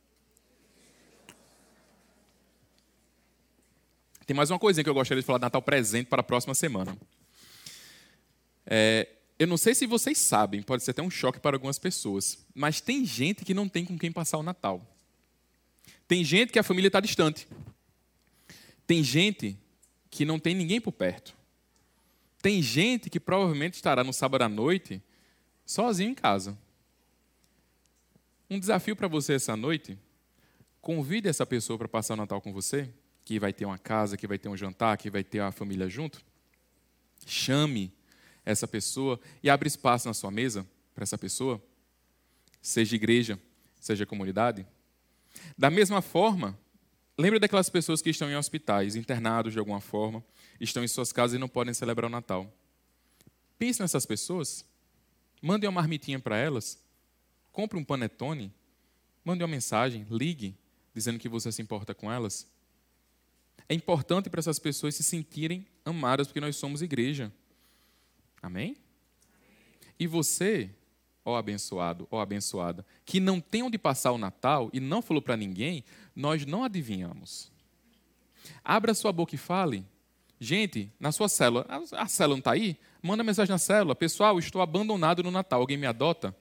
Tem 4.28 4.36
mais 4.36 4.52
uma 4.52 4.60
coisinha 4.60 4.84
que 4.84 4.90
eu 4.92 4.94
gostaria 4.94 5.24
de 5.24 5.26
falar 5.26 5.40
de 5.40 5.46
Natal 5.46 5.62
presente 5.64 6.06
para 6.06 6.20
a 6.20 6.24
próxima 6.24 6.54
semana. 6.54 6.96
É, 8.64 9.10
eu 9.42 9.48
não 9.48 9.58
sei 9.58 9.74
se 9.74 9.88
vocês 9.88 10.20
sabem, 10.20 10.62
pode 10.62 10.84
ser 10.84 10.92
até 10.92 11.02
um 11.02 11.10
choque 11.10 11.40
para 11.40 11.56
algumas 11.56 11.80
pessoas, 11.80 12.46
mas 12.54 12.80
tem 12.80 13.04
gente 13.04 13.44
que 13.44 13.56
não 13.56 13.68
tem 13.68 13.84
com 13.84 13.98
quem 13.98 14.12
passar 14.12 14.38
o 14.38 14.44
Natal. 14.44 14.80
Tem 16.08 16.24
gente 16.24 16.54
que 16.54 16.60
a 16.60 16.64
família 16.64 16.90
está 16.90 17.00
distante. 17.00 17.48
Tem 18.86 19.04
gente 19.04 19.58
que 20.12 20.26
não 20.26 20.38
tem 20.38 20.54
ninguém 20.54 20.80
por 20.80 20.92
perto. 20.92 21.36
Tem 22.40 22.62
gente 22.62 23.10
que 23.10 23.20
provavelmente 23.20 23.74
estará 23.74 24.04
no 24.04 24.14
sábado 24.14 24.44
à 24.44 24.48
noite 24.48 25.02
sozinho 25.66 26.12
em 26.12 26.16
casa. 26.16 26.56
Um 28.48 28.60
desafio 28.60 28.96
para 28.96 29.08
você 29.08 29.34
essa 29.34 29.58
noite: 29.58 29.98
convide 30.80 31.28
essa 31.28 31.48
pessoa 31.48 31.80
para 31.80 31.88
passar 31.88 32.14
o 32.14 32.18
Natal 32.18 32.40
com 32.40 32.54
você, 32.54 32.94
que 33.26 33.40
vai 33.40 33.52
ter 33.52 33.66
uma 33.66 33.80
casa, 33.80 34.16
que 34.16 34.28
vai 34.28 34.38
ter 34.38 34.50
um 34.50 34.56
jantar, 34.56 35.00
que 35.00 35.10
vai 35.10 35.24
ter 35.24 35.40
a 35.40 35.52
família 35.52 35.90
junto. 35.90 36.24
Chame 37.26 37.92
essa 38.46 38.68
pessoa 38.68 39.20
e 39.42 39.50
abre 39.50 39.68
espaço 39.68 40.08
na 40.08 40.14
sua 40.14 40.32
mesa 40.32 40.68
para 40.94 41.04
essa 41.04 41.18
pessoa, 41.18 41.62
seja 42.62 42.96
igreja, 42.96 43.40
seja 43.80 44.06
comunidade. 44.06 44.66
Da 45.58 45.70
mesma 45.70 46.02
forma, 46.02 46.58
lembre 47.18 47.40
daquelas 47.40 47.70
pessoas 47.70 48.02
que 48.02 48.10
estão 48.10 48.30
em 48.30 48.36
hospitais, 48.36 48.96
internados 48.96 49.54
de 49.54 49.60
alguma 49.60 49.82
forma, 49.82 50.24
estão 50.60 50.84
em 50.84 50.88
suas 50.88 51.12
casas 51.12 51.36
e 51.36 51.40
não 51.40 51.48
podem 51.48 51.74
celebrar 51.74 52.10
o 52.10 52.12
Natal. 52.14 52.52
Pense 53.58 53.82
nessas 53.82 54.06
pessoas, 54.06 54.66
mande 55.42 55.66
uma 55.66 55.72
marmitinha 55.72 56.20
para 56.20 56.38
elas, 56.38 56.80
compre 57.52 57.78
um 57.78 57.84
panetone, 57.84 58.54
mande 59.24 59.44
uma 59.44 59.48
mensagem, 59.48 60.06
ligue, 60.10 60.56
dizendo 60.94 61.20
que 61.20 61.30
você 61.30 61.52
se 61.52 61.62
importa 61.62 61.94
com 61.94 62.12
elas. 62.12 62.48
É 63.70 63.74
importante 63.74 64.30
para 64.30 64.40
essas 64.40 64.60
pessoas 64.60 64.96
se 64.96 65.04
sentirem 65.04 65.66
amadas, 65.86 66.28
porque 66.28 66.42
nós 66.42 66.56
somos 66.56 66.82
igreja. 66.82 67.32
Amém? 68.42 68.76
E 70.00 70.08
você, 70.08 70.70
ó 71.24 71.38
abençoado, 71.38 72.08
ó 72.10 72.20
abençoada, 72.20 72.86
que 73.06 73.20
não 73.20 73.40
tem 73.40 73.62
onde 73.62 73.78
passar 73.78 74.12
o 74.12 74.18
Natal 74.18 74.70
e 74.74 74.80
não 74.80 75.02
falou 75.02 75.22
para 75.22 75.38
ninguém, 75.38 75.84
nós 76.16 76.46
não 76.46 76.64
adivinhamos. 76.64 77.52
Abra 78.64 78.94
sua 78.94 79.12
boca 79.12 79.36
e 79.36 79.38
fale. 79.38 79.86
Gente, 80.40 80.92
na 81.00 81.12
sua 81.12 81.30
célula, 81.30 81.68
a, 81.92 82.08
célula 82.08 82.36
não 82.36 82.40
está 82.40 82.52
aí? 82.54 82.76
Manda 83.00 83.24
mensagem 83.24 83.52
na 83.52 83.60
célula. 83.60 83.94
Pessoal, 83.94 84.40
estou 84.40 84.60
abandonado 84.60 85.22
no 85.22 85.30
Natal. 85.30 85.62
Alguém 85.62 85.78
me 85.78 85.86
adota? 85.86 86.36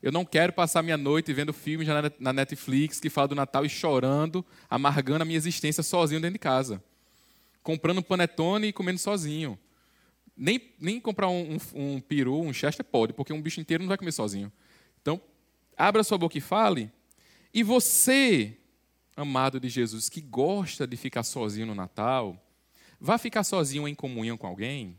Eu 0.00 0.12
não 0.12 0.24
quero 0.24 0.52
passar 0.52 0.82
minha 0.82 0.96
noite 0.96 1.32
vendo 1.32 1.52
filmes 1.52 1.88
na 2.20 2.32
Netflix 2.32 3.00
que 3.00 3.10
falam 3.10 3.30
do 3.30 3.34
Natal 3.34 3.66
e 3.66 3.68
chorando, 3.68 4.44
amargando 4.70 5.22
a 5.22 5.24
minha 5.24 5.36
existência 5.36 5.82
sozinho 5.82 6.20
dentro 6.20 6.34
de 6.34 6.38
casa. 6.38 6.80
Comprando 7.64 8.00
panetone 8.00 8.68
e 8.68 8.72
comendo 8.72 9.00
sozinho. 9.00 9.58
Nem, 10.36 10.60
nem 10.78 11.00
comprar 11.00 11.28
um, 11.28 11.54
um, 11.54 11.94
um 11.94 12.00
peru, 12.00 12.40
um 12.40 12.52
chester 12.52 12.84
pode, 12.84 13.12
porque 13.12 13.32
um 13.32 13.40
bicho 13.40 13.60
inteiro 13.60 13.82
não 13.82 13.88
vai 13.88 13.96
comer 13.96 14.12
sozinho. 14.12 14.52
Então, 15.00 15.20
abra 15.76 16.04
sua 16.04 16.18
boca 16.18 16.36
e 16.36 16.40
fale. 16.40 16.90
E 17.54 17.62
você, 17.62 18.56
amado 19.16 19.58
de 19.58 19.68
Jesus, 19.68 20.08
que 20.08 20.20
gosta 20.20 20.86
de 20.86 20.96
ficar 20.96 21.22
sozinho 21.22 21.66
no 21.66 21.74
Natal, 21.74 22.38
vá 23.00 23.16
ficar 23.16 23.44
sozinho 23.44 23.88
em 23.88 23.94
comunhão 23.94 24.36
com 24.36 24.46
alguém. 24.46 24.98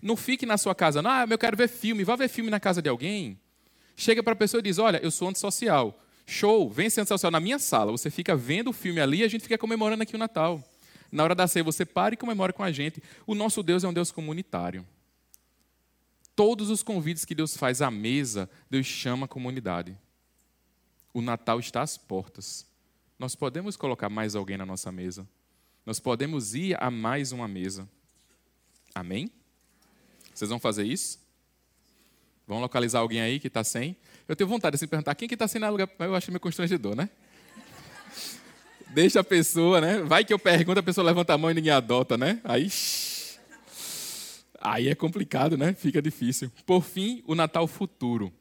Não 0.00 0.16
fique 0.16 0.46
na 0.46 0.56
sua 0.56 0.74
casa, 0.74 1.02
ah, 1.04 1.26
eu 1.28 1.38
quero 1.38 1.56
ver 1.56 1.68
filme, 1.68 2.04
vá 2.04 2.14
ver 2.14 2.28
filme 2.28 2.50
na 2.50 2.60
casa 2.60 2.80
de 2.80 2.88
alguém. 2.88 3.40
Chega 3.96 4.22
para 4.22 4.32
a 4.32 4.36
pessoa 4.36 4.58
e 4.60 4.62
diz: 4.62 4.78
Olha, 4.78 4.98
eu 5.02 5.10
sou 5.10 5.28
antissocial. 5.28 5.98
Show, 6.26 6.70
vem 6.70 6.88
ser 6.88 7.02
antissocial 7.02 7.30
na 7.30 7.40
minha 7.40 7.58
sala. 7.58 7.92
Você 7.92 8.10
fica 8.10 8.34
vendo 8.34 8.70
o 8.70 8.72
filme 8.72 9.00
ali 9.00 9.18
e 9.18 9.24
a 9.24 9.28
gente 9.28 9.42
fica 9.42 9.58
comemorando 9.58 10.02
aqui 10.02 10.14
o 10.14 10.18
Natal. 10.18 10.62
Na 11.14 11.22
hora 11.22 11.34
da 11.36 11.46
ceia, 11.46 11.62
você 11.62 11.84
para 11.84 12.14
e 12.14 12.16
comemora 12.16 12.52
com 12.52 12.64
a 12.64 12.72
gente. 12.72 13.00
O 13.24 13.36
nosso 13.36 13.62
Deus 13.62 13.84
é 13.84 13.88
um 13.88 13.92
Deus 13.92 14.10
comunitário. 14.10 14.84
Todos 16.34 16.70
os 16.70 16.82
convites 16.82 17.24
que 17.24 17.36
Deus 17.36 17.56
faz 17.56 17.80
à 17.80 17.88
mesa, 17.88 18.50
Deus 18.68 18.84
chama 18.84 19.26
a 19.26 19.28
comunidade. 19.28 19.96
O 21.12 21.22
Natal 21.22 21.60
está 21.60 21.82
às 21.82 21.96
portas. 21.96 22.66
Nós 23.16 23.36
podemos 23.36 23.76
colocar 23.76 24.08
mais 24.08 24.34
alguém 24.34 24.56
na 24.56 24.66
nossa 24.66 24.90
mesa. 24.90 25.24
Nós 25.86 26.00
podemos 26.00 26.52
ir 26.52 26.76
a 26.82 26.90
mais 26.90 27.30
uma 27.30 27.46
mesa. 27.46 27.88
Amém? 28.92 29.30
Vocês 30.34 30.50
vão 30.50 30.58
fazer 30.58 30.84
isso? 30.84 31.20
Vão 32.44 32.58
localizar 32.58 32.98
alguém 32.98 33.20
aí 33.20 33.38
que 33.38 33.46
está 33.46 33.62
sem? 33.62 33.96
Eu 34.26 34.34
tenho 34.34 34.50
vontade 34.50 34.74
de 34.74 34.80
se 34.80 34.88
perguntar 34.88 35.14
quem 35.14 35.28
que 35.28 35.34
está 35.34 35.46
sem 35.46 35.60
na 35.60 35.68
lugar, 35.68 35.88
eu 35.96 36.16
acho 36.16 36.32
meio 36.32 36.40
constrangedor, 36.40 36.96
né? 36.96 37.08
Deixa 38.94 39.18
a 39.18 39.24
pessoa, 39.24 39.80
né? 39.80 39.98
Vai 40.02 40.24
que 40.24 40.32
eu 40.32 40.38
pergunto, 40.38 40.78
a 40.78 40.82
pessoa 40.82 41.04
levanta 41.04 41.34
a 41.34 41.38
mão 41.38 41.50
e 41.50 41.54
ninguém 41.54 41.72
adota, 41.72 42.16
né? 42.16 42.40
Aí, 42.44 42.68
aí 44.60 44.88
é 44.88 44.94
complicado, 44.94 45.58
né? 45.58 45.74
Fica 45.74 46.00
difícil. 46.00 46.48
Por 46.64 46.80
fim, 46.84 47.20
o 47.26 47.34
Natal 47.34 47.66
futuro. 47.66 48.32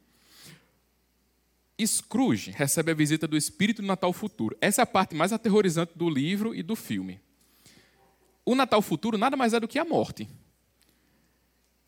Scrooge 1.83 2.51
recebe 2.51 2.91
a 2.91 2.93
visita 2.93 3.27
do 3.27 3.35
espírito 3.35 3.81
do 3.81 3.87
Natal 3.87 4.13
futuro. 4.13 4.55
Essa 4.61 4.81
é 4.81 4.83
a 4.83 4.85
parte 4.85 5.15
mais 5.15 5.33
aterrorizante 5.33 5.93
do 5.95 6.07
livro 6.07 6.53
e 6.53 6.61
do 6.61 6.75
filme. 6.75 7.19
O 8.45 8.53
Natal 8.53 8.81
futuro 8.83 9.17
nada 9.17 9.35
mais 9.35 9.55
é 9.55 9.59
do 9.59 9.67
que 9.67 9.79
a 9.79 9.83
morte. 9.83 10.29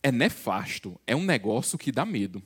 É 0.01 0.11
nefasto, 0.11 0.99
é 1.05 1.15
um 1.15 1.23
negócio 1.23 1.77
que 1.77 1.91
dá 1.91 2.03
medo. 2.03 2.41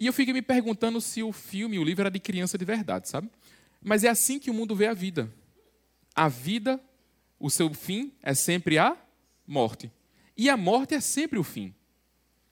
E 0.00 0.06
eu 0.06 0.14
fiquei 0.14 0.32
me 0.32 0.42
perguntando 0.42 0.98
se 0.98 1.22
o 1.22 1.30
filme, 1.30 1.78
o 1.78 1.84
livro 1.84 2.02
era 2.02 2.10
de 2.10 2.20
criança 2.20 2.56
de 2.56 2.64
verdade, 2.64 3.06
sabe? 3.06 3.28
Mas 3.82 4.04
é 4.04 4.08
assim 4.08 4.38
que 4.38 4.50
o 4.50 4.54
mundo 4.54 4.74
vê 4.74 4.86
a 4.86 4.94
vida. 4.94 5.32
A 6.14 6.28
vida, 6.28 6.80
o 7.38 7.50
seu 7.50 7.72
fim 7.72 8.12
é 8.22 8.34
sempre 8.34 8.78
a 8.78 8.96
morte. 9.46 9.90
E 10.36 10.48
a 10.50 10.56
morte 10.56 10.94
é 10.94 11.00
sempre 11.00 11.38
o 11.38 11.44
fim. 11.44 11.74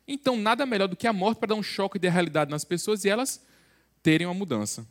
Então, 0.07 0.37
nada 0.37 0.67
melhor 0.67 0.87
do 0.87 0.97
que 0.97 1.07
a 1.07 1.13
morte 1.13 1.39
para 1.39 1.49
dar 1.49 1.55
um 1.55 1.63
choque 1.63 1.99
de 1.99 2.09
realidade 2.09 2.51
nas 2.51 2.65
pessoas 2.65 3.05
e 3.05 3.09
elas 3.09 3.45
terem 4.03 4.27
uma 4.27 4.35
mudança. 4.35 4.87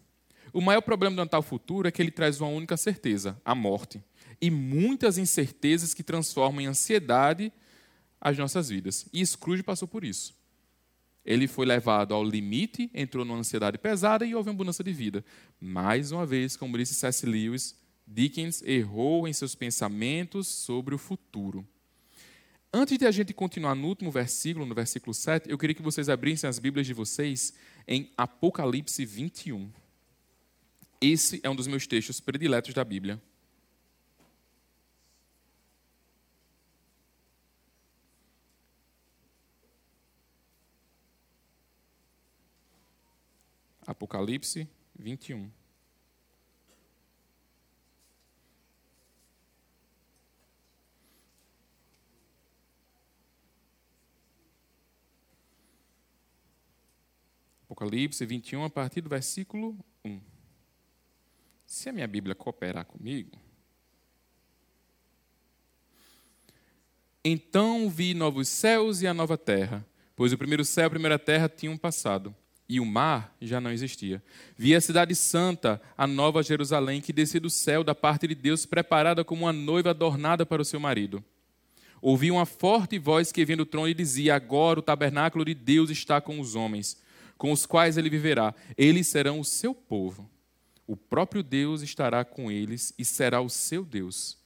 O 0.52 0.62
maior 0.62 0.82
problema 0.82 1.16
do 1.16 1.20
Natal 1.20 1.42
futuro 1.42 1.88
é 1.88 1.92
que 1.92 2.02
ele 2.02 2.12
traz 2.12 2.40
uma 2.40 2.50
única 2.50 2.78
certeza: 2.78 3.40
a 3.46 3.56
morte 3.56 4.04
e 4.42 4.52
muitas 4.52 5.18
incertezas 5.18 5.94
que 5.94 6.04
transformam 6.04 6.62
em 6.62 6.68
ansiedade 6.68 7.52
as 8.20 8.38
nossas 8.38 8.70
vidas. 8.70 9.06
E 9.14 9.26
Scrooge 9.26 9.64
passou 9.64 9.88
por 9.88 10.04
isso. 10.04 10.36
Ele 11.26 11.48
foi 11.48 11.66
levado 11.66 12.14
ao 12.14 12.24
limite, 12.24 12.90
entrou 12.94 13.24
numa 13.24 13.40
ansiedade 13.40 13.78
pesada 13.78 14.26
e 14.26 14.36
houve 14.36 14.50
uma 14.50 14.58
mudança 14.58 14.84
de 14.84 14.92
vida. 14.92 15.24
Mais 15.60 16.12
uma 16.12 16.26
vez, 16.26 16.58
como 16.58 16.78
disse 16.78 16.94
C.S. 16.96 17.26
Lewis, 17.26 17.76
Dickens 18.06 18.62
errou 18.64 19.28
em 19.28 19.34
seus 19.34 19.56
pensamentos 19.56 20.48
sobre 20.48 20.94
o 20.94 20.98
futuro. 20.98 21.66
Antes 22.74 22.98
de 22.98 23.06
a 23.06 23.12
gente 23.12 23.34
continuar 23.34 23.76
no 23.76 23.88
último 23.88 24.12
versículo, 24.12 24.66
no 24.66 24.76
versículo 24.76 25.14
7, 25.14 25.50
eu 25.50 25.58
queria 25.58 25.76
que 25.76 25.82
vocês 25.82 26.10
abrissem 26.10 26.50
as 26.50 26.60
Bíblias 26.60 26.88
de 26.88 26.94
vocês 26.94 27.54
em 27.88 28.12
Apocalipse 28.18 29.06
21. 29.06 29.72
Esse 31.00 31.40
é 31.44 31.50
um 31.50 31.56
dos 31.56 31.68
meus 31.68 31.86
textos 31.86 32.20
prediletos 32.20 32.74
da 32.74 32.84
Bíblia. 32.84 33.22
Apocalipse 44.04 44.68
21. 45.00 45.50
Apocalipse 57.64 58.26
21, 58.26 58.66
a 58.66 58.70
partir 58.70 59.00
do 59.00 59.08
versículo 59.08 59.78
1. 60.04 60.20
Se 61.66 61.88
a 61.88 61.94
minha 61.94 62.06
Bíblia 62.06 62.36
cooperar 62.36 62.86
comigo. 62.86 63.40
Então 67.24 67.90
vi 67.90 68.14
novos 68.14 68.50
céus 68.50 69.02
e 69.02 69.08
a 69.08 69.14
nova 69.14 69.38
terra, 69.38 69.88
pois 70.14 70.34
o 70.34 70.38
primeiro 70.38 70.66
céu 70.66 70.84
e 70.84 70.88
a 70.88 70.90
primeira 70.90 71.18
terra 71.18 71.48
tinham 71.48 71.78
passado 71.78 72.36
e 72.68 72.80
o 72.80 72.86
mar 72.86 73.36
já 73.42 73.60
não 73.60 73.72
existia. 73.72 74.24
Vi 74.58 74.76
a 74.76 74.82
cidade 74.82 75.16
santa, 75.16 75.82
a 75.98 76.08
nova 76.08 76.42
Jerusalém, 76.42 77.02
que 77.02 77.14
descia 77.14 77.40
do 77.40 77.50
céu 77.50 77.84
da 77.84 77.94
parte 77.94 78.28
de 78.28 78.36
Deus, 78.36 78.66
preparada 78.66 79.24
como 79.24 79.44
uma 79.44 79.54
noiva 79.54 79.92
adornada 79.92 80.46
para 80.46 80.62
o 80.62 80.66
seu 80.66 80.80
marido. 80.80 81.24
Ouvi 82.02 82.32
uma 82.32 82.46
forte 82.46 83.00
voz 83.00 83.32
que 83.32 83.46
vinha 83.46 83.58
do 83.58 83.66
trono 83.66 83.88
e 83.88 83.94
dizia: 83.94 84.36
Agora 84.36 84.80
o 84.80 84.84
tabernáculo 84.84 85.46
de 85.46 85.54
Deus 85.54 85.90
está 85.90 86.20
com 86.20 86.40
os 86.40 86.56
homens, 86.56 86.98
com 87.38 87.52
os 87.52 87.66
quais 87.66 87.98
ele 87.98 88.10
viverá. 88.10 88.54
Eles 88.78 89.08
serão 89.08 89.40
o 89.40 89.46
seu 89.46 89.74
povo. 89.74 90.30
O 90.86 90.98
próprio 90.98 91.42
Deus 91.42 91.82
estará 91.82 92.26
com 92.26 92.52
eles 92.52 92.94
e 92.98 93.06
será 93.06 93.40
o 93.40 93.50
seu 93.50 93.86
Deus. 93.86 94.38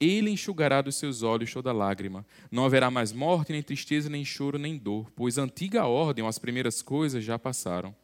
Ele 0.00 0.30
enxugará 0.30 0.80
dos 0.80 0.96
seus 0.96 1.22
olhos 1.22 1.52
toda 1.52 1.72
lágrima. 1.72 2.24
Não 2.50 2.64
haverá 2.64 2.90
mais 2.90 3.12
morte, 3.12 3.52
nem 3.52 3.62
tristeza, 3.62 4.08
nem 4.08 4.24
choro, 4.24 4.58
nem 4.58 4.78
dor, 4.78 5.10
pois 5.14 5.36
antiga 5.36 5.84
ordem, 5.84 6.26
as 6.26 6.38
primeiras 6.38 6.80
coisas 6.80 7.22
já 7.22 7.38
passaram. 7.38 7.94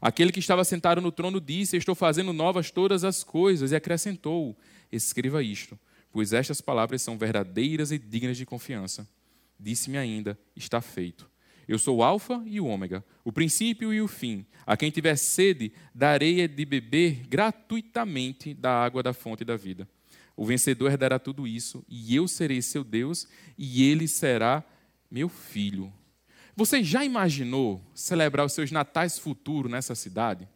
Aquele 0.00 0.30
que 0.30 0.38
estava 0.38 0.64
sentado 0.64 1.00
no 1.00 1.10
trono 1.10 1.40
disse: 1.40 1.76
Estou 1.76 1.94
fazendo 1.94 2.32
novas 2.32 2.70
todas 2.70 3.04
as 3.04 3.24
coisas, 3.24 3.72
e 3.72 3.76
acrescentou: 3.76 4.54
Escreva 4.92 5.42
isto, 5.42 5.78
pois 6.12 6.34
estas 6.34 6.60
palavras 6.60 7.00
são 7.00 7.16
verdadeiras 7.16 7.90
e 7.90 7.98
dignas 7.98 8.36
de 8.36 8.44
confiança. 8.44 9.08
Disse-me 9.58 9.96
ainda: 9.96 10.38
Está 10.54 10.82
feito. 10.82 11.30
Eu 11.66 11.78
sou 11.78 11.96
o 11.96 12.02
Alfa 12.02 12.42
e 12.46 12.60
o 12.60 12.66
Ômega, 12.66 13.04
o 13.24 13.32
princípio 13.32 13.92
e 13.92 14.00
o 14.00 14.06
fim. 14.06 14.46
A 14.64 14.76
quem 14.76 14.90
tiver 14.90 15.16
sede, 15.16 15.72
darei 15.94 16.46
de 16.46 16.64
beber 16.64 17.26
gratuitamente 17.26 18.54
da 18.54 18.70
água 18.70 19.02
da 19.02 19.12
fonte 19.12 19.44
da 19.44 19.56
vida. 19.56 19.88
O 20.36 20.44
vencedor 20.44 20.90
herdará 20.90 21.18
tudo 21.18 21.46
isso, 21.46 21.84
e 21.88 22.14
eu 22.14 22.28
serei 22.28 22.60
seu 22.60 22.84
Deus, 22.84 23.26
e 23.56 23.82
ele 23.82 24.06
será 24.06 24.62
meu 25.10 25.28
filho. 25.28 25.92
Você 26.54 26.84
já 26.84 27.04
imaginou 27.04 27.82
celebrar 27.94 28.44
os 28.44 28.52
seus 28.52 28.70
natais 28.70 29.18
futuros 29.18 29.70
nessa 29.70 29.94
cidade? 29.94 30.46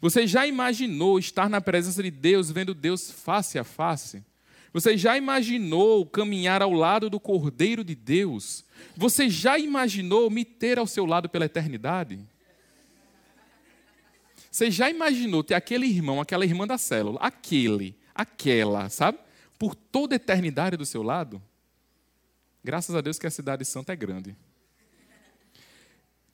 Você 0.00 0.26
já 0.26 0.46
imaginou 0.46 1.18
estar 1.18 1.48
na 1.48 1.60
presença 1.60 2.02
de 2.02 2.10
Deus, 2.10 2.50
vendo 2.50 2.74
Deus 2.74 3.10
face 3.10 3.58
a 3.58 3.64
face? 3.64 4.24
Você 4.72 4.96
já 4.96 5.16
imaginou 5.16 6.06
caminhar 6.06 6.62
ao 6.62 6.72
lado 6.72 7.08
do 7.08 7.18
Cordeiro 7.18 7.82
de 7.82 7.94
Deus? 7.94 8.64
Você 8.96 9.28
já 9.28 9.58
imaginou 9.58 10.30
me 10.30 10.44
ter 10.44 10.78
ao 10.78 10.86
seu 10.86 11.06
lado 11.06 11.28
pela 11.28 11.46
eternidade? 11.46 12.20
Você 14.50 14.70
já 14.70 14.90
imaginou 14.90 15.42
ter 15.42 15.54
aquele 15.54 15.86
irmão, 15.86 16.20
aquela 16.20 16.44
irmã 16.44 16.66
da 16.66 16.78
célula, 16.78 17.18
aquele 17.20 17.97
aquela, 18.18 18.88
sabe? 18.88 19.18
Por 19.56 19.76
toda 19.76 20.14
a 20.14 20.16
eternidade 20.16 20.76
do 20.76 20.84
seu 20.84 21.02
lado. 21.02 21.40
Graças 22.64 22.94
a 22.94 23.00
Deus 23.00 23.18
que 23.18 23.26
a 23.26 23.30
cidade 23.30 23.64
santa 23.64 23.92
é 23.92 23.96
grande. 23.96 24.36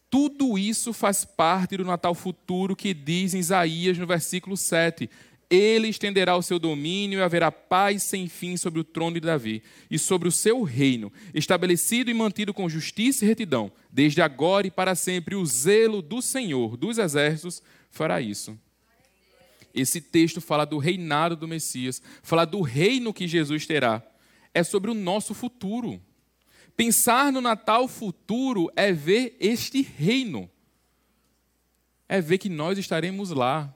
Tudo 0.08 0.56
isso 0.56 0.92
faz 0.92 1.24
parte 1.24 1.76
do 1.76 1.84
Natal 1.84 2.14
futuro 2.14 2.74
que 2.74 2.94
diz 2.94 3.34
em 3.34 3.38
Isaías 3.38 3.98
no 3.98 4.06
versículo 4.06 4.56
7. 4.56 5.10
Ele 5.50 5.88
estenderá 5.88 6.36
o 6.36 6.42
seu 6.42 6.58
domínio 6.58 7.18
e 7.18 7.22
haverá 7.22 7.52
paz 7.52 8.02
sem 8.04 8.28
fim 8.28 8.56
sobre 8.56 8.80
o 8.80 8.84
trono 8.84 9.14
de 9.14 9.20
Davi 9.20 9.62
e 9.90 9.98
sobre 9.98 10.26
o 10.26 10.32
seu 10.32 10.62
reino, 10.62 11.12
estabelecido 11.34 12.10
e 12.10 12.14
mantido 12.14 12.54
com 12.54 12.68
justiça 12.68 13.24
e 13.24 13.28
retidão, 13.28 13.70
desde 13.92 14.22
agora 14.22 14.66
e 14.66 14.70
para 14.70 14.94
sempre. 14.94 15.34
O 15.34 15.44
zelo 15.44 16.00
do 16.00 16.22
Senhor 16.22 16.76
dos 16.76 16.96
exércitos 16.96 17.62
fará 17.90 18.20
isso. 18.20 18.58
Esse 19.74 20.00
texto 20.00 20.40
fala 20.40 20.64
do 20.64 20.78
reinado 20.78 21.34
do 21.34 21.48
Messias, 21.48 22.00
fala 22.22 22.44
do 22.44 22.60
reino 22.60 23.12
que 23.12 23.26
Jesus 23.26 23.66
terá. 23.66 24.02
É 24.54 24.62
sobre 24.62 24.90
o 24.90 24.94
nosso 24.94 25.34
futuro. 25.34 26.00
Pensar 26.76 27.32
no 27.32 27.40
Natal 27.40 27.88
futuro 27.88 28.70
é 28.76 28.92
ver 28.92 29.36
este 29.40 29.82
reino. 29.82 30.48
é 32.08 32.20
ver 32.20 32.38
que 32.38 32.48
nós 32.48 32.78
estaremos 32.78 33.30
lá. 33.30 33.74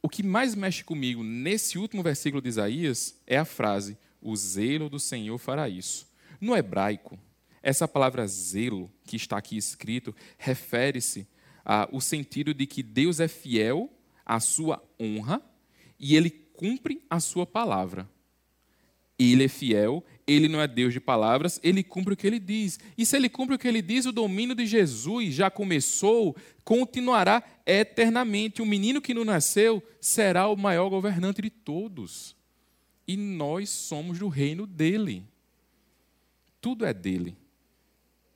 O 0.00 0.08
que 0.08 0.22
mais 0.22 0.54
mexe 0.54 0.84
comigo 0.84 1.22
nesse 1.24 1.76
último 1.76 2.02
versículo 2.02 2.40
de 2.40 2.48
Isaías 2.48 3.20
é 3.26 3.36
a 3.36 3.44
frase: 3.44 3.98
O 4.22 4.34
zelo 4.36 4.88
do 4.88 5.00
Senhor 5.00 5.36
fará 5.36 5.68
isso. 5.68 6.06
No 6.40 6.56
hebraico, 6.56 7.18
essa 7.62 7.88
palavra 7.88 8.26
zelo, 8.26 8.90
que 9.04 9.16
está 9.16 9.36
aqui 9.36 9.56
escrito, 9.56 10.14
refere-se 10.38 11.26
ao 11.66 12.00
sentido 12.00 12.54
de 12.54 12.64
que 12.64 12.80
Deus 12.80 13.18
é 13.18 13.26
fiel 13.26 13.92
à 14.24 14.38
sua 14.38 14.80
honra 15.00 15.42
e 15.98 16.14
ele 16.14 16.30
cumpre 16.30 17.02
a 17.10 17.18
sua 17.18 17.44
palavra. 17.44 18.08
Ele 19.18 19.44
é 19.44 19.48
fiel, 19.48 20.04
ele 20.26 20.46
não 20.46 20.60
é 20.60 20.68
Deus 20.68 20.92
de 20.92 21.00
palavras, 21.00 21.58
ele 21.64 21.82
cumpre 21.82 22.14
o 22.14 22.16
que 22.16 22.26
ele 22.26 22.38
diz. 22.38 22.78
E 22.96 23.04
se 23.04 23.16
ele 23.16 23.28
cumpre 23.28 23.56
o 23.56 23.58
que 23.58 23.66
ele 23.66 23.82
diz, 23.82 24.06
o 24.06 24.12
domínio 24.12 24.54
de 24.54 24.66
Jesus 24.66 25.34
já 25.34 25.50
começou, 25.50 26.36
continuará 26.62 27.42
eternamente. 27.64 28.62
O 28.62 28.66
menino 28.66 29.00
que 29.00 29.14
não 29.14 29.24
nasceu 29.24 29.82
será 30.00 30.48
o 30.48 30.56
maior 30.56 30.88
governante 30.88 31.42
de 31.42 31.50
todos. 31.50 32.36
E 33.08 33.16
nós 33.16 33.70
somos 33.70 34.18
do 34.18 34.28
reino 34.28 34.66
dele. 34.66 35.24
Tudo 36.60 36.84
é 36.84 36.92
dele. 36.92 37.36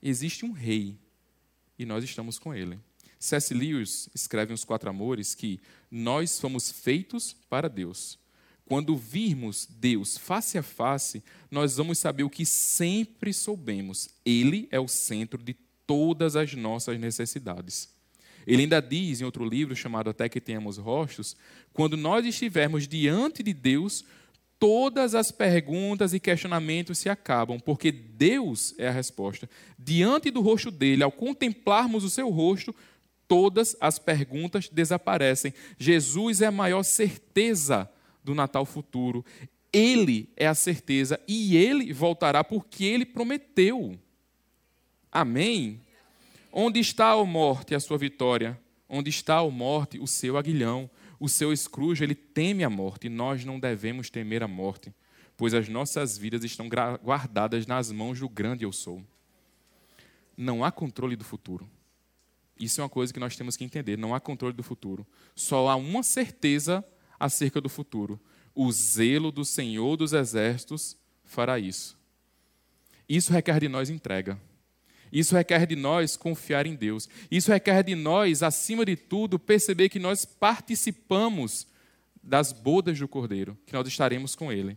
Existe 0.03 0.47
um 0.47 0.53
rei 0.53 0.97
e 1.78 1.85
nós 1.85 2.03
estamos 2.03 2.39
com 2.39 2.55
ele. 2.55 2.78
C.S. 3.21 3.53
Lewis 3.53 4.09
escreve 4.14 4.51
nos 4.51 4.64
Quatro 4.64 4.89
Amores 4.89 5.35
que 5.35 5.61
nós 5.91 6.41
fomos 6.41 6.73
feitos 6.73 7.37
para 7.51 7.68
Deus. 7.68 8.18
Quando 8.64 8.97
virmos 8.97 9.68
Deus 9.68 10.16
face 10.16 10.57
a 10.57 10.62
face, 10.62 11.23
nós 11.51 11.77
vamos 11.77 11.99
saber 11.99 12.23
o 12.23 12.31
que 12.31 12.47
sempre 12.47 13.35
soubemos: 13.35 14.09
Ele 14.25 14.66
é 14.71 14.81
o 14.81 14.89
centro 14.89 15.43
de 15.43 15.55
todas 15.87 16.35
as 16.35 16.55
nossas 16.55 16.99
necessidades. 16.99 17.91
Ele 18.47 18.62
ainda 18.62 18.81
diz 18.81 19.21
em 19.21 19.25
outro 19.25 19.45
livro 19.45 19.77
chamado 19.77 20.09
Até 20.09 20.27
que 20.27 20.41
Tenhamos 20.41 20.79
Rostos: 20.79 21.37
quando 21.75 21.99
nós 21.99 22.25
estivermos 22.25 22.89
diante 22.89 23.43
de 23.43 23.53
Deus, 23.53 24.03
todas 24.59 25.14
as 25.14 25.31
perguntas 25.31 26.14
e 26.14 26.21
questionamentos 26.21 26.99
se 26.99 27.09
acabam, 27.09 27.59
porque 27.59 27.91
Deus 27.91 28.75
é 28.79 28.89
a 28.89 28.93
resposta. 28.93 29.49
Diante 29.79 30.31
do 30.31 30.41
rosto 30.41 30.71
dele, 30.71 31.03
ao 31.03 31.11
contemplarmos 31.11 32.05
o 32.05 32.11
seu 32.11 32.29
rosto, 32.29 32.75
todas 33.31 33.76
as 33.81 33.97
perguntas 33.97 34.68
desaparecem. 34.68 35.55
Jesus 35.78 36.43
é 36.43 36.47
a 36.47 36.51
maior 36.51 36.83
certeza 36.83 37.89
do 38.24 38.35
Natal 38.35 38.66
futuro. 38.66 39.24
Ele 39.72 40.28
é 40.37 40.49
a 40.49 40.55
certeza 40.55 41.20
e 41.28 41.57
ele 41.57 41.93
voltará 41.93 42.43
porque 42.43 42.85
ele 42.85 43.07
prometeu. 43.07 43.97
Amém? 45.12 45.81
Onde 46.53 46.81
está 46.81 47.12
a 47.12 47.24
morte, 47.24 47.72
a 47.72 47.78
sua 47.78 47.97
vitória? 47.97 48.59
Onde 48.89 49.11
está 49.11 49.39
a 49.39 49.49
morte, 49.49 50.01
o 50.01 50.09
seu 50.09 50.37
aguilhão? 50.37 50.91
O 51.20 51.28
seu 51.28 51.53
escrujo, 51.53 52.03
ele 52.03 52.16
teme 52.16 52.64
a 52.64 52.70
morte 52.70 53.07
e 53.07 53.11
nós 53.11 53.45
não 53.45 53.61
devemos 53.61 54.11
temer 54.11 54.43
a 54.43 54.49
morte, 54.49 54.93
pois 55.37 55.55
as 55.55 55.68
nossas 55.68 56.18
vidas 56.18 56.43
estão 56.43 56.68
guardadas 56.68 57.64
nas 57.64 57.93
mãos 57.93 58.18
do 58.18 58.28
grande 58.28 58.64
eu 58.64 58.72
sou. 58.72 59.01
Não 60.37 60.64
há 60.64 60.72
controle 60.72 61.14
do 61.14 61.22
futuro. 61.22 61.70
Isso 62.61 62.82
é 62.82 62.84
uma 62.84 62.90
coisa 62.90 63.11
que 63.11 63.18
nós 63.18 63.34
temos 63.34 63.56
que 63.56 63.64
entender. 63.64 63.96
Não 63.96 64.14
há 64.14 64.20
controle 64.20 64.54
do 64.54 64.62
futuro. 64.62 65.06
Só 65.34 65.68
há 65.68 65.76
uma 65.76 66.02
certeza 66.02 66.84
acerca 67.18 67.58
do 67.58 67.70
futuro. 67.70 68.20
O 68.54 68.70
zelo 68.70 69.32
do 69.32 69.46
Senhor 69.46 69.96
dos 69.96 70.12
Exércitos 70.12 70.94
fará 71.24 71.58
isso. 71.58 71.98
Isso 73.08 73.32
requer 73.32 73.61
de 73.61 73.68
nós 73.68 73.88
entrega. 73.88 74.38
Isso 75.11 75.34
requer 75.34 75.66
de 75.66 75.74
nós 75.74 76.18
confiar 76.18 76.66
em 76.66 76.74
Deus. 76.74 77.08
Isso 77.30 77.50
requer 77.50 77.82
de 77.82 77.94
nós, 77.94 78.42
acima 78.42 78.84
de 78.84 78.94
tudo, 78.94 79.38
perceber 79.38 79.88
que 79.88 79.98
nós 79.98 80.26
participamos 80.26 81.66
das 82.22 82.52
bodas 82.52 82.98
do 82.98 83.08
Cordeiro, 83.08 83.56
que 83.66 83.72
nós 83.72 83.88
estaremos 83.88 84.34
com 84.36 84.52
Ele. 84.52 84.76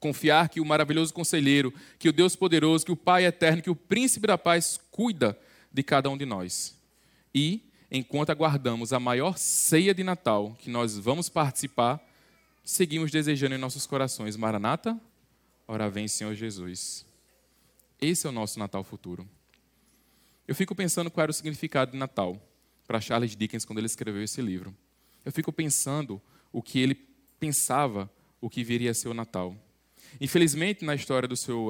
Confiar 0.00 0.48
que 0.48 0.60
o 0.60 0.64
maravilhoso 0.64 1.12
conselheiro, 1.12 1.72
que 1.98 2.08
o 2.08 2.12
Deus 2.12 2.34
poderoso, 2.34 2.86
que 2.86 2.92
o 2.92 2.96
Pai 2.96 3.26
eterno, 3.26 3.62
que 3.62 3.70
o 3.70 3.76
príncipe 3.76 4.26
da 4.26 4.38
paz 4.38 4.80
cuida 4.90 5.38
de 5.72 5.82
cada 5.82 6.08
um 6.08 6.16
de 6.16 6.24
nós. 6.24 6.75
E 7.36 7.60
enquanto 7.90 8.30
aguardamos 8.30 8.94
a 8.94 8.98
maior 8.98 9.36
ceia 9.36 9.92
de 9.92 10.02
Natal 10.02 10.56
que 10.58 10.70
nós 10.70 10.96
vamos 10.96 11.28
participar, 11.28 12.02
seguimos 12.64 13.10
desejando 13.10 13.54
em 13.54 13.58
nossos 13.58 13.86
corações: 13.86 14.38
Maranata, 14.38 14.98
ora 15.68 15.90
vem, 15.90 16.08
Senhor 16.08 16.34
Jesus. 16.34 17.04
Esse 18.00 18.26
é 18.26 18.30
o 18.30 18.32
nosso 18.32 18.58
Natal 18.58 18.82
futuro. 18.82 19.28
Eu 20.48 20.54
fico 20.54 20.74
pensando 20.74 21.10
qual 21.10 21.24
era 21.24 21.30
o 21.30 21.34
significado 21.34 21.92
de 21.92 21.98
Natal 21.98 22.40
para 22.86 23.02
Charles 23.02 23.36
Dickens 23.36 23.66
quando 23.66 23.80
ele 23.80 23.86
escreveu 23.86 24.22
esse 24.22 24.40
livro. 24.40 24.74
Eu 25.22 25.30
fico 25.30 25.52
pensando 25.52 26.22
o 26.50 26.62
que 26.62 26.78
ele 26.78 26.94
pensava 27.38 28.10
o 28.40 28.48
que 28.48 28.64
viria 28.64 28.92
a 28.92 28.94
ser 28.94 29.08
o 29.08 29.14
Natal. 29.14 29.54
Infelizmente, 30.18 30.86
na 30.86 30.94
história 30.94 31.28
do 31.28 31.36
seu 31.36 31.68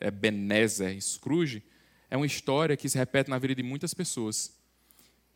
Ebenezer 0.00 0.98
Scrooge, 1.02 1.62
é 2.08 2.16
uma 2.16 2.24
história 2.24 2.78
que 2.78 2.88
se 2.88 2.96
repete 2.96 3.28
na 3.28 3.38
vida 3.38 3.54
de 3.54 3.62
muitas 3.62 3.92
pessoas 3.92 4.61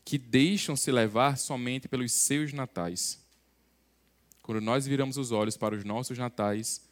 que 0.06 0.16
deixam 0.18 0.76
se 0.76 0.92
levar 0.92 1.36
somente 1.36 1.88
pelos 1.88 2.12
seus 2.12 2.52
natais. 2.52 3.20
Quando 4.40 4.60
nós 4.60 4.86
viramos 4.86 5.16
os 5.16 5.32
olhos 5.32 5.56
para 5.56 5.74
os 5.74 5.82
nossos 5.84 6.16
natais, 6.16 6.88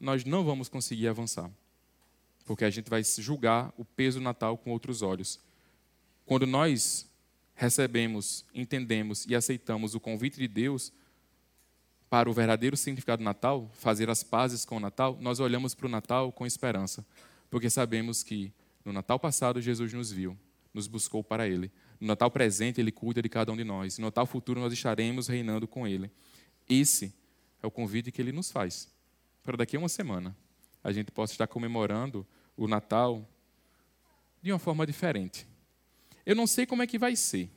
nós 0.00 0.24
não 0.24 0.44
vamos 0.44 0.68
conseguir 0.68 1.06
avançar. 1.06 1.48
Porque 2.44 2.64
a 2.64 2.70
gente 2.70 2.90
vai 2.90 3.04
julgar 3.04 3.72
o 3.78 3.84
peso 3.84 4.18
do 4.18 4.24
Natal 4.24 4.58
com 4.58 4.72
outros 4.72 5.00
olhos. 5.00 5.38
Quando 6.26 6.44
nós 6.44 7.08
recebemos, 7.54 8.44
entendemos 8.52 9.24
e 9.26 9.36
aceitamos 9.36 9.94
o 9.94 10.00
convite 10.00 10.36
de 10.36 10.48
Deus 10.48 10.92
para 12.08 12.28
o 12.28 12.32
verdadeiro 12.32 12.76
significado 12.76 13.22
do 13.22 13.24
Natal, 13.24 13.70
fazer 13.74 14.10
as 14.10 14.24
pazes 14.24 14.64
com 14.64 14.78
o 14.78 14.80
Natal, 14.80 15.16
nós 15.20 15.38
olhamos 15.38 15.72
para 15.72 15.86
o 15.86 15.90
Natal 15.90 16.32
com 16.32 16.44
esperança. 16.44 17.06
Porque 17.48 17.70
sabemos 17.70 18.24
que 18.24 18.52
no 18.84 18.92
Natal 18.92 19.20
passado 19.20 19.62
Jesus 19.62 19.92
nos 19.92 20.10
viu, 20.10 20.36
nos 20.74 20.88
buscou 20.88 21.22
para 21.22 21.46
Ele. 21.46 21.70
No 22.00 22.06
Natal 22.06 22.30
presente, 22.30 22.80
Ele 22.80 22.90
cuida 22.90 23.20
de 23.20 23.28
cada 23.28 23.52
um 23.52 23.56
de 23.56 23.62
nós. 23.62 23.98
No 23.98 24.06
Natal 24.06 24.26
futuro, 24.26 24.58
nós 24.58 24.72
estaremos 24.72 25.28
reinando 25.28 25.68
com 25.68 25.86
Ele. 25.86 26.10
Esse 26.68 27.14
é 27.62 27.66
o 27.66 27.70
convite 27.70 28.10
que 28.10 28.22
Ele 28.22 28.32
nos 28.32 28.50
faz. 28.50 28.90
Para 29.42 29.58
daqui 29.58 29.76
a 29.76 29.78
uma 29.78 29.88
semana, 29.88 30.34
a 30.82 30.90
gente 30.92 31.12
possa 31.12 31.32
estar 31.32 31.46
comemorando 31.46 32.26
o 32.56 32.66
Natal 32.66 33.28
de 34.42 34.50
uma 34.50 34.58
forma 34.58 34.86
diferente. 34.86 35.46
Eu 36.24 36.34
não 36.34 36.46
sei 36.46 36.64
como 36.64 36.82
é 36.82 36.86
que 36.86 36.98
vai 36.98 37.14
ser 37.16 37.50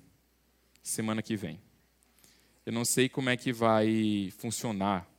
semana 0.82 1.22
que 1.22 1.36
vem. 1.38 1.60
Eu 2.66 2.74
não 2.74 2.84
sei 2.84 3.08
como 3.08 3.30
é 3.30 3.38
que 3.38 3.54
vai 3.54 4.32
funcionar 4.38 5.10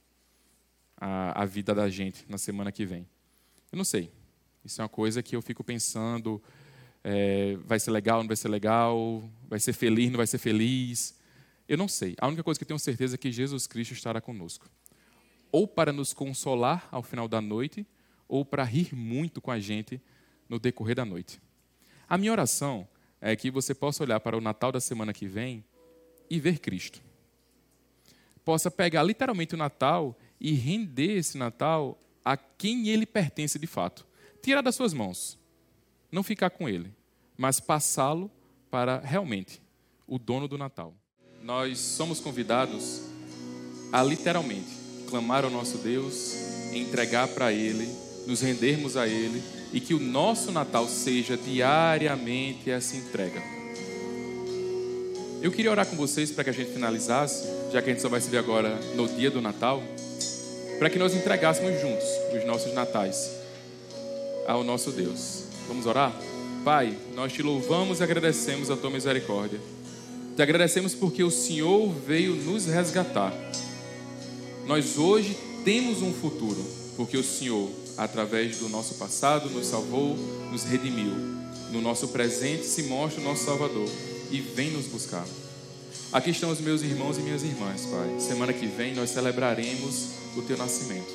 a, 0.96 1.42
a 1.42 1.44
vida 1.44 1.74
da 1.74 1.88
gente 1.88 2.24
na 2.28 2.38
semana 2.38 2.72
que 2.72 2.84
vem. 2.84 3.06
Eu 3.72 3.76
não 3.76 3.84
sei. 3.84 4.10
Isso 4.64 4.80
é 4.80 4.84
uma 4.84 4.88
coisa 4.88 5.22
que 5.22 5.36
eu 5.36 5.42
fico 5.42 5.62
pensando 5.62 6.42
é, 7.04 7.58
vai 7.66 7.78
ser 7.78 7.90
legal, 7.90 8.20
não 8.20 8.26
vai 8.26 8.36
ser 8.36 8.48
legal, 8.48 9.22
vai 9.46 9.60
ser 9.60 9.74
feliz, 9.74 10.10
não 10.10 10.16
vai 10.16 10.26
ser 10.26 10.38
feliz. 10.38 11.14
Eu 11.68 11.76
não 11.76 11.86
sei. 11.86 12.14
A 12.18 12.26
única 12.26 12.42
coisa 12.42 12.58
que 12.58 12.64
eu 12.64 12.68
tenho 12.68 12.78
certeza 12.78 13.16
é 13.16 13.18
que 13.18 13.30
Jesus 13.30 13.66
Cristo 13.66 13.92
estará 13.92 14.22
conosco. 14.22 14.66
Ou 15.52 15.68
para 15.68 15.92
nos 15.92 16.14
consolar 16.14 16.88
ao 16.90 17.02
final 17.02 17.28
da 17.28 17.42
noite, 17.42 17.86
ou 18.26 18.42
para 18.42 18.64
rir 18.64 18.94
muito 18.94 19.40
com 19.40 19.50
a 19.50 19.60
gente 19.60 20.00
no 20.48 20.58
decorrer 20.58 20.96
da 20.96 21.04
noite. 21.04 21.40
A 22.08 22.16
minha 22.16 22.32
oração 22.32 22.88
é 23.20 23.36
que 23.36 23.50
você 23.50 23.74
possa 23.74 24.02
olhar 24.02 24.18
para 24.20 24.36
o 24.36 24.40
Natal 24.40 24.72
da 24.72 24.80
semana 24.80 25.12
que 25.12 25.26
vem 25.26 25.62
e 26.28 26.40
ver 26.40 26.58
Cristo. 26.58 27.02
Possa 28.44 28.70
pegar 28.70 29.02
literalmente 29.02 29.54
o 29.54 29.58
Natal 29.58 30.18
e 30.40 30.52
render 30.52 31.18
esse 31.18 31.36
Natal 31.36 31.98
a 32.24 32.36
quem 32.36 32.88
ele 32.88 33.06
pertence 33.06 33.58
de 33.58 33.66
fato. 33.66 34.06
Tirar 34.42 34.62
das 34.62 34.74
suas 34.74 34.92
mãos 34.92 35.38
não 36.14 36.22
ficar 36.22 36.50
com 36.50 36.68
ele, 36.68 36.94
mas 37.36 37.58
passá-lo 37.58 38.30
para 38.70 39.00
realmente 39.00 39.60
o 40.06 40.16
dono 40.16 40.46
do 40.46 40.56
Natal. 40.56 40.94
Nós 41.42 41.78
somos 41.78 42.20
convidados 42.20 43.02
a 43.92 44.02
literalmente 44.02 44.70
clamar 45.10 45.44
ao 45.44 45.50
nosso 45.50 45.78
Deus, 45.78 46.32
entregar 46.72 47.28
para 47.28 47.52
Ele, 47.52 47.88
nos 48.26 48.40
rendermos 48.40 48.96
a 48.96 49.06
Ele 49.06 49.42
e 49.72 49.80
que 49.80 49.92
o 49.92 50.00
nosso 50.00 50.52
Natal 50.52 50.88
seja 50.88 51.36
diariamente 51.36 52.70
essa 52.70 52.96
entrega. 52.96 53.42
Eu 55.42 55.50
queria 55.52 55.70
orar 55.70 55.86
com 55.86 55.96
vocês 55.96 56.30
para 56.30 56.44
que 56.44 56.50
a 56.50 56.52
gente 56.54 56.72
finalizasse, 56.72 57.44
já 57.70 57.82
que 57.82 57.90
a 57.90 57.92
gente 57.92 58.02
só 58.02 58.08
vai 58.08 58.20
se 58.20 58.30
ver 58.30 58.38
agora 58.38 58.74
no 58.94 59.06
dia 59.08 59.30
do 59.30 59.42
Natal, 59.42 59.82
para 60.78 60.88
que 60.88 60.98
nós 60.98 61.14
entregássemos 61.14 61.80
juntos 61.80 62.06
os 62.34 62.46
nossos 62.46 62.72
natais 62.72 63.30
ao 64.46 64.64
nosso 64.64 64.90
Deus. 64.90 65.43
Vamos 65.68 65.86
orar? 65.86 66.14
Pai, 66.64 66.96
nós 67.14 67.32
te 67.32 67.42
louvamos 67.42 68.00
e 68.00 68.02
agradecemos 68.02 68.70
a 68.70 68.76
tua 68.76 68.90
misericórdia. 68.90 69.60
Te 70.34 70.42
agradecemos 70.42 70.94
porque 70.94 71.22
o 71.22 71.30
Senhor 71.30 71.92
veio 72.06 72.34
nos 72.34 72.66
resgatar. 72.66 73.32
Nós 74.66 74.98
hoje 74.98 75.36
temos 75.64 76.02
um 76.02 76.12
futuro, 76.12 76.64
porque 76.96 77.16
o 77.16 77.22
Senhor, 77.22 77.70
através 77.96 78.58
do 78.58 78.68
nosso 78.68 78.94
passado, 78.94 79.50
nos 79.50 79.66
salvou, 79.66 80.16
nos 80.50 80.64
redimiu. 80.64 81.12
no 81.70 81.80
nosso 81.80 82.08
presente 82.08 82.64
se 82.64 82.84
mostra 82.84 83.20
o 83.20 83.24
nosso 83.24 83.44
Salvador 83.44 83.88
e 84.30 84.40
vem 84.40 84.70
nos 84.70 84.86
buscar. 84.86 85.26
Aqui 86.12 86.30
estão 86.30 86.50
os 86.50 86.60
meus 86.60 86.82
irmãos 86.82 87.18
e 87.18 87.20
minhas 87.20 87.42
irmãs, 87.42 87.82
Pai. 87.86 88.20
Semana 88.20 88.52
que 88.52 88.66
vem 88.66 88.94
nós 88.94 89.10
celebraremos 89.10 90.06
o 90.36 90.42
teu 90.42 90.56
nascimento. 90.56 91.12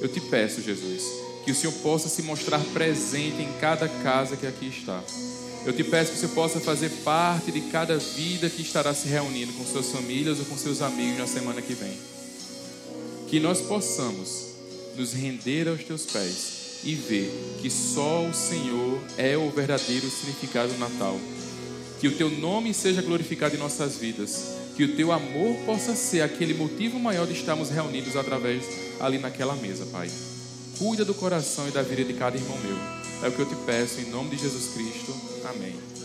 Eu 0.00 0.08
te 0.08 0.20
peço, 0.20 0.62
Jesus, 0.62 1.02
que 1.48 1.52
o 1.52 1.54
Senhor 1.54 1.72
possa 1.76 2.10
se 2.10 2.20
mostrar 2.20 2.60
presente 2.74 3.40
em 3.40 3.50
cada 3.58 3.88
casa 3.88 4.36
que 4.36 4.46
aqui 4.46 4.66
está. 4.66 5.02
Eu 5.64 5.72
te 5.72 5.82
peço 5.82 6.10
que 6.10 6.18
o 6.18 6.20
Senhor 6.20 6.34
possa 6.34 6.60
fazer 6.60 6.90
parte 7.02 7.50
de 7.50 7.62
cada 7.70 7.96
vida 7.96 8.50
que 8.50 8.60
estará 8.60 8.92
se 8.92 9.08
reunindo 9.08 9.54
com 9.54 9.64
suas 9.64 9.86
famílias 9.86 10.38
ou 10.40 10.44
com 10.44 10.58
seus 10.58 10.82
amigos 10.82 11.16
na 11.16 11.26
semana 11.26 11.62
que 11.62 11.72
vem. 11.72 11.96
Que 13.28 13.40
nós 13.40 13.62
possamos 13.62 14.48
nos 14.94 15.14
render 15.14 15.68
aos 15.68 15.82
teus 15.82 16.04
pés 16.04 16.80
e 16.84 16.94
ver 16.94 17.32
que 17.62 17.70
só 17.70 18.26
o 18.26 18.34
Senhor 18.34 19.00
é 19.16 19.34
o 19.34 19.48
verdadeiro 19.48 20.06
significado 20.10 20.74
do 20.74 20.78
Natal. 20.78 21.18
Que 21.98 22.08
o 22.08 22.14
teu 22.14 22.28
nome 22.28 22.74
seja 22.74 23.00
glorificado 23.00 23.56
em 23.56 23.58
nossas 23.58 23.96
vidas. 23.96 24.48
Que 24.76 24.84
o 24.84 24.96
teu 24.96 25.12
amor 25.12 25.56
possa 25.64 25.94
ser 25.96 26.20
aquele 26.20 26.52
motivo 26.52 26.98
maior 26.98 27.26
de 27.26 27.32
estarmos 27.32 27.70
reunidos 27.70 28.16
através 28.16 28.64
ali 29.00 29.16
naquela 29.16 29.56
mesa, 29.56 29.86
Pai. 29.86 30.10
Cuida 30.78 31.04
do 31.04 31.12
coração 31.12 31.66
e 31.66 31.72
da 31.72 31.82
vida 31.82 32.04
de 32.04 32.14
cada 32.14 32.36
irmão 32.36 32.56
meu. 32.58 32.76
É 33.22 33.28
o 33.28 33.32
que 33.32 33.40
eu 33.40 33.46
te 33.46 33.56
peço 33.66 34.00
em 34.00 34.10
nome 34.10 34.30
de 34.30 34.42
Jesus 34.42 34.72
Cristo. 34.72 35.12
Amém. 35.44 35.97